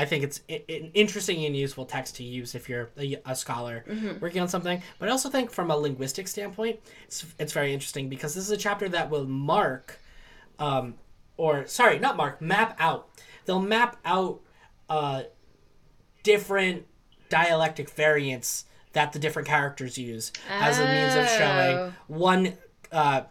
I 0.00 0.04
think 0.04 0.22
it's 0.22 0.40
an 0.48 0.90
interesting 0.94 1.44
and 1.44 1.56
useful 1.56 1.84
text 1.84 2.16
to 2.16 2.22
use 2.22 2.54
if 2.54 2.68
you're 2.68 2.90
a, 2.96 3.16
a 3.26 3.34
scholar 3.34 3.84
Mm-hmm. 3.88 4.20
working 4.20 4.40
on 4.40 4.48
something. 4.48 4.80
But 4.98 5.08
I 5.08 5.12
also 5.12 5.28
think, 5.28 5.50
from 5.50 5.70
a 5.72 5.76
linguistic 5.76 6.28
standpoint, 6.28 6.78
it's, 7.06 7.26
it's 7.38 7.52
very 7.52 7.74
interesting 7.74 8.08
because 8.08 8.32
this 8.34 8.44
is 8.44 8.50
a 8.52 8.56
chapter 8.56 8.88
that 8.90 9.10
will 9.10 9.26
mark 9.26 9.98
um, 10.60 10.94
or 11.36 11.66
sorry, 11.66 11.98
not 11.98 12.16
mark, 12.16 12.40
map 12.40 12.76
out. 12.78 13.08
They'll 13.44 13.60
map 13.76 13.96
out 14.04 14.40
uh, 14.88 15.22
different 16.22 16.86
dialectic 17.28 17.90
variants 17.90 18.64
that 18.92 19.12
the 19.12 19.18
different 19.18 19.46
characters 19.48 19.98
use 19.98 20.32
as 20.48 20.78
a 20.78 20.84
means 20.86 21.14
of 21.14 21.28
showing 21.28 21.76
Oh. 21.78 21.92
one 22.08 22.54
uh, 22.90 23.22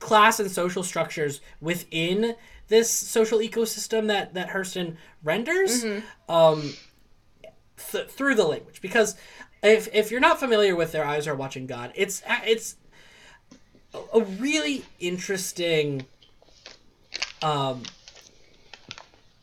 class 0.00 0.40
and 0.40 0.50
social 0.50 0.82
structures 0.82 1.40
within 1.60 2.34
this 2.68 2.90
social 2.90 3.38
ecosystem 3.38 4.06
that 4.08 4.34
that 4.34 4.48
Hurston 4.50 4.96
renders 5.22 5.84
um, 6.28 6.72
th- 7.92 8.08
through 8.08 8.34
the 8.34 8.44
language. 8.46 8.80
Because 8.80 9.14
if 9.62 9.88
if 9.94 10.10
you're 10.10 10.20
not 10.20 10.38
familiar 10.40 10.74
with 10.76 10.92
their 10.92 11.04
eyes 11.04 11.26
are 11.26 11.34
watching 11.34 11.66
God, 11.66 11.92
it's 11.94 12.22
it's 12.44 12.76
a- 13.94 14.18
a 14.18 14.20
really 14.22 14.84
interesting 15.00 16.06
um, 17.42 17.82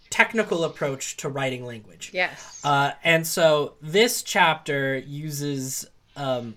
technical 0.09 0.63
approach 0.63 1.17
to 1.17 1.29
writing 1.29 1.65
language. 1.65 2.11
Yes. 2.13 2.59
Uh, 2.63 2.91
and 3.03 3.25
so 3.25 3.75
this 3.81 4.23
chapter 4.23 4.97
uses 4.97 5.85
um, 6.15 6.55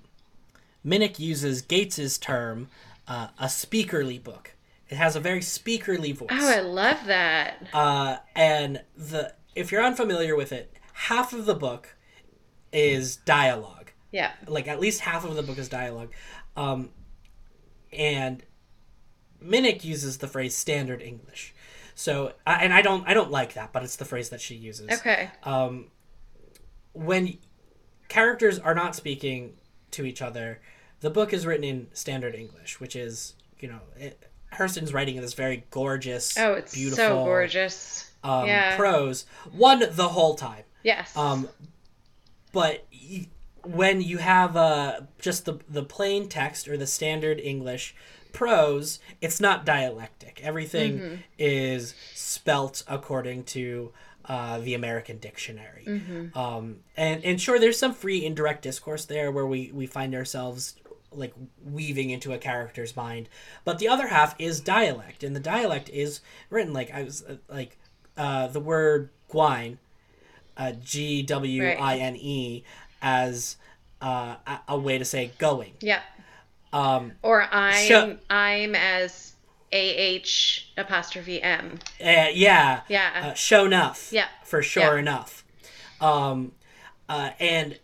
Minnick 0.84 1.18
uses 1.18 1.62
Gates's 1.62 2.18
term, 2.18 2.68
uh, 3.08 3.28
a 3.38 3.46
speakerly 3.46 4.22
book. 4.22 4.53
It 4.94 4.98
has 4.98 5.16
a 5.16 5.20
very 5.20 5.40
speakerly 5.40 6.14
voice. 6.14 6.28
oh, 6.30 6.48
I 6.56 6.60
love 6.60 6.98
that. 7.06 7.66
Uh, 7.72 8.18
and 8.36 8.80
the 8.96 9.34
if 9.56 9.72
you're 9.72 9.82
unfamiliar 9.82 10.36
with 10.36 10.52
it, 10.52 10.72
half 10.92 11.32
of 11.32 11.46
the 11.46 11.54
book 11.56 11.96
is 12.72 13.16
dialogue. 13.16 13.90
Yeah. 14.12 14.30
Like 14.46 14.68
at 14.68 14.78
least 14.78 15.00
half 15.00 15.24
of 15.24 15.34
the 15.34 15.42
book 15.42 15.58
is 15.58 15.68
dialogue. 15.68 16.12
Um, 16.56 16.90
and 17.92 18.44
Minnick 19.44 19.82
uses 19.82 20.18
the 20.18 20.28
phrase 20.28 20.54
standard 20.54 21.02
English. 21.02 21.52
So, 21.96 22.34
I- 22.46 22.62
and 22.64 22.72
I 22.72 22.80
don't, 22.80 23.04
I 23.08 23.14
don't 23.14 23.32
like 23.32 23.54
that, 23.54 23.72
but 23.72 23.82
it's 23.82 23.96
the 23.96 24.04
phrase 24.04 24.28
that 24.28 24.40
she 24.40 24.54
uses 24.54 24.90
Okay. 25.00 25.28
um, 25.42 25.88
when 26.92 27.38
characters 28.06 28.60
are 28.60 28.76
not 28.76 28.94
speaking 28.94 29.54
to 29.90 30.04
each 30.04 30.22
other, 30.22 30.60
the 31.00 31.10
book 31.10 31.32
is 31.32 31.46
written 31.46 31.64
in 31.64 31.88
standard 31.94 32.36
English, 32.36 32.78
which 32.78 32.94
is, 32.94 33.34
you 33.58 33.66
know, 33.66 33.80
it, 33.96 34.30
Hurston's 34.54 34.92
writing 34.92 35.16
in 35.16 35.22
this 35.22 35.34
very 35.34 35.64
gorgeous, 35.70 36.36
Oh, 36.38 36.54
it's 36.54 36.74
beautiful, 36.74 36.96
so 36.96 37.24
gorgeous. 37.24 38.10
um, 38.22 38.46
Yeah. 38.46 38.76
prose. 38.76 39.26
One 39.52 39.82
the 39.90 40.08
whole 40.08 40.34
time, 40.34 40.64
Yes. 40.82 41.16
um, 41.16 41.48
but 42.52 42.86
y- 42.92 43.28
when 43.64 44.00
you 44.02 44.18
have 44.18 44.56
uh, 44.56 45.00
just 45.18 45.44
the 45.46 45.58
the 45.68 45.82
plain 45.82 46.28
text 46.28 46.68
or 46.68 46.76
the 46.76 46.86
standard 46.86 47.40
English 47.40 47.94
prose, 48.32 48.98
it's 49.20 49.40
not 49.40 49.64
dialectic. 49.64 50.40
Everything 50.42 50.98
Mm-hmm. 50.98 51.14
is 51.38 51.94
spelt 52.14 52.82
according 52.88 53.44
to 53.44 53.92
uh, 54.26 54.58
the 54.58 54.74
American 54.74 55.18
dictionary. 55.18 55.84
Mm-hmm. 55.86 56.36
Um, 56.38 56.80
and 56.96 57.24
and 57.24 57.40
sure, 57.40 57.58
there's 57.58 57.78
some 57.78 57.94
free 57.94 58.24
indirect 58.24 58.62
discourse 58.62 59.04
there 59.06 59.30
where 59.30 59.46
we 59.46 59.70
we 59.72 59.86
find 59.86 60.14
ourselves 60.14 60.74
like 61.14 61.32
weaving 61.64 62.10
into 62.10 62.32
a 62.32 62.38
character's 62.38 62.96
mind, 62.96 63.28
but 63.64 63.78
the 63.78 63.88
other 63.88 64.08
half 64.08 64.34
is 64.38 64.60
dialect, 64.60 65.22
and 65.22 65.34
the 65.34 65.40
dialect 65.40 65.88
is 65.90 66.20
written 66.50 66.72
like 66.72 66.92
I 66.92 67.02
was 67.04 67.22
uh, 67.24 67.36
like 67.48 67.76
uh, 68.16 68.48
the 68.48 68.60
word 68.60 69.10
gwine, 69.28 69.78
uh, 70.56 70.72
G 70.82 71.22
W 71.22 71.62
I 71.64 71.96
N 71.98 72.16
E, 72.16 72.64
as 73.02 73.56
uh, 74.02 74.36
a, 74.46 74.58
a 74.68 74.78
way 74.78 74.98
to 74.98 75.04
say 75.04 75.32
going. 75.38 75.72
yeah. 75.80 76.00
Um, 76.72 77.12
Or 77.22 77.42
I'm 77.52 78.18
I'm 78.28 78.74
as 78.74 79.34
A 79.70 79.78
H 79.96 80.72
apostrophe 80.76 81.40
M. 81.40 81.78
uh, 82.00 82.26
yeah, 82.32 82.80
Yeah. 82.88 83.10
uh, 83.30 83.34
show 83.34 83.64
enough. 83.64 84.10
Yeah. 84.12 84.26
for 84.44 84.62
sure 84.62 84.94
Yeah. 84.94 85.00
enough. 85.00 85.44
Um, 86.00 86.52
uh, 87.08 87.30
and 87.38 87.78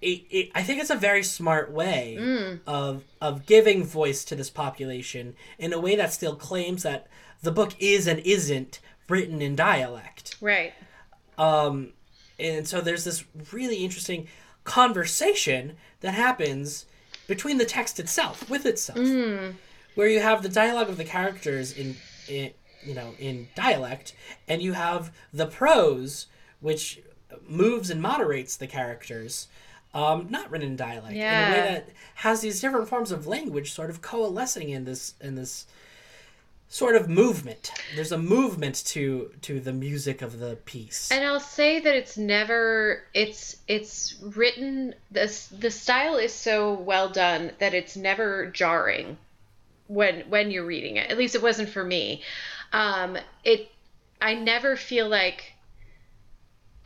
it, 0.00 0.22
it, 0.30 0.50
I 0.54 0.62
think 0.62 0.80
it's 0.80 0.90
a 0.90 0.96
very 0.96 1.22
smart 1.24 1.70
way 1.72 2.16
Mm. 2.18 2.60
of 2.66 3.02
of 3.20 3.46
giving 3.46 3.84
voice 3.84 4.24
to 4.26 4.36
this 4.36 4.50
population 4.50 5.34
in 5.58 5.72
a 5.72 5.80
way 5.80 5.96
that 5.96 6.12
still 6.12 6.36
claims 6.36 6.82
that 6.84 7.08
the 7.42 7.50
book 7.52 7.72
is 7.80 8.06
and 8.06 8.20
isn't 8.20 8.80
written 9.08 9.40
in 9.42 9.56
dialect. 9.56 10.36
right. 10.40 10.72
Um, 11.36 11.92
and 12.38 12.66
so 12.68 12.80
there's 12.80 13.04
this 13.04 13.24
really 13.52 13.78
interesting 13.84 14.26
conversation 14.64 15.76
that 16.00 16.14
happens 16.14 16.86
between 17.26 17.58
the 17.58 17.64
text 17.64 17.98
itself, 18.00 18.48
with 18.48 18.64
itself, 18.66 18.98
where 19.94 20.08
you 20.08 20.20
have 20.20 20.42
the 20.42 20.48
dialogue 20.48 20.88
of 20.88 20.96
the 20.96 21.04
characters 21.04 21.72
in, 21.72 21.96
in 22.28 22.52
you 22.84 22.94
know 22.94 23.14
in 23.18 23.48
dialect, 23.56 24.14
and 24.46 24.62
you 24.62 24.72
have 24.74 25.12
the 25.32 25.46
prose 25.46 26.26
which 26.60 27.00
moves 27.46 27.90
and 27.90 28.00
moderates 28.00 28.56
the 28.56 28.66
characters. 28.66 29.48
Um, 29.94 30.26
not 30.28 30.50
written 30.50 30.68
in 30.68 30.76
dialect 30.76 31.14
yeah. 31.14 31.46
in 31.46 31.52
a 31.52 31.56
way 31.56 31.72
that 31.72 31.88
has 32.16 32.40
these 32.42 32.60
different 32.60 32.88
forms 32.88 33.10
of 33.10 33.26
language 33.26 33.72
sort 33.72 33.88
of 33.88 34.02
coalescing 34.02 34.68
in 34.68 34.84
this 34.84 35.14
in 35.20 35.34
this 35.34 35.66
sort 36.68 36.94
of 36.94 37.08
movement. 37.08 37.72
There's 37.94 38.12
a 38.12 38.18
movement 38.18 38.84
to 38.86 39.32
to 39.42 39.60
the 39.60 39.72
music 39.72 40.22
of 40.22 40.38
the 40.38 40.56
piece. 40.56 41.10
And 41.10 41.24
I'll 41.24 41.40
say 41.40 41.80
that 41.80 41.94
it's 41.94 42.18
never 42.18 43.02
it's 43.14 43.56
it's 43.66 44.16
written 44.20 44.94
this 45.10 45.46
the 45.46 45.70
style 45.70 46.16
is 46.16 46.32
so 46.32 46.74
well 46.74 47.08
done 47.08 47.52
that 47.58 47.74
it's 47.74 47.96
never 47.96 48.46
jarring 48.46 49.16
when 49.86 50.20
when 50.28 50.50
you're 50.50 50.66
reading 50.66 50.96
it. 50.96 51.10
At 51.10 51.16
least 51.16 51.34
it 51.34 51.42
wasn't 51.42 51.70
for 51.70 51.82
me. 51.82 52.22
Um 52.72 53.16
it 53.44 53.70
I 54.20 54.34
never 54.34 54.76
feel 54.76 55.08
like 55.08 55.54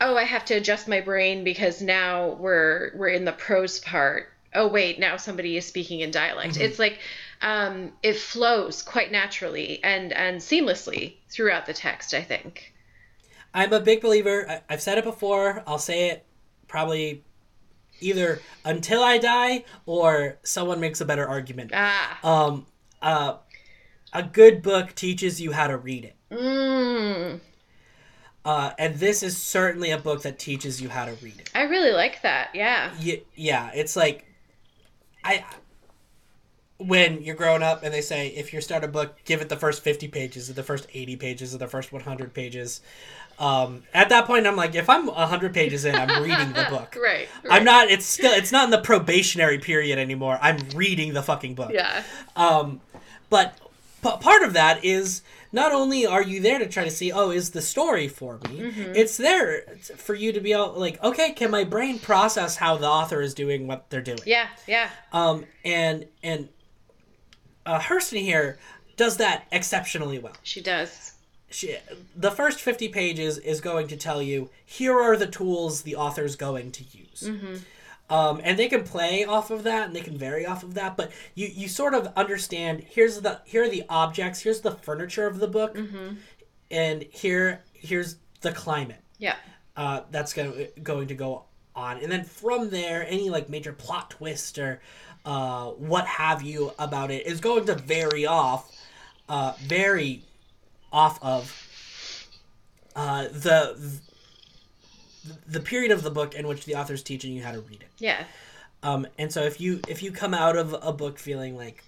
oh, 0.01 0.17
I 0.17 0.23
have 0.23 0.45
to 0.45 0.55
adjust 0.55 0.87
my 0.87 1.01
brain 1.01 1.43
because 1.43 1.81
now 1.81 2.33
we're 2.39 2.91
we're 2.95 3.09
in 3.09 3.25
the 3.25 3.31
prose 3.31 3.79
part. 3.79 4.29
Oh 4.53 4.67
wait, 4.67 4.99
now 4.99 5.17
somebody 5.17 5.57
is 5.57 5.65
speaking 5.65 6.01
in 6.01 6.11
dialect. 6.11 6.57
It's 6.57 6.77
like 6.79 6.99
um, 7.41 7.91
it 8.03 8.17
flows 8.17 8.81
quite 8.81 9.11
naturally 9.11 9.83
and 9.83 10.13
and 10.13 10.39
seamlessly 10.39 11.15
throughout 11.29 11.65
the 11.65 11.73
text. 11.73 12.13
I 12.13 12.21
think. 12.21 12.73
I'm 13.53 13.71
a 13.71 13.79
big 13.79 14.01
believer. 14.01 14.49
I, 14.49 14.61
I've 14.69 14.81
said 14.81 14.97
it 14.97 15.03
before. 15.03 15.63
I'll 15.67 15.79
say 15.79 16.09
it 16.09 16.25
probably 16.67 17.23
either 17.99 18.41
until 18.65 19.03
I 19.03 19.17
die 19.17 19.65
or 19.85 20.37
someone 20.43 20.79
makes 20.79 21.01
a 21.01 21.05
better 21.05 21.27
argument. 21.27 21.71
Ah. 21.73 22.19
Um, 22.23 22.65
uh, 23.01 23.37
a 24.11 24.23
good 24.23 24.61
book 24.61 24.95
teaches 24.95 25.39
you 25.39 25.51
how 25.51 25.67
to 25.67 25.77
read 25.77 26.05
it. 26.05 26.15
Mm. 26.31 27.39
Uh, 28.45 28.71
and 28.77 28.95
this 28.95 29.23
is 29.23 29.37
certainly 29.37 29.91
a 29.91 29.97
book 29.97 30.21
that 30.23 30.37
teaches 30.37 30.81
you 30.81 30.89
how 30.89 31.05
to 31.05 31.13
read 31.21 31.39
it. 31.39 31.49
I 31.55 31.63
really 31.63 31.91
like 31.91 32.21
that. 32.23 32.49
Yeah. 32.53 32.91
Y- 33.03 33.21
yeah, 33.35 33.71
it's 33.73 33.95
like 33.95 34.25
I 35.23 35.45
when 36.77 37.21
you're 37.21 37.35
growing 37.35 37.63
up 37.63 37.83
and 37.83 37.93
they 37.93 38.01
say 38.01 38.27
if 38.29 38.51
you 38.51 38.59
start 38.59 38.83
a 38.83 38.87
book, 38.87 39.15
give 39.23 39.41
it 39.41 39.47
the 39.47 39.55
first 39.55 39.83
50 39.83 40.07
pages 40.09 40.49
or 40.49 40.53
the 40.53 40.63
first 40.63 40.87
80 40.93 41.15
pages 41.15 41.55
or 41.55 41.57
the 41.57 41.67
first 41.67 41.93
100 41.93 42.33
pages. 42.33 42.81
Um, 43.39 43.83
at 43.93 44.09
that 44.09 44.25
point, 44.25 44.45
I'm 44.45 44.55
like, 44.55 44.75
if 44.75 44.89
I'm 44.89 45.07
100 45.07 45.53
pages 45.53 45.85
in, 45.85 45.95
I'm 45.95 46.21
reading 46.23 46.51
the 46.53 46.67
book. 46.69 46.95
Right. 47.01 47.27
right. 47.43 47.51
I'm 47.51 47.63
not. 47.63 47.89
It's 47.89 48.05
still. 48.05 48.31
It's 48.33 48.51
not 48.51 48.65
in 48.65 48.69
the 48.71 48.81
probationary 48.81 49.57
period 49.59 49.97
anymore. 49.97 50.37
I'm 50.41 50.57
reading 50.75 51.13
the 51.13 51.23
fucking 51.23 51.55
book. 51.55 51.71
Yeah. 51.73 52.03
Um, 52.35 52.81
but 53.29 53.57
p- 54.03 54.17
part 54.19 54.43
of 54.43 54.53
that 54.53 54.83
is 54.83 55.21
not 55.53 55.71
only 55.71 56.05
are 56.05 56.23
you 56.23 56.41
there 56.41 56.57
to 56.59 56.67
try 56.67 56.83
to 56.83 56.89
see, 56.89 57.11
oh, 57.11 57.29
is 57.29 57.51
the 57.51 57.61
story 57.61 58.07
for 58.07 58.39
me? 58.49 58.59
Mm-hmm. 58.59 58.95
It's 58.95 59.17
there 59.17 59.61
for 59.95 60.15
you 60.15 60.33
to 60.33 60.41
be 60.41 60.51
able, 60.51 60.73
like, 60.73 61.01
okay, 61.03 61.31
can 61.31 61.51
my 61.51 61.63
brain 61.63 61.99
process 61.99 62.57
how 62.57 62.75
the 62.75 62.87
author 62.87 63.21
is 63.21 63.35
doing 63.35 63.67
what 63.67 63.89
they're 63.91 64.01
doing? 64.01 64.19
Yeah. 64.25 64.47
Yeah. 64.67 64.89
Um, 65.13 65.45
and 65.63 66.07
and 66.23 66.49
uh, 67.65 67.79
Hurston 67.79 68.21
here 68.21 68.57
does 68.97 69.17
that 69.17 69.45
exceptionally 69.51 70.17
well. 70.17 70.33
She 70.41 70.59
does. 70.59 71.13
She, 71.51 71.77
the 72.15 72.31
first 72.31 72.59
50 72.59 72.89
pages 72.89 73.37
is 73.37 73.61
going 73.61 73.87
to 73.89 73.95
tell 73.95 74.23
you 74.23 74.49
here 74.65 74.99
are 74.99 75.15
the 75.15 75.27
tools 75.27 75.83
the 75.83 75.95
author's 75.95 76.35
going 76.35 76.71
to 76.71 76.83
use. 76.91 77.29
Um, 78.13 78.41
and 78.43 78.59
they 78.59 78.69
can 78.69 78.83
play 78.83 79.25
off 79.25 79.49
of 79.49 79.63
that 79.63 79.87
and 79.87 79.95
they 79.95 80.01
can 80.01 80.17
vary 80.17 80.45
off 80.45 80.61
of 80.61 80.75
that, 80.75 80.95
but 80.95 81.11
you, 81.33 81.47
you 81.47 81.67
sort 81.67 81.93
of 81.95 82.03
understand 82.15 82.83
here's 82.95 83.21
the 83.21 83.41
here 83.43 83.63
are 83.63 83.69
the 83.69 83.83
objects, 83.89 84.41
here's 84.41 84.61
the 84.61 84.71
furniture 84.71 85.25
of 85.25 85.39
the 85.39 85.47
book, 85.47 85.75
and 86.69 87.03
here 87.09 87.63
here's 87.73 88.17
the 88.41 88.51
climate. 88.51 89.01
Yeah. 89.17 89.35
uh, 89.75 90.01
that's 90.11 90.33
going 90.33 90.67
going 90.83 91.07
to 91.07 91.15
go 91.15 91.45
on, 91.75 91.97
and 92.03 92.11
then 92.11 92.23
from 92.23 92.69
there, 92.69 93.03
any 93.07 93.29
like 93.31 93.49
major 93.49 93.73
plot 93.73 94.11
twist 94.11 94.59
or 94.59 94.79
uh, 95.25 95.69
what 95.71 96.05
have 96.05 96.43
you 96.43 96.71
about 96.77 97.09
it 97.09 97.25
is 97.25 97.39
going 97.39 97.65
to 97.65 97.75
vary 97.75 98.25
off, 98.27 98.71
uh, 99.27 99.53
vary 99.65 100.21
off 100.91 101.17
of 101.23 101.43
uh, 102.95 103.23
the 103.23 103.75
the 105.47 105.59
period 105.59 105.91
of 105.91 106.03
the 106.03 106.11
book 106.11 106.33
in 106.35 106.47
which 106.47 106.65
the 106.65 106.75
author's 106.75 107.03
teaching 107.03 107.33
you 107.33 107.43
how 107.43 107.51
to 107.51 107.61
read 107.61 107.81
it. 107.81 107.89
Yeah. 107.97 108.23
Um, 108.81 109.07
and 109.17 109.31
so 109.31 109.43
if 109.43 109.61
you 109.61 109.79
if 109.87 110.03
you 110.03 110.11
come 110.11 110.33
out 110.33 110.57
of 110.57 110.75
a 110.81 110.91
book 110.91 111.17
feeling 111.17 111.55
like 111.55 111.83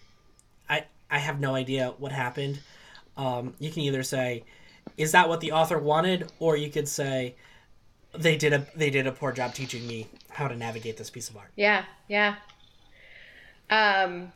I 0.70 0.86
I 1.12 1.20
have 1.20 1.40
no 1.40 1.54
idea 1.56 1.94
what 1.98 2.12
happened, 2.12 2.60
um, 3.18 3.54
you 3.60 3.70
can 3.70 3.82
either 3.82 4.04
say, 4.04 4.44
is 4.98 5.12
that 5.12 5.28
what 5.28 5.42
the 5.42 5.52
author 5.52 5.78
wanted, 5.78 6.32
or 6.40 6.56
you 6.56 6.70
could 6.70 6.88
say, 6.88 7.36
they 8.14 8.38
did 8.38 8.54
a 8.54 8.66
they 8.76 8.90
did 8.90 9.08
a 9.08 9.12
poor 9.12 9.32
job 9.34 9.54
teaching 9.54 9.86
me 9.86 10.08
how 10.30 10.48
to 10.48 10.56
navigate 10.56 10.96
this 10.98 11.10
piece 11.10 11.30
of 11.30 11.36
art. 11.36 11.52
Yeah, 11.56 11.84
yeah. 12.08 12.36
Um 13.70 14.32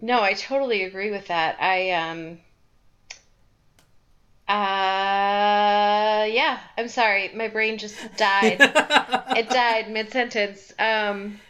no, 0.00 0.20
I 0.20 0.34
totally 0.34 0.84
agree 0.84 1.10
with 1.10 1.28
that. 1.28 1.56
I 1.58 1.90
um 1.92 2.38
uh 4.48 5.85
yeah, 6.24 6.58
I'm 6.78 6.88
sorry. 6.88 7.30
My 7.34 7.48
brain 7.48 7.78
just 7.78 7.96
died. 8.16 8.56
it 8.60 9.48
died 9.50 9.90
mid 9.90 10.10
sentence. 10.12 10.72
Um 10.78 11.40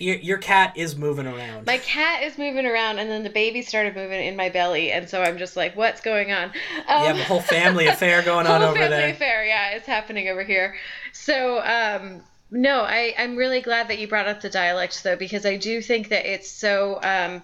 your, 0.00 0.14
your 0.16 0.38
cat 0.38 0.76
is 0.76 0.94
moving 0.94 1.26
around. 1.26 1.66
my 1.66 1.78
cat 1.78 2.22
is 2.22 2.38
moving 2.38 2.66
around 2.66 3.00
and 3.00 3.10
then 3.10 3.24
the 3.24 3.30
baby 3.30 3.62
started 3.62 3.96
moving 3.96 4.24
in 4.24 4.36
my 4.36 4.48
belly 4.48 4.92
and 4.92 5.08
so 5.08 5.20
I'm 5.20 5.38
just 5.38 5.56
like, 5.56 5.74
what's 5.76 6.00
going 6.00 6.30
on? 6.30 6.52
Um, 6.86 7.02
you 7.02 7.08
have 7.08 7.16
a 7.18 7.24
whole 7.24 7.40
family 7.40 7.86
affair 7.94 8.22
going 8.22 8.46
on 8.46 8.62
over 8.62 8.66
whole 8.66 8.68
over 8.70 8.78
family 8.78 8.96
there. 8.96 9.10
affair 9.10 9.44
yeah 9.44 9.70
it's 9.70 9.88
happening 9.88 10.28
over 10.28 10.44
here 10.44 10.76
so 11.12 11.58
um 11.62 12.22
no 12.52 12.82
i 12.82 13.12
i'm 13.18 13.34
really 13.34 13.60
glad 13.60 13.88
that 13.88 13.98
you 13.98 14.06
brought 14.06 14.28
up 14.28 14.40
the 14.40 14.48
dialect 14.48 15.02
though 15.02 15.16
because 15.16 15.44
i 15.44 15.56
do 15.56 15.82
think 15.82 16.10
that 16.10 16.24
it's 16.32 16.48
so 16.50 17.00
um 17.02 17.42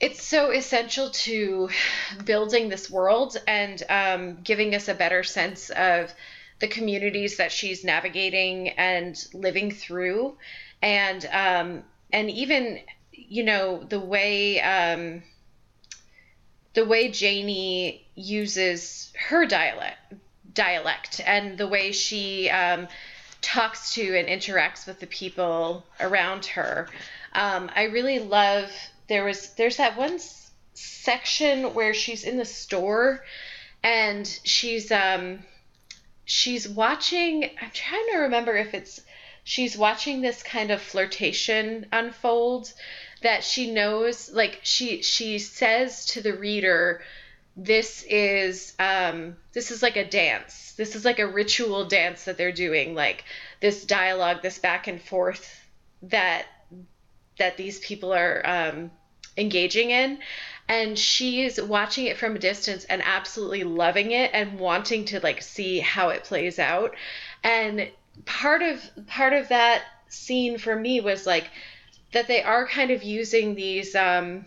it's 0.00 0.22
so 0.22 0.50
essential 0.50 1.10
to 1.10 1.68
building 2.24 2.68
this 2.68 2.88
world 2.88 3.36
and 3.46 3.82
um, 3.88 4.38
giving 4.42 4.74
us 4.74 4.88
a 4.88 4.94
better 4.94 5.22
sense 5.24 5.70
of 5.70 6.12
the 6.60 6.68
communities 6.68 7.36
that 7.36 7.52
she's 7.52 7.84
navigating 7.84 8.70
and 8.70 9.26
living 9.32 9.70
through 9.70 10.36
and 10.82 11.24
um, 11.32 11.82
and 12.12 12.30
even 12.30 12.80
you 13.12 13.42
know 13.44 13.82
the 13.88 13.98
way 13.98 14.60
um, 14.60 15.22
the 16.74 16.84
way 16.84 17.10
Janie 17.10 18.06
uses 18.14 19.12
her 19.28 19.46
dialect 19.46 20.14
dialect 20.54 21.20
and 21.24 21.58
the 21.58 21.66
way 21.66 21.92
she 21.92 22.48
um, 22.50 22.88
talks 23.40 23.94
to 23.94 24.18
and 24.18 24.28
interacts 24.28 24.86
with 24.86 24.98
the 24.98 25.06
people 25.06 25.84
around 26.00 26.46
her. 26.46 26.88
Um, 27.32 27.70
I 27.74 27.84
really 27.84 28.18
love 28.18 28.70
there 29.08 29.24
was 29.24 29.50
there's 29.54 29.76
that 29.78 29.96
one 29.96 30.14
s- 30.14 30.50
section 30.74 31.74
where 31.74 31.94
she's 31.94 32.24
in 32.24 32.36
the 32.36 32.44
store 32.44 33.24
and 33.82 34.26
she's 34.44 34.90
um 34.92 35.40
she's 36.24 36.68
watching 36.68 37.44
I'm 37.60 37.70
trying 37.72 38.06
to 38.12 38.18
remember 38.18 38.56
if 38.56 38.74
it's 38.74 39.00
she's 39.44 39.76
watching 39.76 40.20
this 40.20 40.42
kind 40.42 40.70
of 40.70 40.80
flirtation 40.80 41.86
unfold 41.92 42.72
that 43.22 43.42
she 43.42 43.70
knows 43.70 44.30
like 44.32 44.60
she 44.62 45.02
she 45.02 45.38
says 45.38 46.06
to 46.06 46.20
the 46.20 46.34
reader 46.34 47.00
this 47.56 48.04
is 48.08 48.74
um 48.78 49.36
this 49.52 49.70
is 49.70 49.82
like 49.82 49.96
a 49.96 50.04
dance. 50.08 50.74
This 50.76 50.94
is 50.94 51.04
like 51.04 51.18
a 51.18 51.26
ritual 51.26 51.84
dance 51.86 52.24
that 52.24 52.36
they're 52.38 52.52
doing 52.52 52.94
like 52.94 53.24
this 53.60 53.84
dialogue 53.84 54.42
this 54.42 54.58
back 54.58 54.86
and 54.86 55.02
forth 55.02 55.60
that 56.02 56.46
that 57.38 57.56
these 57.56 57.80
people 57.80 58.12
are 58.12 58.42
um 58.44 58.90
engaging 59.38 59.90
in 59.90 60.18
and 60.68 60.98
she's 60.98 61.60
watching 61.60 62.06
it 62.06 62.18
from 62.18 62.36
a 62.36 62.38
distance 62.38 62.84
and 62.84 63.02
absolutely 63.02 63.64
loving 63.64 64.10
it 64.10 64.30
and 64.34 64.58
wanting 64.58 65.04
to 65.06 65.20
like 65.20 65.42
see 65.42 65.78
how 65.78 66.10
it 66.10 66.24
plays 66.24 66.58
out. 66.58 66.94
And 67.42 67.88
part 68.26 68.62
of 68.62 68.82
part 69.06 69.32
of 69.32 69.48
that 69.48 69.82
scene 70.08 70.58
for 70.58 70.76
me 70.76 71.00
was 71.00 71.26
like 71.26 71.48
that 72.12 72.28
they 72.28 72.42
are 72.42 72.66
kind 72.66 72.90
of 72.90 73.02
using 73.02 73.54
these 73.54 73.94
um 73.94 74.44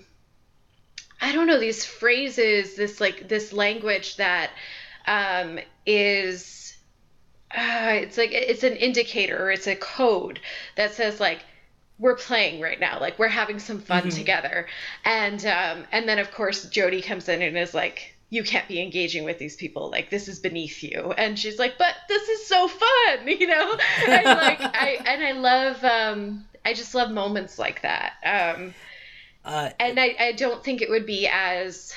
I 1.21 1.31
don't 1.33 1.45
know 1.45 1.59
these 1.59 1.85
phrases, 1.85 2.75
this 2.75 2.99
like 2.99 3.27
this 3.29 3.53
language 3.53 4.17
that 4.17 4.49
um, 5.05 5.59
is 5.85 6.75
uh, 7.55 7.91
it's 7.93 8.17
like 8.17 8.31
it's 8.31 8.63
an 8.63 8.75
indicator 8.75 9.45
or 9.45 9.51
it's 9.51 9.67
a 9.67 9.75
code 9.75 10.39
that 10.75 10.93
says 10.93 11.19
like 11.19 11.39
we're 12.01 12.15
playing 12.17 12.59
right 12.59 12.79
now, 12.79 12.99
like 12.99 13.17
we're 13.19 13.29
having 13.29 13.59
some 13.59 13.79
fun 13.79 14.09
together, 14.09 14.67
and 15.05 15.45
um, 15.45 15.85
and 15.93 16.09
then 16.09 16.19
of 16.19 16.31
course 16.31 16.65
Jody 16.65 17.01
comes 17.01 17.29
in 17.29 17.41
and 17.41 17.57
is 17.57 17.73
like. 17.73 18.15
You 18.33 18.43
can't 18.45 18.65
be 18.69 18.81
engaging 18.81 19.25
with 19.25 19.39
these 19.39 19.57
people. 19.57 19.91
Like 19.91 20.09
this 20.09 20.29
is 20.29 20.39
beneath 20.39 20.81
you. 20.83 21.13
And 21.17 21.37
she's 21.37 21.59
like, 21.59 21.77
"But 21.77 21.93
this 22.07 22.29
is 22.29 22.47
so 22.47 22.69
fun," 22.69 23.27
you 23.27 23.45
know. 23.45 23.77
And 24.07 24.23
like 24.25 24.61
I 24.61 24.99
and 25.05 25.21
I 25.21 25.31
love, 25.33 25.83
um, 25.83 26.45
I 26.63 26.73
just 26.73 26.95
love 26.95 27.11
moments 27.11 27.59
like 27.59 27.81
that. 27.81 28.13
Um, 28.23 28.73
Uh, 29.43 29.71
and 29.79 29.99
I, 29.99 30.15
I 30.17 30.31
don't 30.31 30.63
think 30.63 30.81
it 30.81 30.89
would 30.89 31.05
be 31.05 31.27
as 31.27 31.93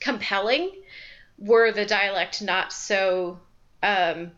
compelling 0.00 0.70
were 1.38 1.72
the 1.72 1.86
dialect 1.86 2.42
not 2.42 2.72
so 2.72 3.38
um, 3.82 4.32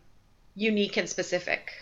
unique 0.54 0.96
and 0.96 1.08
specific. 1.08 1.72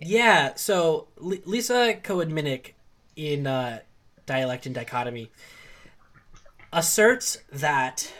Yeah, 0.00 0.54
so 0.56 1.08
L- 1.22 1.38
Lisa 1.44 1.94
Cohen-Minnick 2.02 2.72
in 3.16 3.46
uh, 3.46 3.80
Dialect 4.26 4.66
and 4.66 4.74
Dichotomy 4.74 5.30
asserts 6.72 7.38
that 7.52 8.12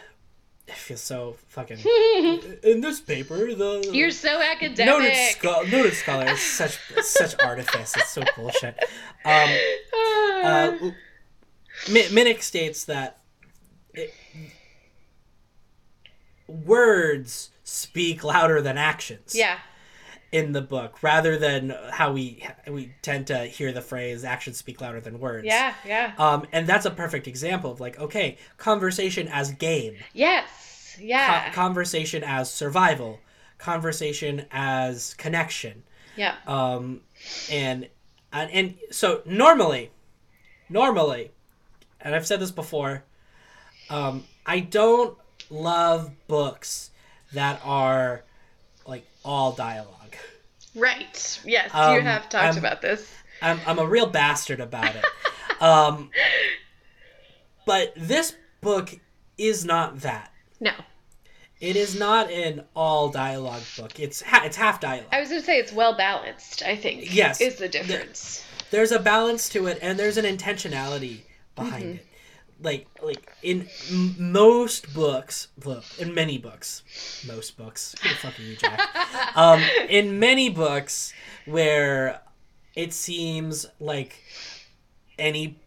it 0.66 0.74
feels 0.74 1.00
so 1.02 1.36
fucking 1.48 1.78
in 2.64 2.80
this 2.80 3.00
paper 3.00 3.54
the 3.54 3.90
You're 3.92 4.10
so 4.10 4.40
academic. 4.40 4.86
noted, 4.86 5.14
scho- 5.14 5.62
noted 5.64 5.92
scholar 5.94 6.26
is 6.30 6.40
such 6.40 6.78
such 7.02 7.34
artifice. 7.44 7.94
It's 7.96 8.10
so 8.10 8.22
bullshit. 8.34 8.76
Um, 9.24 9.50
uh, 10.44 10.72
Mi- 11.92 12.08
Minnick 12.08 12.42
states 12.42 12.84
that 12.86 13.18
it, 13.92 14.12
words 16.48 17.50
speak 17.64 18.24
louder 18.24 18.60
than 18.62 18.78
actions. 18.78 19.34
Yeah, 19.36 19.58
in 20.36 20.52
the 20.52 20.60
book 20.60 21.02
rather 21.02 21.38
than 21.38 21.74
how 21.90 22.12
we 22.12 22.46
we 22.68 22.92
tend 23.00 23.26
to 23.26 23.46
hear 23.46 23.72
the 23.72 23.80
phrase 23.80 24.22
actions 24.22 24.58
speak 24.58 24.82
louder 24.82 25.00
than 25.00 25.18
words. 25.18 25.46
Yeah, 25.46 25.72
yeah. 25.86 26.12
um 26.18 26.46
and 26.52 26.66
that's 26.66 26.84
a 26.84 26.90
perfect 26.90 27.26
example 27.26 27.70
of 27.72 27.80
like 27.80 27.98
okay 27.98 28.36
conversation 28.58 29.28
as 29.28 29.52
game. 29.52 29.96
Yes, 30.12 30.96
co- 30.98 31.04
yeah, 31.04 31.50
conversation 31.52 32.22
as 32.22 32.52
survival. 32.52 33.18
Conversation 33.56 34.44
as 34.50 35.14
connection. 35.14 35.84
Yeah, 36.16 36.34
um 36.46 37.00
and 37.50 37.88
and, 38.30 38.50
and 38.50 38.74
so 38.90 39.22
normally 39.24 39.90
normally 40.68 41.30
and 42.00 42.14
i've 42.14 42.26
said 42.26 42.40
this 42.40 42.50
before 42.50 43.04
um 43.88 44.24
i 44.44 44.58
don't 44.58 45.16
love 45.48 46.10
books 46.26 46.90
that 47.32 47.60
are 47.64 48.24
like 48.86 49.06
all 49.24 49.52
dialogue. 49.52 50.05
Right. 50.76 51.40
Yes, 51.44 51.70
you 51.72 51.80
Um, 51.80 52.02
have 52.02 52.28
talked 52.28 52.44
I'm- 52.44 52.58
about 52.58 52.82
this. 52.82 53.08
I'm 53.42 53.60
I'm 53.66 53.78
a 53.78 53.86
real 53.86 54.06
bastard 54.06 54.60
about 54.60 54.94
it. 54.94 55.04
um, 55.62 56.10
but 57.66 57.92
this 57.96 58.34
book 58.60 58.94
is 59.38 59.64
not 59.64 60.00
that. 60.00 60.32
No. 60.60 60.72
It 61.60 61.76
is 61.76 61.98
not 61.98 62.30
an 62.30 62.64
all 62.74 63.08
dialogue 63.08 63.62
book. 63.78 63.98
It's 63.98 64.20
ha- 64.22 64.42
it's 64.44 64.56
half 64.56 64.80
dialogue. 64.80 65.08
I 65.12 65.20
was 65.20 65.30
going 65.30 65.40
to 65.40 65.46
say 65.46 65.58
it's 65.58 65.72
well 65.72 65.96
balanced, 65.96 66.62
I 66.62 66.76
think. 66.76 67.14
Yes. 67.14 67.40
Is 67.40 67.56
the 67.56 67.68
difference. 67.68 68.44
there's 68.70 68.92
a 68.92 68.98
balance 68.98 69.48
to 69.50 69.66
it 69.66 69.78
and 69.80 69.98
there's 69.98 70.16
an 70.18 70.24
intentionality 70.24 71.20
behind 71.54 71.84
Mm-hmm. 71.84 71.92
it 71.96 72.06
like 72.62 72.86
like 73.02 73.32
in 73.42 73.68
m- 73.90 74.14
most 74.18 74.92
books 74.94 75.48
well, 75.64 75.84
in 75.98 76.14
many 76.14 76.38
books 76.38 76.82
most 77.26 77.56
books 77.56 77.94
you 78.38 78.56
jack? 78.56 78.80
Um 79.36 79.60
in 79.88 80.18
many 80.18 80.48
books 80.48 81.12
where 81.44 82.22
it 82.74 82.92
seems 82.92 83.66
like 83.78 84.22
any 85.18 85.58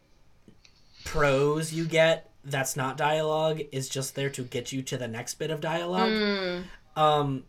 prose 1.05 1.71
you 1.73 1.85
get 1.85 2.31
that's 2.43 2.75
not 2.75 2.97
dialogue 2.97 3.61
is 3.71 3.89
just 3.89 4.15
there 4.15 4.29
to 4.29 4.43
get 4.43 4.71
you 4.71 4.81
to 4.81 4.97
the 4.97 5.07
next 5.07 5.35
bit 5.35 5.51
of 5.51 5.61
dialogue. 5.61 6.09
Mm, 6.09 6.63
um 6.95 7.43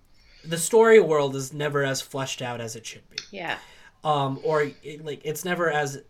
the 0.45 0.59
story 0.59 1.01
world 1.01 1.36
is 1.36 1.53
never 1.53 1.84
as 1.84 2.01
fleshed 2.01 2.41
out 2.43 2.61
as 2.61 2.74
it 2.76 2.86
should 2.86 3.09
be. 3.11 3.16
Yeah. 3.30 3.59
um, 4.05 4.41
or 4.43 4.70
it, 4.82 5.05
like 5.05 5.20
it's 5.24 5.45
never 5.45 5.70
as 5.70 6.03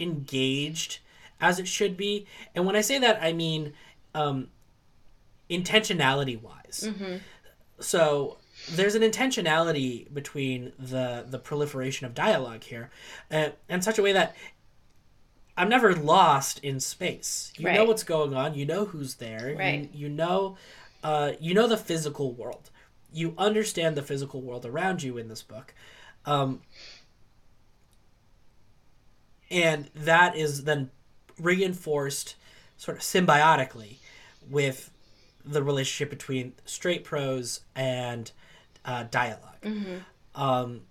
engaged 0.00 0.98
as 1.40 1.58
it 1.58 1.68
should 1.68 1.96
be. 1.96 2.26
And 2.54 2.66
when 2.66 2.76
I 2.76 2.80
say 2.80 2.98
that, 2.98 3.18
I 3.22 3.32
mean 3.32 3.72
um, 4.14 4.48
intentionality 5.48 6.40
wise. 6.40 6.88
Mm-hmm. 6.88 7.16
So 7.80 8.38
there's 8.70 8.94
an 8.94 9.02
intentionality 9.02 10.12
between 10.12 10.72
the 10.78 11.24
the 11.28 11.38
proliferation 11.38 12.06
of 12.06 12.14
dialogue 12.14 12.64
here, 12.64 12.90
uh, 13.30 13.50
in 13.68 13.82
such 13.82 13.98
a 13.98 14.02
way 14.02 14.12
that 14.12 14.36
I'm 15.56 15.68
never 15.68 15.94
lost 15.94 16.58
in 16.60 16.80
space. 16.80 17.52
You 17.56 17.72
know 17.72 17.84
what's 17.84 18.04
going 18.04 18.34
on. 18.34 18.54
You 18.54 18.66
know 18.66 18.86
who's 18.86 19.14
there. 19.14 19.54
Right. 19.58 19.90
You, 19.92 20.08
you 20.08 20.08
know, 20.08 20.56
uh, 21.02 21.32
you 21.40 21.54
know 21.54 21.66
the 21.66 21.76
physical 21.76 22.32
world. 22.32 22.70
You 23.12 23.34
understand 23.36 23.96
the 23.96 24.02
physical 24.02 24.40
world 24.40 24.64
around 24.64 25.02
you 25.02 25.18
in 25.18 25.28
this 25.28 25.42
book. 25.42 25.74
Um, 26.24 26.60
and 29.50 29.90
that 29.94 30.36
is 30.36 30.64
then 30.64 30.90
reinforced 31.40 32.36
sort 32.76 32.96
of 32.96 33.02
symbiotically 33.02 33.96
with 34.48 34.90
the 35.44 35.62
relationship 35.62 36.10
between 36.10 36.52
straight 36.64 37.04
prose 37.04 37.60
and 37.74 38.30
uh, 38.84 39.04
dialog 39.10 39.54
Um, 40.34 40.82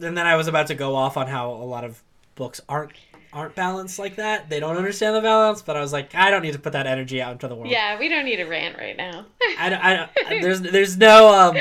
and 0.00 0.16
then 0.16 0.26
I 0.26 0.36
was 0.36 0.48
about 0.48 0.68
to 0.68 0.74
go 0.74 0.94
off 0.94 1.16
on 1.16 1.26
how 1.26 1.50
a 1.50 1.64
lot 1.64 1.84
of 1.84 2.02
books 2.34 2.60
aren't 2.68 2.92
aren't 3.32 3.54
balanced 3.54 3.98
like 3.98 4.16
that. 4.16 4.48
They 4.50 4.58
don't 4.58 4.76
understand 4.76 5.14
the 5.14 5.20
balance, 5.20 5.62
but 5.62 5.76
I 5.76 5.80
was 5.80 5.92
like, 5.92 6.16
I 6.16 6.30
don't 6.32 6.42
need 6.42 6.54
to 6.54 6.58
put 6.58 6.72
that 6.72 6.88
energy 6.88 7.22
out 7.22 7.32
into 7.32 7.46
the 7.46 7.54
world. 7.54 7.70
Yeah, 7.70 7.96
we 7.96 8.08
don't 8.08 8.24
need 8.24 8.40
a 8.40 8.46
rant 8.48 8.76
right 8.76 8.96
now. 8.96 9.24
I, 9.56 9.68
don't- 9.68 9.84
I, 9.84 9.94
don't- 9.96 10.10
there's 10.42 10.60
there's 10.62 10.96
no 10.96 11.28
um 11.28 11.56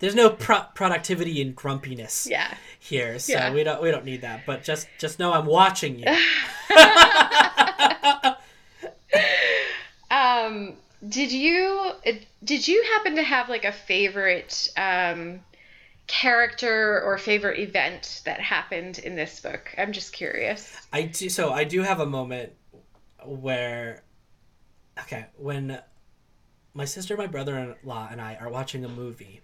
there's 0.00 0.14
no 0.16 0.30
pro- 0.30 0.64
productivity 0.74 1.40
and 1.42 1.54
grumpiness 1.54 2.26
yeah. 2.28 2.54
Here, 2.80 3.20
so 3.20 3.34
Yeah. 3.34 3.52
we 3.52 3.62
don't 3.62 3.80
we 3.80 3.92
don't 3.92 4.04
need 4.04 4.22
that. 4.22 4.44
But 4.46 4.64
just 4.64 4.88
just 4.98 5.20
know 5.20 5.32
I'm 5.32 5.46
watching 5.46 6.00
you. 6.00 6.06
Um, 10.10 10.74
did 11.08 11.30
you 11.30 11.92
did 12.42 12.66
you 12.66 12.82
happen 12.94 13.16
to 13.16 13.22
have 13.22 13.48
like 13.48 13.64
a 13.64 13.72
favorite 13.72 14.68
um, 14.76 15.40
character 16.08 17.00
or 17.02 17.16
favorite 17.16 17.60
event 17.60 18.22
that 18.24 18.40
happened 18.40 18.98
in 18.98 19.14
this 19.14 19.40
book? 19.40 19.72
I'm 19.78 19.92
just 19.92 20.12
curious. 20.12 20.74
I 20.92 21.02
do 21.02 21.28
so 21.28 21.52
I 21.52 21.64
do 21.64 21.82
have 21.82 22.00
a 22.00 22.06
moment 22.06 22.52
where 23.24 24.02
okay, 24.98 25.26
when 25.36 25.80
my 26.74 26.84
sister, 26.84 27.16
my 27.16 27.26
brother-in-law 27.26 28.08
and 28.10 28.20
I 28.20 28.36
are 28.40 28.48
watching 28.48 28.84
a 28.84 28.88
movie 28.88 29.40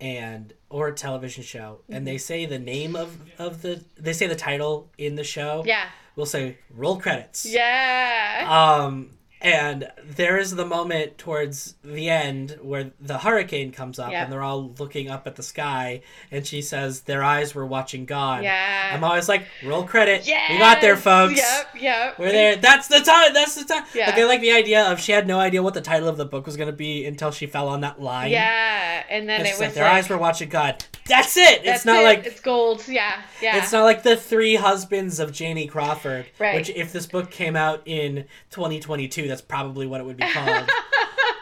and 0.00 0.52
or 0.68 0.88
a 0.88 0.94
television 0.94 1.42
show 1.42 1.80
and 1.88 2.06
they 2.06 2.16
say 2.16 2.46
the 2.46 2.58
name 2.58 2.96
of 2.96 3.18
of 3.38 3.62
the 3.62 3.84
they 3.98 4.12
say 4.12 4.26
the 4.26 4.36
title 4.36 4.90
in 4.98 5.14
the 5.14 5.24
show. 5.24 5.62
Yeah. 5.66 5.84
We'll 6.16 6.26
say 6.26 6.58
roll 6.70 6.96
credits. 6.98 7.46
Yeah. 7.46 8.46
Um, 8.48 9.10
and 9.40 9.90
there 10.04 10.38
is 10.38 10.54
the 10.54 10.66
moment 10.66 11.16
towards 11.18 11.74
the 11.82 12.10
end 12.10 12.58
where 12.62 12.90
the 13.00 13.18
hurricane 13.18 13.72
comes 13.72 13.98
up 13.98 14.12
and 14.12 14.32
they're 14.32 14.42
all 14.42 14.70
looking 14.78 15.08
up 15.08 15.26
at 15.26 15.36
the 15.36 15.42
sky, 15.42 16.02
and 16.30 16.46
she 16.46 16.60
says 16.62 17.02
their 17.02 17.22
eyes 17.22 17.54
were 17.54 17.66
watching 17.66 18.04
God. 18.04 18.42
yeah. 18.42 18.90
I'm 18.92 19.04
always 19.04 19.28
like, 19.28 19.46
roll 19.64 19.84
credit. 19.84 20.26
Yes! 20.26 20.50
We 20.50 20.58
got 20.58 20.80
there, 20.80 20.96
folks. 20.96 21.36
Yep. 21.36 21.68
Yep. 21.80 22.18
We're 22.18 22.32
there. 22.32 22.56
That's 22.56 22.88
the 22.88 23.00
time. 23.00 23.32
That's 23.32 23.54
the 23.54 23.64
time. 23.64 23.84
Yeah. 23.94 24.06
Like 24.06 24.18
I 24.18 24.24
like 24.26 24.40
the 24.40 24.52
idea 24.52 24.90
of 24.90 25.00
she 25.00 25.12
had 25.12 25.26
no 25.26 25.38
idea 25.38 25.62
what 25.62 25.74
the 25.74 25.80
title 25.80 26.08
of 26.08 26.16
the 26.16 26.24
book 26.26 26.46
was 26.46 26.56
gonna 26.56 26.72
be 26.72 27.04
until 27.06 27.30
she 27.30 27.46
fell 27.46 27.68
on 27.68 27.80
that 27.82 28.00
line. 28.00 28.30
Yeah. 28.30 29.04
And 29.08 29.28
then 29.28 29.40
And 29.40 29.48
it 29.48 29.52
was 29.52 29.60
like, 29.60 29.74
their 29.74 29.84
like, 29.84 29.94
eyes 29.94 30.08
were 30.08 30.18
watching 30.18 30.48
God. 30.48 30.84
That's 31.06 31.36
it. 31.36 31.64
that's 31.64 31.78
it's 31.78 31.84
not 31.86 32.02
it. 32.02 32.04
like 32.04 32.26
it's 32.26 32.40
gold. 32.40 32.86
Yeah. 32.86 33.20
Yeah. 33.42 33.56
it's 33.58 33.72
not 33.72 33.84
like 33.84 34.02
the 34.02 34.16
three 34.16 34.54
husbands 34.56 35.18
of 35.18 35.32
Janie 35.32 35.66
Crawford. 35.66 36.26
Right. 36.38 36.54
Which, 36.56 36.70
if 36.70 36.92
this 36.92 37.06
book 37.06 37.30
came 37.30 37.56
out 37.56 37.82
in 37.86 38.26
2022, 38.50 39.26
that's 39.30 39.40
probably 39.42 39.86
what 39.86 40.00
it 40.00 40.04
would 40.04 40.16
be 40.16 40.26
called. 40.30 40.68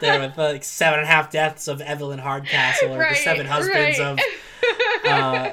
there 0.00 0.20
with 0.28 0.38
like 0.38 0.62
seven 0.64 1.00
and 1.00 1.08
a 1.08 1.10
half 1.10 1.30
deaths 1.30 1.66
of 1.68 1.80
Evelyn 1.80 2.18
Hardcastle, 2.18 2.94
or 2.94 2.98
the 3.08 3.14
seven 3.14 3.46
husbands 3.46 3.98
right. 3.98 4.00
of 5.04 5.10
uh, 5.10 5.50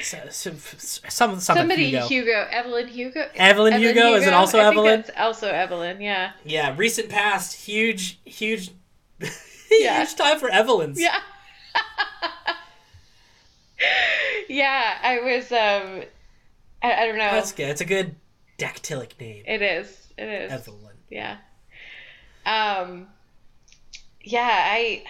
s- 0.00 0.46
s- 0.46 1.00
some 1.08 1.40
Somebody 1.40 1.90
Hugo. 1.90 2.06
Hugo. 2.06 2.46
Evelyn 2.50 2.88
Hugo. 2.88 3.28
Evelyn 3.34 3.80
Hugo? 3.80 4.14
Is 4.14 4.26
it 4.26 4.32
also 4.32 4.58
I 4.58 4.66
Evelyn? 4.68 5.04
Also 5.16 5.48
Evelyn. 5.48 6.00
Yeah. 6.00 6.32
Yeah, 6.44 6.74
recent 6.76 7.08
past, 7.08 7.54
huge, 7.54 8.18
huge, 8.24 8.70
Yeah. 9.70 9.98
huge 9.98 10.14
time 10.14 10.38
for 10.38 10.48
Evelyns. 10.48 10.98
Yeah. 11.00 11.18
yeah, 14.48 14.98
I 15.02 15.20
was 15.20 15.50
um 15.52 16.02
I, 16.82 17.02
I 17.02 17.06
don't 17.06 17.18
know. 17.18 17.30
That's 17.32 17.52
good. 17.52 17.68
It's 17.68 17.80
a 17.80 17.84
good 17.86 18.14
dactylic 18.58 19.18
name. 19.20 19.42
It 19.46 19.62
is. 19.62 20.08
It 20.16 20.24
is. 20.28 20.52
Evelyn. 20.52 20.85
Yeah. 21.10 21.38
Um 22.44 23.08
yeah, 24.22 24.64
I 24.66 25.04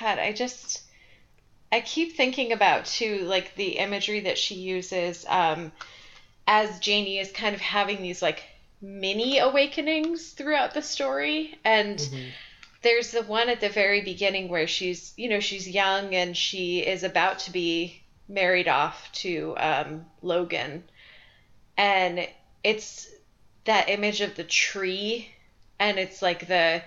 god, 0.00 0.18
I 0.18 0.32
just 0.32 0.82
I 1.70 1.80
keep 1.80 2.16
thinking 2.16 2.52
about 2.52 2.86
too 2.86 3.20
like 3.20 3.54
the 3.54 3.78
imagery 3.78 4.20
that 4.20 4.38
she 4.38 4.54
uses 4.56 5.24
um 5.28 5.72
as 6.46 6.78
Janie 6.80 7.18
is 7.18 7.30
kind 7.32 7.54
of 7.54 7.60
having 7.60 8.02
these 8.02 8.22
like 8.22 8.42
mini 8.80 9.38
awakenings 9.38 10.30
throughout 10.30 10.74
the 10.74 10.82
story 10.82 11.56
and 11.64 11.98
Mhm. 11.98 12.30
there's 12.82 13.12
the 13.12 13.22
one 13.22 13.48
at 13.48 13.60
the 13.60 13.68
very 13.68 14.00
beginning 14.02 14.48
where 14.48 14.66
she's 14.66 15.12
you 15.16 15.28
know 15.28 15.38
she's 15.40 15.68
young 15.68 16.14
and 16.14 16.36
she 16.36 16.80
is 16.80 17.04
about 17.04 17.38
to 17.40 17.52
be 17.52 18.02
married 18.28 18.66
off 18.68 19.10
to 19.12 19.54
um, 19.58 20.04
logan 20.20 20.82
and 21.76 22.28
it's 22.64 23.08
that 23.64 23.88
image 23.88 24.20
of 24.20 24.34
the 24.34 24.44
tree 24.44 25.28
and 25.82 25.98
it's 25.98 26.22
like 26.22 26.46
the 26.46 26.80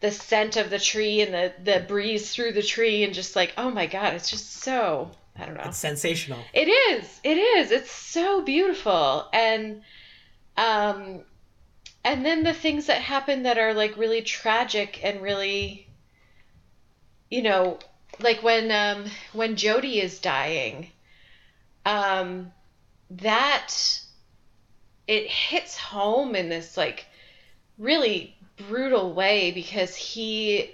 the 0.00 0.10
scent 0.10 0.56
of 0.56 0.68
the 0.68 0.78
tree 0.78 1.22
and 1.22 1.32
the 1.32 1.52
the 1.62 1.80
breeze 1.88 2.30
through 2.30 2.52
the 2.52 2.62
tree 2.62 3.02
and 3.02 3.14
just 3.14 3.34
like 3.34 3.54
oh 3.56 3.70
my 3.70 3.86
god 3.86 4.12
it's 4.12 4.30
just 4.30 4.52
so 4.62 5.10
i 5.36 5.46
don't 5.46 5.54
know 5.54 5.62
It's 5.64 5.78
sensational. 5.78 6.40
it 6.52 6.68
is. 6.68 7.20
It 7.24 7.38
is. 7.38 7.70
It's 7.70 7.90
so 7.90 8.42
beautiful. 8.42 9.28
And 9.32 9.82
um 10.56 11.22
and 12.04 12.24
then 12.24 12.44
the 12.44 12.52
things 12.52 12.86
that 12.86 13.00
happen 13.00 13.44
that 13.44 13.56
are 13.58 13.72
like 13.72 13.96
really 13.96 14.20
tragic 14.20 15.02
and 15.02 15.22
really 15.22 15.88
you 17.30 17.42
know, 17.42 17.78
like 18.20 18.42
when 18.42 18.70
um 18.70 19.06
when 19.32 19.56
Jody 19.56 20.00
is 20.00 20.20
dying, 20.20 20.90
um 21.86 22.52
that 23.10 24.00
it 25.08 25.26
hits 25.26 25.76
home 25.78 26.34
in 26.36 26.48
this 26.48 26.76
like 26.76 27.06
really 27.78 28.36
brutal 28.68 29.12
way 29.12 29.50
because 29.50 29.96
he 29.96 30.70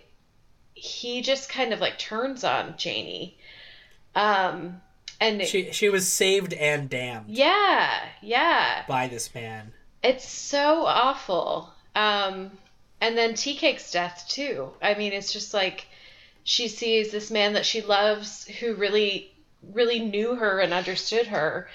he 0.75 1.23
just 1.23 1.49
kind 1.49 1.73
of 1.73 1.81
like 1.81 1.99
turns 1.99 2.45
on 2.45 2.75
Janie. 2.77 3.37
Um 4.15 4.81
and 5.21 5.43
She 5.43 5.71
she 5.73 5.89
was 5.89 6.09
saved 6.09 6.55
and 6.55 6.89
damned 6.89 7.27
yeah, 7.29 8.07
yeah. 8.23 8.85
by 8.89 9.07
this 9.07 9.35
man. 9.35 9.73
It's 10.03 10.27
so 10.27 10.87
awful. 10.87 11.73
Um, 11.95 12.53
and 13.01 13.19
then 13.19 13.35
Tea 13.35 13.55
Cake's 13.55 13.91
death 13.91 14.27
too. 14.29 14.71
I 14.81 14.95
mean, 14.95 15.13
it's 15.13 15.33
just 15.33 15.53
like 15.53 15.87
she 16.45 16.69
sees 16.69 17.13
this 17.13 17.31
man 17.31 17.53
that 17.53 17.67
she 17.67 17.83
loves, 17.83 18.47
who 18.47 18.75
really, 18.75 19.31
really 19.75 20.01
knew 20.01 20.37
her 20.37 20.59
and 20.61 20.73
understood 20.73 21.27
her, 21.27 21.69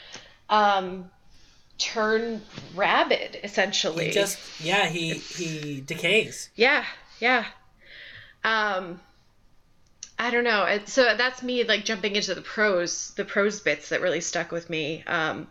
um, 0.49 1.11
turn 1.77 2.41
rabid 2.75 3.39
essentially. 3.43 4.07
He 4.07 4.11
just 4.11 4.39
yeah 4.61 4.87
he 4.87 5.13
he 5.13 5.81
decays. 5.81 6.49
yeah, 6.55 6.85
yeah. 7.19 7.45
um 8.43 8.99
I 10.17 10.31
don't 10.31 10.45
know. 10.45 10.79
So 10.85 11.15
that's 11.17 11.43
me 11.43 11.63
like 11.65 11.83
jumping 11.83 12.15
into 12.15 12.35
the 12.35 12.41
prose, 12.41 13.11
the 13.15 13.25
prose 13.25 13.59
bits 13.59 13.89
that 13.89 14.01
really 14.01 14.21
stuck 14.21 14.51
with 14.51 14.69
me. 14.69 15.03
Um, 15.05 15.47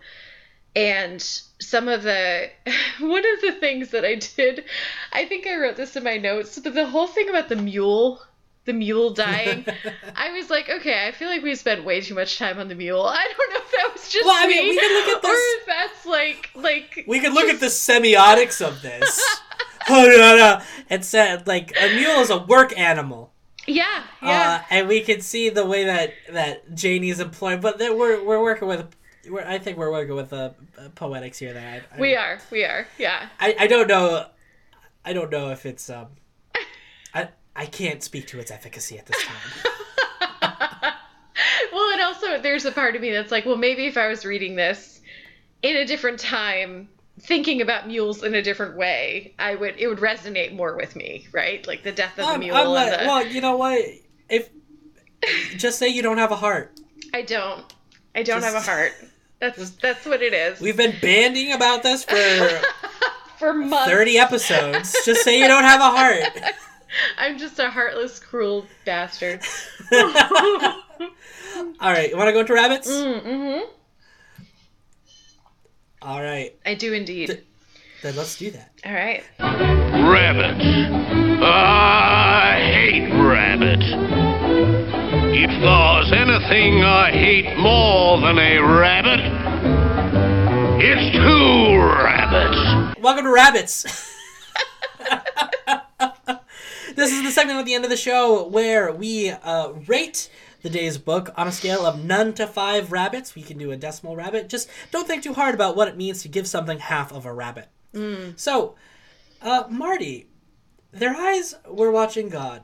and 0.75 1.21
some 1.61 1.89
of 1.89 2.03
the 2.03 2.51
one 3.01 3.25
of 3.35 3.41
the 3.43 3.57
things 3.61 3.91
that 3.91 4.05
I 4.05 4.17
did, 4.17 4.65
I 5.13 5.27
think 5.27 5.47
I 5.47 5.57
wrote 5.57 5.77
this 5.77 5.97
in 5.97 6.05
my 6.05 6.17
notes, 6.17 6.59
but 6.59 6.75
the 6.75 6.87
whole 6.87 7.07
thing 7.07 7.29
about 7.29 7.49
the 7.49 7.57
mule, 7.57 8.23
the 8.65 8.73
mule 8.73 9.11
dying, 9.11 9.67
I 10.17 10.33
was 10.33 10.49
like, 10.51 10.69
okay, 10.71 11.07
I 11.07 11.13
feel 11.13 11.29
like 11.29 11.43
we 11.43 11.55
spent 11.55 11.85
way 11.85 12.01
too 12.01 12.15
much 12.15 12.39
time 12.39 12.59
on 12.59 12.69
the 12.69 12.75
mule. 12.75 13.03
I 13.07 13.27
don't 13.37 13.51
know 13.53 13.59
if 13.61 13.71
that 13.73 13.91
was 13.93 14.09
just 14.09 14.25
Well, 14.25 14.35
I 14.37 14.47
me, 14.47 14.55
mean, 14.55 14.69
we 14.71 14.81
could 14.81 14.93
look 14.93 15.09
at 15.19 15.25
or 15.25 15.33
this- 15.33 15.55
if 15.61 15.67
that's 15.67 16.07
like 16.07 16.51
like 16.55 17.05
We 17.07 17.21
could 17.21 17.33
look 17.35 17.49
at 17.49 17.61
the 17.61 17.67
semiotics 17.67 18.67
of 18.67 18.81
this. 18.83 19.23
oh 19.89 20.07
no, 20.07 20.37
no! 20.37 20.61
It 20.89 21.05
said 21.05 21.47
like 21.47 21.73
a 21.81 21.95
mule 21.95 22.21
is 22.21 22.31
a 22.31 22.39
work 22.39 22.79
animal. 22.79 23.33
yeah 23.67 24.05
yeah. 24.23 24.61
Uh, 24.63 24.67
and 24.71 24.89
we 24.89 25.01
can 25.03 25.21
see 25.21 25.49
the 25.51 25.65
way 25.67 25.85
that 25.85 26.13
that 26.33 26.75
Janie's 26.75 27.21
employed, 27.21 27.61
but 27.61 27.79
that 27.79 27.97
we're 27.97 28.23
we're 28.25 28.43
working 28.43 28.69
with. 28.69 28.95
We're, 29.31 29.45
I 29.47 29.59
think 29.59 29.79
we're 29.79 29.91
working 29.91 30.15
with 30.15 30.33
uh, 30.35 30.51
uh, 30.79 30.89
poetics 30.95 31.39
here. 31.39 31.53
That 31.55 31.83
I, 31.93 31.97
I, 31.97 32.01
we 32.01 32.15
are, 32.15 32.39
we 32.51 32.65
are, 32.65 32.87
yeah. 32.99 33.29
I, 33.41 33.57
I 33.61 33.67
don't 33.67 33.89
know. 33.89 34.27
I 35.05 35.13
don't 35.15 35.31
know 35.31 35.51
if 35.51 35.65
it's 35.67 35.89
um. 35.91 36.09
I 37.57 37.67
can't 37.67 38.03
speak 38.03 38.27
to 38.29 38.41
its 38.41 38.51
efficacy 38.51 38.99
at 38.99 39.07
this 39.07 39.23
time. 39.25 39.73
well, 41.73 41.93
and 41.93 42.01
also 42.03 42.41
there's 42.41 42.65
a 42.65 42.73
part 42.73 42.97
of 42.97 43.03
me 43.03 43.11
that's 43.13 43.31
like, 43.31 43.47
well, 43.47 43.57
maybe 43.57 43.87
if 43.87 43.97
I 43.97 44.09
was 44.09 44.25
reading 44.25 44.57
this 44.57 45.01
in 45.63 45.77
a 45.77 45.85
different 45.87 46.19
time, 46.19 46.89
thinking 47.21 47.61
about 47.63 47.87
mules 47.87 48.23
in 48.25 48.35
a 48.35 48.43
different 48.43 48.77
way, 48.77 49.35
I 49.39 49.55
would 49.55 49.77
it 49.79 49.87
would 49.87 49.99
resonate 49.99 50.55
more 50.55 50.77
with 50.77 50.97
me, 50.97 51.27
right? 51.33 51.65
Like 51.67 51.83
the 51.85 51.93
death 51.93 52.13
of 52.19 52.25
the 52.27 52.31
I'm- 52.33 52.41
mule. 52.41 52.57
I'm 52.57 52.69
like- 52.69 52.99
the, 52.99 53.07
well, 53.07 53.27
you 53.27 53.41
know 53.41 53.57
what? 53.57 53.85
If 54.29 54.51
just 55.57 55.79
say 55.79 55.89
you 55.89 56.03
don't 56.03 56.19
have 56.19 56.33
a 56.33 56.37
heart. 56.37 56.73
I 57.13 57.23
don't, 57.23 57.73
I 58.15 58.23
don't 58.23 58.41
Just- 58.41 58.47
have 58.55 58.63
a 58.63 58.67
heart. 58.67 58.93
That's 59.41 59.71
that's 59.71 60.07
what 60.07 60.23
it 60.23 60.33
is. 60.33 60.61
We've 60.61 60.77
been 60.77 60.95
banding 61.03 61.53
about 61.53 61.83
this 61.83 62.05
for 62.05 62.15
For 63.39 63.53
months, 63.53 63.91
thirty 63.91 64.17
episodes. 64.17 64.97
Just 65.05 65.23
say 65.23 65.39
you 65.41 65.47
don't 65.49 65.65
have 65.65 65.81
a 65.81 65.91
heart. 65.91 66.23
I'm 67.19 67.39
just 67.39 67.59
a 67.59 67.71
heartless, 67.71 68.19
cruel 68.19 68.67
bastard. 68.85 69.41
All 69.93 70.03
right, 71.81 72.11
you 72.11 72.17
want 72.17 72.29
to 72.29 72.33
go 72.33 72.41
into 72.41 72.55
rabbits? 72.55 72.91
mm-hmm. 72.91 73.61
All 76.03 76.23
right, 76.23 76.55
I 76.67 76.75
do 76.75 76.93
indeed. 76.93 77.29
Th- 77.29 77.45
then 78.03 78.17
let's 78.17 78.37
do 78.37 78.51
that. 78.51 78.73
All 78.85 78.93
right. 78.93 79.25
Rabbits. 79.39 80.63
I 81.43 82.61
hate 82.75 83.09
rabbits. 83.11 83.87
If 85.33 85.49
there's 85.49 86.13
anything 86.13 86.85
I 86.85 87.11
hate 87.11 87.57
more 87.57 88.21
than 88.21 88.39
a 88.39 88.59
rabbit, 88.59 89.21
it's 90.85 91.17
two 91.17 91.79
rabbits. 91.79 93.01
Welcome 93.01 93.25
to 93.25 93.33
Rabbits. 93.33 93.87
This 96.95 97.13
is 97.13 97.23
the 97.23 97.31
segment 97.31 97.59
at 97.59 97.67
the 97.67 97.75
end 97.75 97.85
of 97.85 97.91
the 97.91 97.97
show 97.97 98.47
where 98.47 98.93
we 98.93 99.31
uh, 99.31 99.71
rate 99.87 100.31
the 100.63 100.71
day's 100.71 100.97
book 100.99 101.31
on 101.37 101.47
a 101.47 101.53
scale 101.53 101.85
of 101.85 102.03
none 102.03 102.33
to 102.35 102.47
five 102.47 102.91
rabbits. 102.91 103.35
We 103.35 103.43
can 103.43 103.59
do 103.59 103.71
a 103.71 103.77
decimal 103.77 104.17
rabbit. 104.17 104.49
Just 104.49 104.69
don't 104.91 105.07
think 105.07 105.23
too 105.23 105.35
hard 105.35 105.55
about 105.55 105.77
what 105.77 105.89
it 105.89 105.97
means 105.97 106.23
to 106.23 106.29
give 106.29 106.49
something 106.49 106.79
half 106.79 107.13
of 107.13 107.27
a 107.27 107.33
rabbit. 107.33 107.69
So, 108.37 108.75
uh, 109.41 109.65
Marty, 109.71 110.27
their 110.91 111.15
eyes 111.15 111.55
were 111.69 111.93
watching 111.93 112.29
God. 112.29 112.63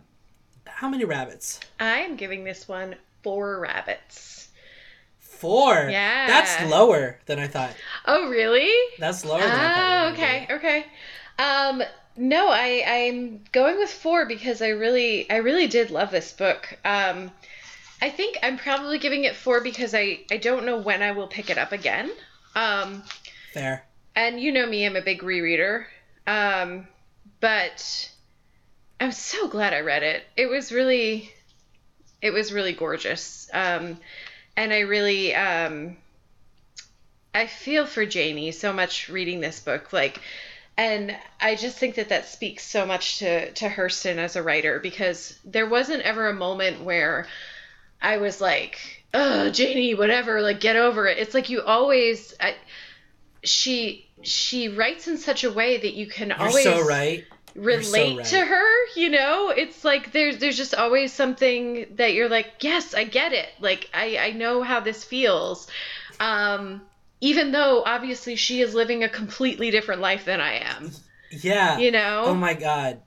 How 0.67 0.89
many 0.89 1.05
rabbits? 1.05 1.61
I 1.79 2.01
am 2.01 2.17
giving 2.17 2.43
this 2.43 2.67
one 2.67 2.97
four 3.23 3.61
rabbits. 3.61 4.49
Four. 5.19 5.89
Yeah. 5.91 6.27
That's 6.27 6.71
lower 6.71 7.19
than 7.27 7.39
I 7.39 7.47
thought. 7.47 7.75
Oh, 8.07 8.29
really? 8.29 8.73
That's 8.99 9.25
lower 9.25 9.41
than 9.41 9.51
I 9.51 9.75
thought. 9.75 10.09
Oh, 10.09 10.13
okay, 10.13 10.47
okay. 10.51 10.87
Um, 11.39 11.83
no, 12.17 12.49
I 12.49 12.85
I'm 12.87 13.45
going 13.53 13.79
with 13.79 13.91
four 13.91 14.27
because 14.27 14.63
I 14.63 14.69
really 14.69 15.29
I 15.31 15.37
really 15.37 15.67
did 15.67 15.91
love 15.91 16.11
this 16.11 16.33
book. 16.33 16.77
Um, 16.85 17.31
I 18.03 18.11
think 18.11 18.39
I'm 18.43 18.57
probably 18.59 18.99
giving 18.99 19.25
it 19.25 19.37
four 19.37 19.61
because 19.63 19.95
I 19.95 20.21
I 20.31 20.37
don't 20.37 20.65
know 20.67 20.79
when 20.79 21.03
I 21.03 21.13
will 21.13 21.29
pick 21.29 21.51
it 21.51 21.59
up 21.59 21.73
again. 21.73 22.11
Um. 22.55 23.03
Fair. 23.53 23.85
and 24.15 24.41
you 24.41 24.53
know 24.53 24.67
me, 24.67 24.87
I'm 24.87 24.97
a 24.97 25.03
big 25.03 25.23
rereader. 25.23 25.87
Um, 26.27 26.87
but 27.41 28.11
I'm 29.01 29.13
so 29.13 29.49
glad 29.49 29.73
I 29.73 29.81
read 29.81 30.03
it. 30.03 30.23
It 30.37 30.47
was 30.47 30.71
really, 30.71 31.33
it 32.23 32.31
was 32.31 32.53
really 32.53 32.73
gorgeous. 32.73 33.49
Um, 33.53 33.99
and 34.57 34.73
I 34.73 34.81
really, 34.81 35.35
um, 35.35 35.97
I 37.35 37.47
feel 37.47 37.87
for 37.87 38.05
Janie 38.07 38.53
so 38.53 38.73
much 38.73 39.09
reading 39.09 39.41
this 39.41 39.59
book. 39.61 39.93
Like, 39.93 40.21
and 40.77 41.17
I 41.41 41.57
just 41.57 41.79
think 41.79 41.97
that 41.97 42.09
that 42.09 42.27
speaks 42.27 42.65
so 42.65 42.87
much 42.87 43.19
to 43.19 43.53
to 43.53 43.69
Hurston 43.69 44.17
as 44.17 44.37
a 44.37 44.43
writer 44.43 44.79
because 44.79 45.39
there 45.45 45.69
wasn't 45.69 46.03
ever 46.03 46.29
a 46.29 46.35
moment 46.35 46.83
where 46.83 47.27
I 48.01 48.17
was 48.17 48.41
like, 48.41 49.05
"Oh, 49.13 49.51
Janie, 49.51 49.95
whatever, 49.95 50.41
like 50.41 50.61
get 50.61 50.77
over 50.77 51.07
it." 51.07 51.19
It's 51.19 51.35
like 51.35 51.51
you 51.51 51.63
always 51.63 52.35
I, 52.41 52.55
she 53.43 54.09
she 54.23 54.69
writes 54.69 55.09
in 55.09 55.19
such 55.19 55.45
a 55.45 55.51
way 55.53 55.79
that 55.79 55.95
you 55.95 56.07
can 56.07 56.29
You're 56.29 56.39
always 56.41 56.65
so 56.65 56.85
right. 56.87 57.25
You're 57.55 57.83
so 57.83 57.93
relate 57.93 58.19
right. 58.19 58.27
to 58.27 58.45
her, 58.45 58.87
you 58.95 59.11
know? 59.11 59.51
It's 59.51 59.85
like 59.85 60.13
there's 60.13 60.39
there's 60.39 60.57
just 60.57 60.75
always 60.75 61.13
something 61.13 61.87
that 61.97 62.15
you're 62.15 62.29
like, 62.29 62.53
"Yes, 62.61 62.95
I 62.95 63.05
get 63.05 63.33
it." 63.33 63.49
Like 63.61 63.91
I 63.93 64.19
I 64.19 64.31
know 64.33 64.63
how 64.63 64.81
this 64.81 65.05
feels. 65.05 65.67
Um 66.21 66.83
even 67.21 67.53
though 67.53 67.83
obviously 67.85 68.37
she 68.37 68.61
is 68.61 68.75
living 68.75 69.03
a 69.05 69.09
completely 69.09 69.71
different 69.71 70.01
life 70.01 70.25
than 70.25 70.41
I 70.41 70.55
am, 70.61 70.91
Yeah. 71.31 71.79
you 71.79 71.91
know? 71.91 72.23
Oh 72.27 72.35
my 72.35 72.55
god. 72.55 73.01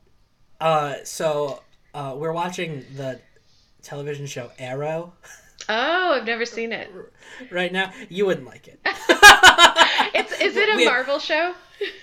Uh, 0.62 0.96
so 1.04 1.62
uh, 1.94 2.14
we're 2.18 2.32
watching 2.34 2.86
the 2.96 3.20
television 3.82 4.26
show 4.28 4.52
Arrow 4.60 5.14
Oh, 5.70 6.14
I've 6.20 6.26
never 6.26 6.46
seen 6.46 6.74
it. 6.74 6.90
right 7.52 7.72
now. 7.72 7.92
You 8.10 8.26
wouldn't 8.26 8.46
like 8.48 8.68
it. 8.68 8.80
It's 10.16 10.32
is 10.42 10.56
it 10.58 10.70
a 10.74 10.76
We- 10.78 10.86
Marvel 10.86 11.20
show? 11.20 11.54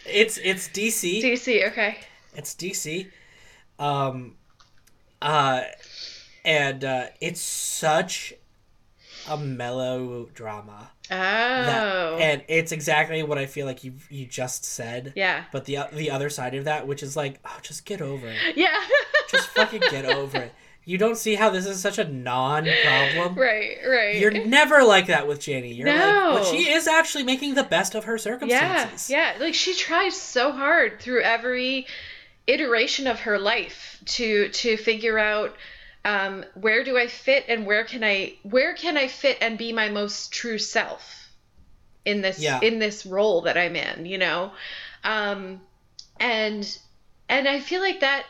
It's 0.07 0.39
it's 0.39 0.69
DC. 0.69 1.23
DC, 1.23 1.69
okay. 1.69 1.99
It's 2.35 2.55
DC. 2.55 3.09
Um, 3.79 4.37
uh, 5.23 5.63
and 6.45 6.83
uh, 6.85 7.07
it's 7.21 7.41
such 7.41 8.35
a 9.29 9.37
mellow 9.37 10.29
drama. 10.35 10.91
Oh. 11.11 11.17
That, 11.17 12.21
and 12.21 12.43
it's 12.49 12.73
exactly 12.73 13.23
what 13.23 13.39
I 13.39 13.47
feel 13.47 13.67
like 13.67 13.83
you 13.85 13.95
you 14.09 14.27
just 14.27 14.65
said. 14.65 15.13
yeah. 15.17 15.45
But 15.53 15.65
the 15.65 15.79
the 15.93 16.11
other 16.11 16.31
side 16.31 16.55
of 16.55 16.65
that, 16.65 16.87
which 16.87 17.03
is 17.03 17.17
like, 17.17 17.41
oh, 17.45 17.59
just 17.63 17.85
get 17.85 18.01
over 18.01 18.27
it. 18.29 18.37
Yeah. 18.57 18.79
Just 19.31 19.49
fucking 19.51 19.83
get 19.91 20.05
over 20.07 20.39
it. 20.39 20.53
You 20.85 20.99
don't 20.99 21.17
see 21.17 21.35
how 21.35 21.51
this 21.51 21.67
is 21.67 21.79
such 21.81 21.99
a 21.99 22.05
non-problem. 22.05 23.35
right, 23.39 23.77
right. 23.87 24.17
You're 24.17 24.31
never 24.47 24.83
like 24.83 25.07
that 25.07 25.29
with 25.29 25.39
Janie. 25.41 25.73
You're 25.75 25.87
like, 25.87 25.97
No. 25.99 26.33
but 26.39 26.47
she 26.47 26.71
is 26.71 26.89
actually 26.89 27.23
making 27.25 27.55
the 27.55 27.63
best 27.63 27.95
of 27.95 28.05
her 28.05 28.17
circumstances. 28.19 29.11
yeah, 29.11 29.35
yeah. 29.35 29.41
Like 29.45 29.55
she 29.55 29.75
tries 29.75 30.17
so 30.21 30.53
hard 30.53 31.01
through 31.01 31.23
every 31.23 31.87
iteration 32.47 33.07
of 33.07 33.21
her 33.21 33.39
life 33.39 33.99
to 34.07 34.49
to 34.49 34.77
figure 34.77 35.19
out 35.19 35.55
um, 36.05 36.45
where 36.55 36.83
do 36.85 36.97
I 36.99 37.07
fit 37.09 37.45
and 37.49 37.67
where 37.67 37.85
can 37.85 38.03
I 38.03 38.35
where 38.43 38.75
can 38.75 38.97
I 38.97 39.09
fit 39.09 39.39
and 39.41 39.59
be 39.59 39.73
my 39.73 39.89
most 39.91 40.33
true 40.33 40.59
self 40.59 41.29
in 42.05 42.23
this 42.23 42.39
Yeah. 42.39 42.61
in 42.63 42.79
this 42.79 43.05
role 43.05 43.43
that 43.43 43.59
I'm 43.59 43.77
in, 43.77 44.07
you 44.07 44.19
know, 44.19 44.53
um, 45.05 45.61
and 46.19 46.79
and 47.29 47.49
I 47.49 47.61
feel 47.61 47.81
like 47.81 48.01
that. 48.01 48.25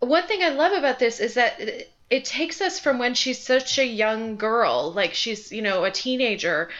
One 0.00 0.26
thing 0.26 0.42
I 0.42 0.48
love 0.50 0.72
about 0.72 0.98
this 0.98 1.20
is 1.20 1.34
that 1.34 1.60
it, 1.60 1.92
it 2.10 2.24
takes 2.24 2.60
us 2.60 2.78
from 2.80 2.98
when 2.98 3.14
she's 3.14 3.40
such 3.40 3.78
a 3.78 3.86
young 3.86 4.36
girl, 4.36 4.92
like 4.92 5.14
she's 5.14 5.50
you 5.52 5.62
know 5.62 5.84
a 5.84 5.90
teenager, 5.90 6.70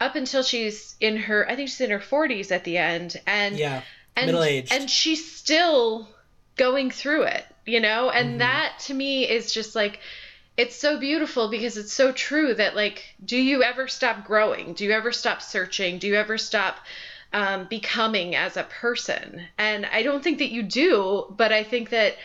up 0.00 0.16
until 0.16 0.42
she's 0.42 0.96
in 1.00 1.16
her 1.16 1.48
I 1.48 1.54
think 1.56 1.68
she's 1.68 1.80
in 1.80 1.90
her 1.90 1.98
40s 2.00 2.50
at 2.50 2.64
the 2.64 2.78
end, 2.78 3.20
and 3.26 3.56
Yeah. 3.56 3.82
and, 4.16 4.26
middle-aged. 4.26 4.72
and 4.72 4.90
she's 4.90 5.30
still 5.32 6.08
going 6.56 6.90
through 6.90 7.22
it 7.22 7.46
you 7.66 7.80
know 7.80 8.10
and 8.10 8.40
Mm-hmm. 8.40 8.40
that 8.40 8.78
to 8.78 8.94
me 8.94 9.28
is 9.28 9.52
just 9.52 9.74
like 9.74 10.00
it's 10.56 10.76
so 10.76 10.98
beautiful 10.98 11.48
because 11.48 11.76
it's 11.76 11.92
so 11.92 12.12
true 12.12 12.54
that 12.54 12.76
like 12.76 13.04
do 13.24 13.36
you 13.36 13.62
ever 13.62 13.88
stop 13.88 14.24
growing 14.24 14.74
do 14.74 14.84
you 14.84 14.92
ever 14.92 15.12
stop 15.12 15.40
searching 15.42 15.98
do 15.98 16.06
you 16.06 16.14
ever 16.14 16.38
stop 16.38 16.78
um, 17.32 17.66
becoming 17.66 18.34
as 18.34 18.56
a 18.56 18.64
person 18.64 19.42
and 19.58 19.86
i 19.86 20.02
don't 20.02 20.22
think 20.24 20.38
that 20.38 20.50
you 20.50 20.62
do 20.62 21.24
but 21.36 21.52
i 21.52 21.62
think 21.62 21.90
that 21.90 22.16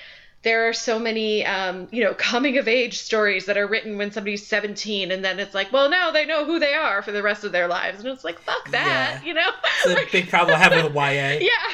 there 0.44 0.68
are 0.70 0.74
so 0.74 1.00
many 1.00 1.46
um, 1.46 1.88
you 1.92 2.04
know 2.04 2.14
coming 2.14 2.58
of 2.58 2.68
age 2.68 2.98
stories 3.00 3.46
that 3.46 3.58
are 3.58 3.68
written 3.68 3.98
when 3.98 4.12
somebody's 4.12 4.46
17 4.48 5.12
and 5.12 5.24
then 5.24 5.40
it's 5.40 5.54
like 5.54 5.72
well 5.72 5.90
now 5.90 6.12
they 6.12 6.26
know 6.26 6.46
who 6.46 6.60
they 6.60 6.74
are 6.74 7.02
for 7.02 7.12
the 7.12 7.24
rest 7.24 7.44
of 7.44 7.52
their 7.52 7.68
lives 7.68 8.00
and 8.00 8.08
it's 8.10 8.24
like 8.24 8.40
fuck 8.40 8.72
that 8.72 9.14
Yeah. 9.14 9.22
you 9.24 9.34
know 9.34 9.50
It's 9.84 9.86
a 9.86 9.98
big 10.12 10.30
problem 10.30 10.56
I 10.56 10.60
have 10.60 10.74
with 10.76 10.94
YA. 10.94 11.44
yeah. 11.50 11.74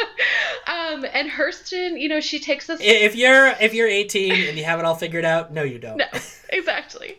Um, 0.66 1.06
and 1.14 1.30
Hurston, 1.30 1.98
you 1.98 2.10
know, 2.10 2.20
she 2.20 2.38
takes 2.40 2.68
us. 2.68 2.78
If 2.82 3.16
you're 3.16 3.48
if 3.60 3.72
you're 3.72 3.88
18 3.88 4.32
and 4.48 4.58
you 4.58 4.64
have 4.64 4.78
it 4.78 4.84
all 4.84 4.94
figured 4.94 5.24
out, 5.24 5.52
no, 5.52 5.62
you 5.62 5.78
don't. 5.78 5.96
No, 5.96 6.04
exactly. 6.50 7.18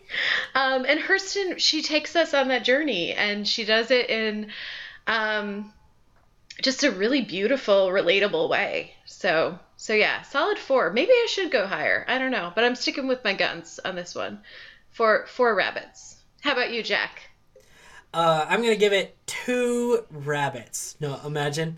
Um, 0.54 0.86
and 0.88 1.00
Hurston, 1.00 1.58
she 1.58 1.82
takes 1.82 2.16
us 2.16 2.36
on 2.36 2.50
that 2.50 2.64
journey, 2.64 3.14
and 3.14 3.48
she 3.48 3.66
does 3.66 3.90
it 3.90 4.10
in 4.10 4.52
um, 5.08 5.74
just 6.62 6.84
a 6.84 6.92
really 6.92 7.22
beautiful, 7.22 7.88
relatable 7.88 8.50
way. 8.50 8.94
So, 9.06 9.58
so 9.78 9.94
yeah, 9.94 10.22
solid 10.22 10.60
four. 10.60 10.92
Maybe 10.92 11.12
I 11.12 11.28
should 11.30 11.52
go 11.52 11.66
higher. 11.66 12.06
I 12.08 12.20
don't 12.20 12.32
know, 12.32 12.52
but 12.54 12.64
I'm 12.64 12.76
sticking 12.76 13.08
with 13.08 13.24
my 13.24 13.34
guns 13.34 13.80
on 13.84 13.96
this 13.96 14.14
one. 14.14 14.42
For 14.92 15.26
four 15.28 15.56
rabbits. 15.56 16.18
How 16.42 16.54
about 16.54 16.72
you, 16.72 16.84
Jack? 16.84 17.30
Uh, 18.14 18.46
I'm 18.48 18.62
gonna 18.62 18.76
give 18.76 18.94
it 18.94 19.16
two 19.26 20.06
rabbits. 20.10 20.96
No, 21.00 21.20
imagine. 21.26 21.78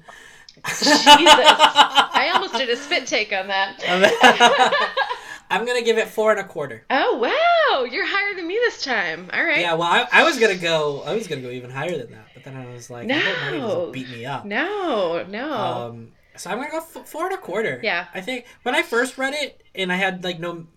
Jesus, 0.67 0.85
I 0.87 2.31
almost 2.33 2.53
did 2.55 2.69
a 2.69 2.75
spit 2.77 3.07
take 3.07 3.31
on 3.33 3.47
that. 3.47 3.81
I'm 5.49 5.65
gonna 5.65 5.81
give 5.81 5.97
it 5.97 6.07
four 6.07 6.31
and 6.31 6.39
a 6.39 6.43
quarter. 6.43 6.85
Oh 6.89 7.17
wow, 7.17 7.83
you're 7.83 8.05
higher 8.05 8.35
than 8.35 8.47
me 8.47 8.55
this 8.55 8.83
time. 8.83 9.29
All 9.33 9.43
right. 9.43 9.59
Yeah, 9.61 9.73
well, 9.73 9.87
I, 9.89 10.07
I 10.11 10.23
was 10.23 10.39
gonna 10.39 10.55
go. 10.55 11.01
I 11.03 11.13
was 11.13 11.27
gonna 11.27 11.41
go 11.41 11.49
even 11.49 11.69
higher 11.69 11.97
than 11.97 12.11
that, 12.11 12.27
but 12.33 12.43
then 12.43 12.55
I 12.55 12.71
was 12.71 12.89
like, 12.89 13.09
I 13.09 13.17
hope 13.19 13.41
Marty 13.41 13.57
No. 13.59 13.91
beat 13.91 14.09
me 14.09 14.25
up. 14.25 14.45
No, 14.45 15.25
no. 15.27 15.51
Um, 15.53 16.11
so 16.37 16.49
I'm 16.49 16.57
gonna 16.57 16.71
go 16.71 16.77
f- 16.77 17.07
four 17.07 17.25
and 17.25 17.33
a 17.33 17.37
quarter. 17.37 17.79
Yeah. 17.83 18.05
I 18.13 18.21
think 18.21 18.45
when 18.63 18.75
I 18.75 18.81
first 18.83 19.17
read 19.17 19.33
it, 19.33 19.61
and 19.75 19.91
I 19.91 19.95
had 19.95 20.23
like 20.23 20.39
no 20.39 20.67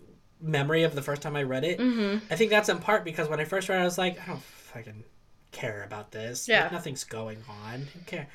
memory 0.41 0.83
of 0.83 0.93
the 0.95 1.01
first 1.01 1.21
time 1.21 1.35
I 1.35 1.43
read 1.43 1.63
it. 1.63 1.79
mm-hmm. 1.79 2.25
I 2.31 2.35
think 2.35 2.51
that's 2.51 2.69
in 2.69 2.79
part 2.79 3.05
because 3.05 3.29
when 3.29 3.39
I 3.39 3.45
first 3.45 3.69
read 3.69 3.77
it, 3.79 3.81
I 3.81 3.85
was 3.85 3.97
like, 3.97 4.21
I 4.21 4.25
don't 4.27 4.41
fucking 4.43 5.03
care 5.51 5.83
about 5.83 6.11
this. 6.11 6.47
Yeah. 6.49 6.63
Like, 6.63 6.73
nothing's 6.73 7.03
going 7.05 7.37
on. 7.63 7.81
Who 7.93 7.99
care? 8.05 8.27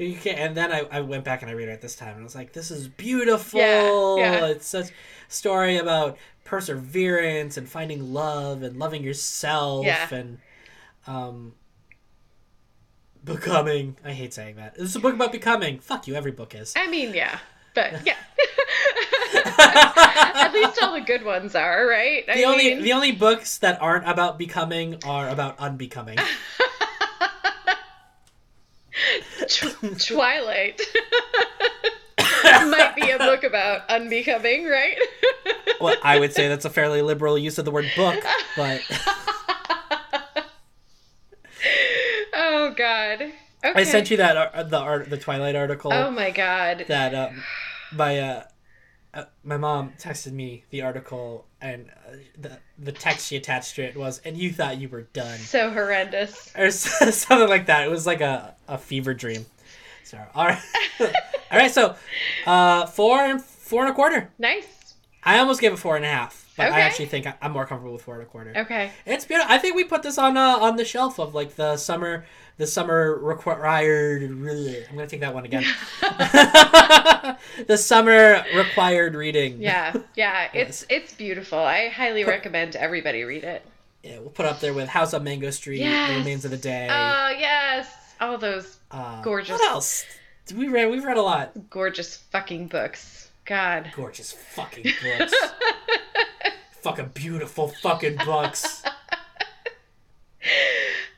You 0.00 0.16
can't. 0.16 0.38
And 0.38 0.56
then 0.56 0.72
I, 0.72 0.86
I 0.90 1.00
went 1.02 1.24
back 1.24 1.42
and 1.42 1.50
I 1.50 1.54
read 1.54 1.68
it 1.68 1.80
this 1.82 1.94
time, 1.94 2.10
and 2.14 2.20
I 2.20 2.22
was 2.24 2.34
like, 2.34 2.52
this 2.52 2.70
is 2.70 2.88
beautiful. 2.88 3.60
Yeah, 3.60 4.16
yeah. 4.16 4.46
It's 4.46 4.66
such 4.66 4.88
a 4.88 4.92
story 5.28 5.76
about 5.76 6.16
perseverance 6.44 7.56
and 7.56 7.68
finding 7.68 8.12
love 8.12 8.62
and 8.62 8.78
loving 8.78 9.04
yourself 9.04 9.84
Yeah. 9.86 10.08
and 10.12 10.38
um 11.06 11.52
becoming. 13.22 13.96
I 14.04 14.12
hate 14.12 14.32
saying 14.32 14.56
that. 14.56 14.74
This 14.74 14.88
is 14.88 14.96
a 14.96 15.00
book 15.00 15.14
about 15.14 15.32
becoming. 15.32 15.78
Fuck 15.80 16.08
you. 16.08 16.14
Every 16.14 16.32
book 16.32 16.54
is. 16.54 16.72
I 16.76 16.86
mean, 16.88 17.12
yeah, 17.14 17.38
but 17.74 18.04
yeah. 18.06 18.16
At 19.62 20.52
least 20.52 20.82
all 20.82 20.92
the 20.94 21.00
good 21.02 21.24
ones 21.24 21.54
are, 21.54 21.86
right? 21.86 22.24
I 22.28 22.36
The 22.36 22.44
only 22.44 22.74
mean, 22.74 22.82
the 22.82 22.92
only 22.94 23.12
books 23.12 23.58
that 23.58 23.80
aren't 23.80 24.08
about 24.08 24.38
becoming 24.38 24.96
are 25.04 25.28
about 25.28 25.58
unbecoming. 25.58 26.18
Tw- 29.48 29.98
Twilight 30.08 30.80
might 32.44 32.92
be 32.96 33.10
a 33.10 33.18
book 33.18 33.44
about 33.44 33.88
unbecoming, 33.88 34.66
right? 34.66 34.96
well, 35.80 35.96
I 36.02 36.18
would 36.18 36.32
say 36.34 36.48
that's 36.48 36.64
a 36.64 36.70
fairly 36.70 37.02
liberal 37.02 37.38
use 37.38 37.58
of 37.58 37.64
the 37.64 37.70
word 37.70 37.90
book, 37.96 38.22
but 38.56 38.82
oh 42.34 42.74
God. 42.76 43.22
Okay. 43.62 43.80
I 43.80 43.84
sent 43.84 44.10
you 44.10 44.16
that 44.18 44.36
ar- 44.36 44.64
the 44.64 44.78
art 44.78 45.10
the 45.10 45.18
Twilight 45.18 45.54
article 45.54 45.92
Oh 45.92 46.10
my 46.10 46.30
God. 46.30 46.86
that 46.88 47.14
um, 47.14 47.42
my 47.92 48.18
uh, 48.18 48.44
uh, 49.12 49.24
my 49.44 49.56
mom 49.56 49.92
texted 49.98 50.32
me 50.32 50.64
the 50.70 50.82
article 50.82 51.46
and 51.60 51.90
uh, 52.08 52.16
the 52.40 52.58
the 52.78 52.92
text 52.92 53.26
she 53.26 53.36
attached 53.36 53.74
to 53.76 53.82
it 53.82 53.96
was 53.96 54.20
and 54.24 54.36
you 54.36 54.50
thought 54.52 54.78
you 54.78 54.88
were 54.88 55.02
done 55.12 55.38
So 55.38 55.70
horrendous. 55.70 56.52
or 56.56 56.70
something 56.70 57.48
like 57.48 57.66
that. 57.66 57.84
It 57.84 57.90
was 57.90 58.06
like 58.06 58.20
a, 58.20 58.54
a 58.68 58.78
fever 58.78 59.12
dream. 59.14 59.46
So 60.04 60.18
all 60.34 60.46
right, 60.46 60.62
all 61.00 61.08
right. 61.58 61.70
So 61.70 61.94
uh, 62.46 62.86
four 62.86 63.18
and 63.20 63.42
four 63.42 63.82
and 63.82 63.90
a 63.90 63.94
quarter. 63.94 64.30
Nice. 64.38 64.94
I 65.22 65.38
almost 65.38 65.60
gave 65.60 65.72
it 65.72 65.76
four 65.78 65.96
and 65.96 66.04
a 66.04 66.08
half, 66.08 66.50
but 66.56 66.72
I 66.72 66.80
actually 66.80 67.06
think 67.06 67.26
I'm 67.42 67.52
more 67.52 67.66
comfortable 67.66 67.92
with 67.92 68.02
four 68.02 68.14
and 68.14 68.22
a 68.22 68.26
quarter. 68.26 68.54
Okay. 68.56 68.90
It's 69.04 69.26
beautiful. 69.26 69.52
I 69.52 69.58
think 69.58 69.76
we 69.76 69.84
put 69.84 70.02
this 70.02 70.16
on 70.18 70.36
uh, 70.36 70.56
on 70.60 70.76
the 70.76 70.84
shelf 70.84 71.18
of 71.20 71.34
like 71.34 71.56
the 71.56 71.76
summer 71.76 72.24
the 72.60 72.66
summer 72.66 73.16
required. 73.18 74.22
I'm 74.22 74.44
gonna 74.44 75.06
take 75.06 75.20
that 75.20 75.32
one 75.32 75.46
again. 75.46 75.64
the 77.66 77.76
summer 77.78 78.44
required 78.54 79.14
reading. 79.14 79.62
Yeah. 79.62 79.94
Yeah. 80.14 80.48
It's 80.52 80.84
it's 80.90 81.14
beautiful. 81.14 81.58
I 81.58 81.88
highly 81.88 82.22
recommend 82.24 82.76
everybody 82.76 83.24
read 83.24 83.44
it. 83.44 83.64
Yeah, 84.02 84.18
we'll 84.18 84.28
put 84.28 84.44
up 84.44 84.60
there 84.60 84.74
with 84.74 84.88
House 84.88 85.14
on 85.14 85.24
Mango 85.24 85.48
Street, 85.50 85.80
Yes. 85.80 86.10
The 86.10 86.16
Remains 86.18 86.44
of 86.44 86.50
the 86.50 86.58
Day. 86.58 86.86
Oh 86.90 87.30
yes. 87.38 87.88
All 88.20 88.36
those 88.36 88.78
uh, 88.90 89.22
gorgeous. 89.22 89.52
What 89.58 89.70
else? 89.70 90.04
We 90.54 90.68
read. 90.68 90.90
We've 90.90 91.04
read 91.04 91.16
a 91.16 91.22
lot. 91.22 91.70
gorgeous 91.70 92.18
fucking 92.18 92.66
books. 92.68 93.30
God. 93.46 93.90
Gorgeous 93.96 94.32
fucking 94.32 94.84
books. 95.18 95.32
fucking 96.82 97.12
beautiful 97.14 97.68
fucking 97.68 98.16
books. 98.16 98.82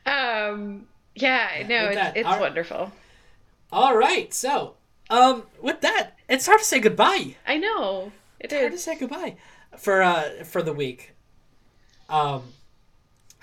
Um. 0.05 0.87
Yeah. 1.15 1.65
no, 1.67 1.83
with 1.83 1.91
it's 1.91 1.95
that, 1.95 2.17
it's 2.17 2.27
our- 2.27 2.39
wonderful. 2.39 2.91
All 3.71 3.95
right, 3.97 4.31
so 4.33 4.75
um, 5.09 5.43
with 5.61 5.81
that, 5.81 6.11
it's 6.29 6.45
hard 6.45 6.59
to 6.59 6.65
say 6.65 6.79
goodbye. 6.79 7.35
I 7.47 7.57
know 7.57 8.11
it 8.39 8.45
It's 8.51 8.53
hard 8.53 8.71
to 8.71 8.77
say 8.77 8.97
goodbye 8.99 9.35
for 9.77 10.01
uh 10.03 10.43
for 10.43 10.61
the 10.61 10.73
week. 10.73 11.11
Um, 12.09 12.43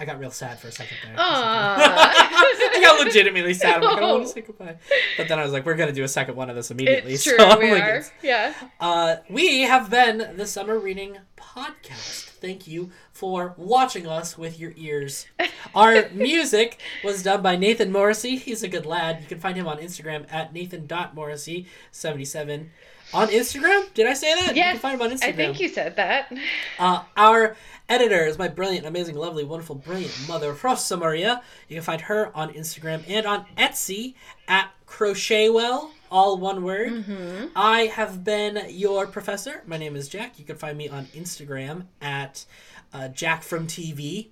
I 0.00 0.04
got 0.06 0.18
real 0.18 0.30
sad 0.30 0.58
for 0.58 0.68
a 0.68 0.72
second 0.72 0.96
there. 1.04 1.14
Aw. 1.18 1.76
I 2.74 2.80
got 2.80 3.04
legitimately 3.04 3.52
sad. 3.52 3.76
I'm 3.76 3.82
like, 3.82 3.98
I 3.98 4.00
don't 4.00 4.12
want 4.12 4.26
to 4.28 4.32
say 4.32 4.40
goodbye. 4.40 4.76
But 5.18 5.28
then 5.28 5.38
I 5.38 5.42
was 5.42 5.52
like, 5.52 5.66
we're 5.66 5.74
gonna 5.74 5.92
do 5.92 6.04
a 6.04 6.08
second 6.08 6.36
one 6.36 6.48
of 6.48 6.56
this 6.56 6.70
immediately. 6.70 7.12
It's 7.12 7.24
so 7.24 7.36
true. 7.36 7.44
I'm 7.44 7.58
we 7.58 7.70
like, 7.70 7.82
are. 7.82 8.02
Yeah. 8.22 8.54
Uh, 8.80 9.16
we 9.28 9.60
have 9.60 9.90
been 9.90 10.38
the 10.38 10.46
Summer 10.46 10.78
Reading 10.78 11.18
Podcast. 11.36 12.30
Thank 12.40 12.66
you 12.66 12.92
for 13.12 13.52
watching 13.58 14.06
us 14.06 14.38
with 14.38 14.58
your 14.58 14.72
ears. 14.78 15.26
Our 15.74 16.08
music 16.14 16.80
was 17.04 17.22
done 17.22 17.42
by 17.42 17.56
Nathan 17.56 17.92
Morrissey. 17.92 18.36
He's 18.36 18.62
a 18.62 18.68
good 18.68 18.86
lad. 18.86 19.20
You 19.20 19.26
can 19.26 19.38
find 19.38 19.54
him 19.54 19.68
on 19.68 19.76
Instagram 19.76 20.24
at 20.32 20.54
nathan.morrissey77. 20.54 22.68
On 23.12 23.28
Instagram? 23.28 23.92
Did 23.94 24.06
I 24.06 24.14
say 24.14 24.34
that? 24.34 24.50
You 24.54 24.62
Yes. 24.62 24.72
can 24.72 24.80
find 24.80 24.94
him 25.00 25.06
on 25.06 25.16
Instagram. 25.16 25.28
I 25.28 25.32
think 25.32 25.60
you 25.60 25.68
said 25.68 25.96
that. 25.96 26.32
Uh, 26.78 27.02
our 27.16 27.56
editor 27.88 28.24
is 28.24 28.38
my 28.38 28.46
brilliant, 28.48 28.86
amazing, 28.86 29.16
lovely, 29.16 29.42
wonderful, 29.44 29.74
brilliant 29.74 30.12
mother, 30.28 30.52
Rosa 30.62 30.96
Maria. 30.96 31.42
You 31.68 31.76
can 31.76 31.82
find 31.84 32.02
her 32.02 32.30
on 32.36 32.52
Instagram 32.54 33.02
and 33.08 33.26
on 33.26 33.46
Etsy 33.58 34.14
at 34.46 34.70
Crochetwell, 34.86 35.90
all 36.10 36.36
one 36.38 36.62
word. 36.62 36.92
Mm-hmm. 36.92 37.46
I 37.56 37.82
have 37.86 38.22
been 38.22 38.64
your 38.68 39.06
professor. 39.06 39.62
My 39.66 39.76
name 39.76 39.96
is 39.96 40.08
Jack. 40.08 40.38
You 40.38 40.44
can 40.44 40.56
find 40.56 40.78
me 40.78 40.88
on 40.88 41.06
Instagram 41.06 41.86
at 42.00 42.44
uh, 42.92 43.08
Jack 43.08 43.42
from 43.42 43.66
TV. 43.66 44.28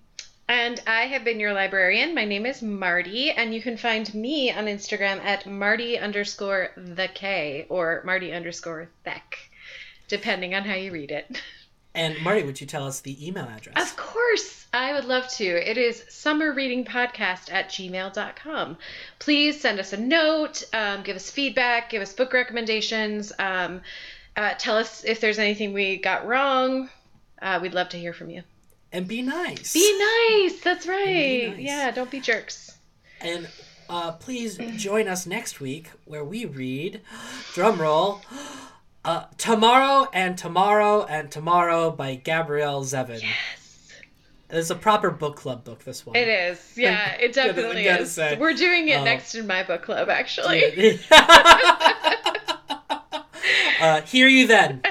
And 0.48 0.80
I 0.86 1.02
have 1.02 1.24
been 1.24 1.40
your 1.40 1.52
librarian. 1.52 2.14
My 2.14 2.24
name 2.24 2.46
is 2.46 2.62
Marty, 2.62 3.30
and 3.30 3.54
you 3.54 3.60
can 3.60 3.76
find 3.76 4.12
me 4.14 4.50
on 4.50 4.64
Instagram 4.64 5.22
at 5.22 5.44
Marty 5.44 5.98
underscore 5.98 6.70
the 6.74 7.06
K 7.12 7.66
or 7.68 8.00
Marty 8.06 8.32
underscore 8.32 8.88
Theck, 9.04 9.36
depending 10.08 10.54
on 10.54 10.64
how 10.64 10.74
you 10.74 10.90
read 10.90 11.10
it. 11.10 11.42
And 11.94 12.18
Marty, 12.22 12.44
would 12.44 12.62
you 12.62 12.66
tell 12.66 12.86
us 12.86 13.00
the 13.00 13.26
email 13.26 13.44
address? 13.44 13.74
Of 13.76 13.94
course, 13.98 14.66
I 14.72 14.94
would 14.94 15.04
love 15.04 15.28
to. 15.32 15.44
It 15.44 15.76
is 15.76 16.02
summerreadingpodcast 16.08 17.52
at 17.52 17.68
gmail.com. 17.68 18.78
Please 19.18 19.60
send 19.60 19.78
us 19.78 19.92
a 19.92 19.98
note, 19.98 20.62
um, 20.72 21.02
give 21.02 21.16
us 21.16 21.30
feedback, 21.30 21.90
give 21.90 22.00
us 22.00 22.14
book 22.14 22.32
recommendations, 22.32 23.32
um, 23.38 23.82
uh, 24.34 24.54
tell 24.56 24.78
us 24.78 25.04
if 25.04 25.20
there's 25.20 25.38
anything 25.38 25.74
we 25.74 25.98
got 25.98 26.26
wrong. 26.26 26.88
Uh, 27.42 27.58
we'd 27.60 27.74
love 27.74 27.90
to 27.90 27.98
hear 27.98 28.14
from 28.14 28.30
you. 28.30 28.42
And 28.92 29.06
be 29.06 29.22
nice. 29.22 29.72
Be 29.74 29.98
nice. 29.98 30.60
That's 30.60 30.86
right. 30.86 31.50
nice. 31.50 31.58
Yeah, 31.58 31.90
don't 31.90 32.10
be 32.10 32.20
jerks. 32.20 32.78
And 33.20 33.48
uh, 33.90 34.12
please 34.12 34.58
join 34.76 35.08
us 35.08 35.26
next 35.26 35.60
week 35.60 35.90
where 36.04 36.24
we 36.24 36.44
read, 36.46 37.00
drum 37.54 37.80
roll, 37.80 38.22
uh, 39.04 39.24
Tomorrow 39.36 40.08
and 40.12 40.38
Tomorrow 40.38 41.04
and 41.04 41.30
Tomorrow 41.30 41.90
by 41.90 42.14
Gabrielle 42.14 42.82
Zevin. 42.84 43.20
Yes. 43.22 43.92
It's 44.50 44.70
a 44.70 44.74
proper 44.74 45.10
book 45.10 45.36
club 45.36 45.64
book, 45.64 45.84
this 45.84 46.06
one. 46.06 46.16
It 46.16 46.26
is. 46.28 46.72
Yeah, 46.74 47.10
it 47.20 47.34
definitely 47.34 47.84
gotta 47.84 48.04
is. 48.04 48.12
say. 48.12 48.38
We're 48.38 48.54
doing 48.54 48.88
it 48.88 49.00
Uh, 49.00 49.04
next 49.04 49.34
in 49.34 49.46
my 49.46 49.62
book 49.62 49.82
club, 49.82 50.08
actually. 50.08 50.98
uh, 53.80 54.00
hear 54.02 54.26
you 54.28 54.46
then. 54.46 54.80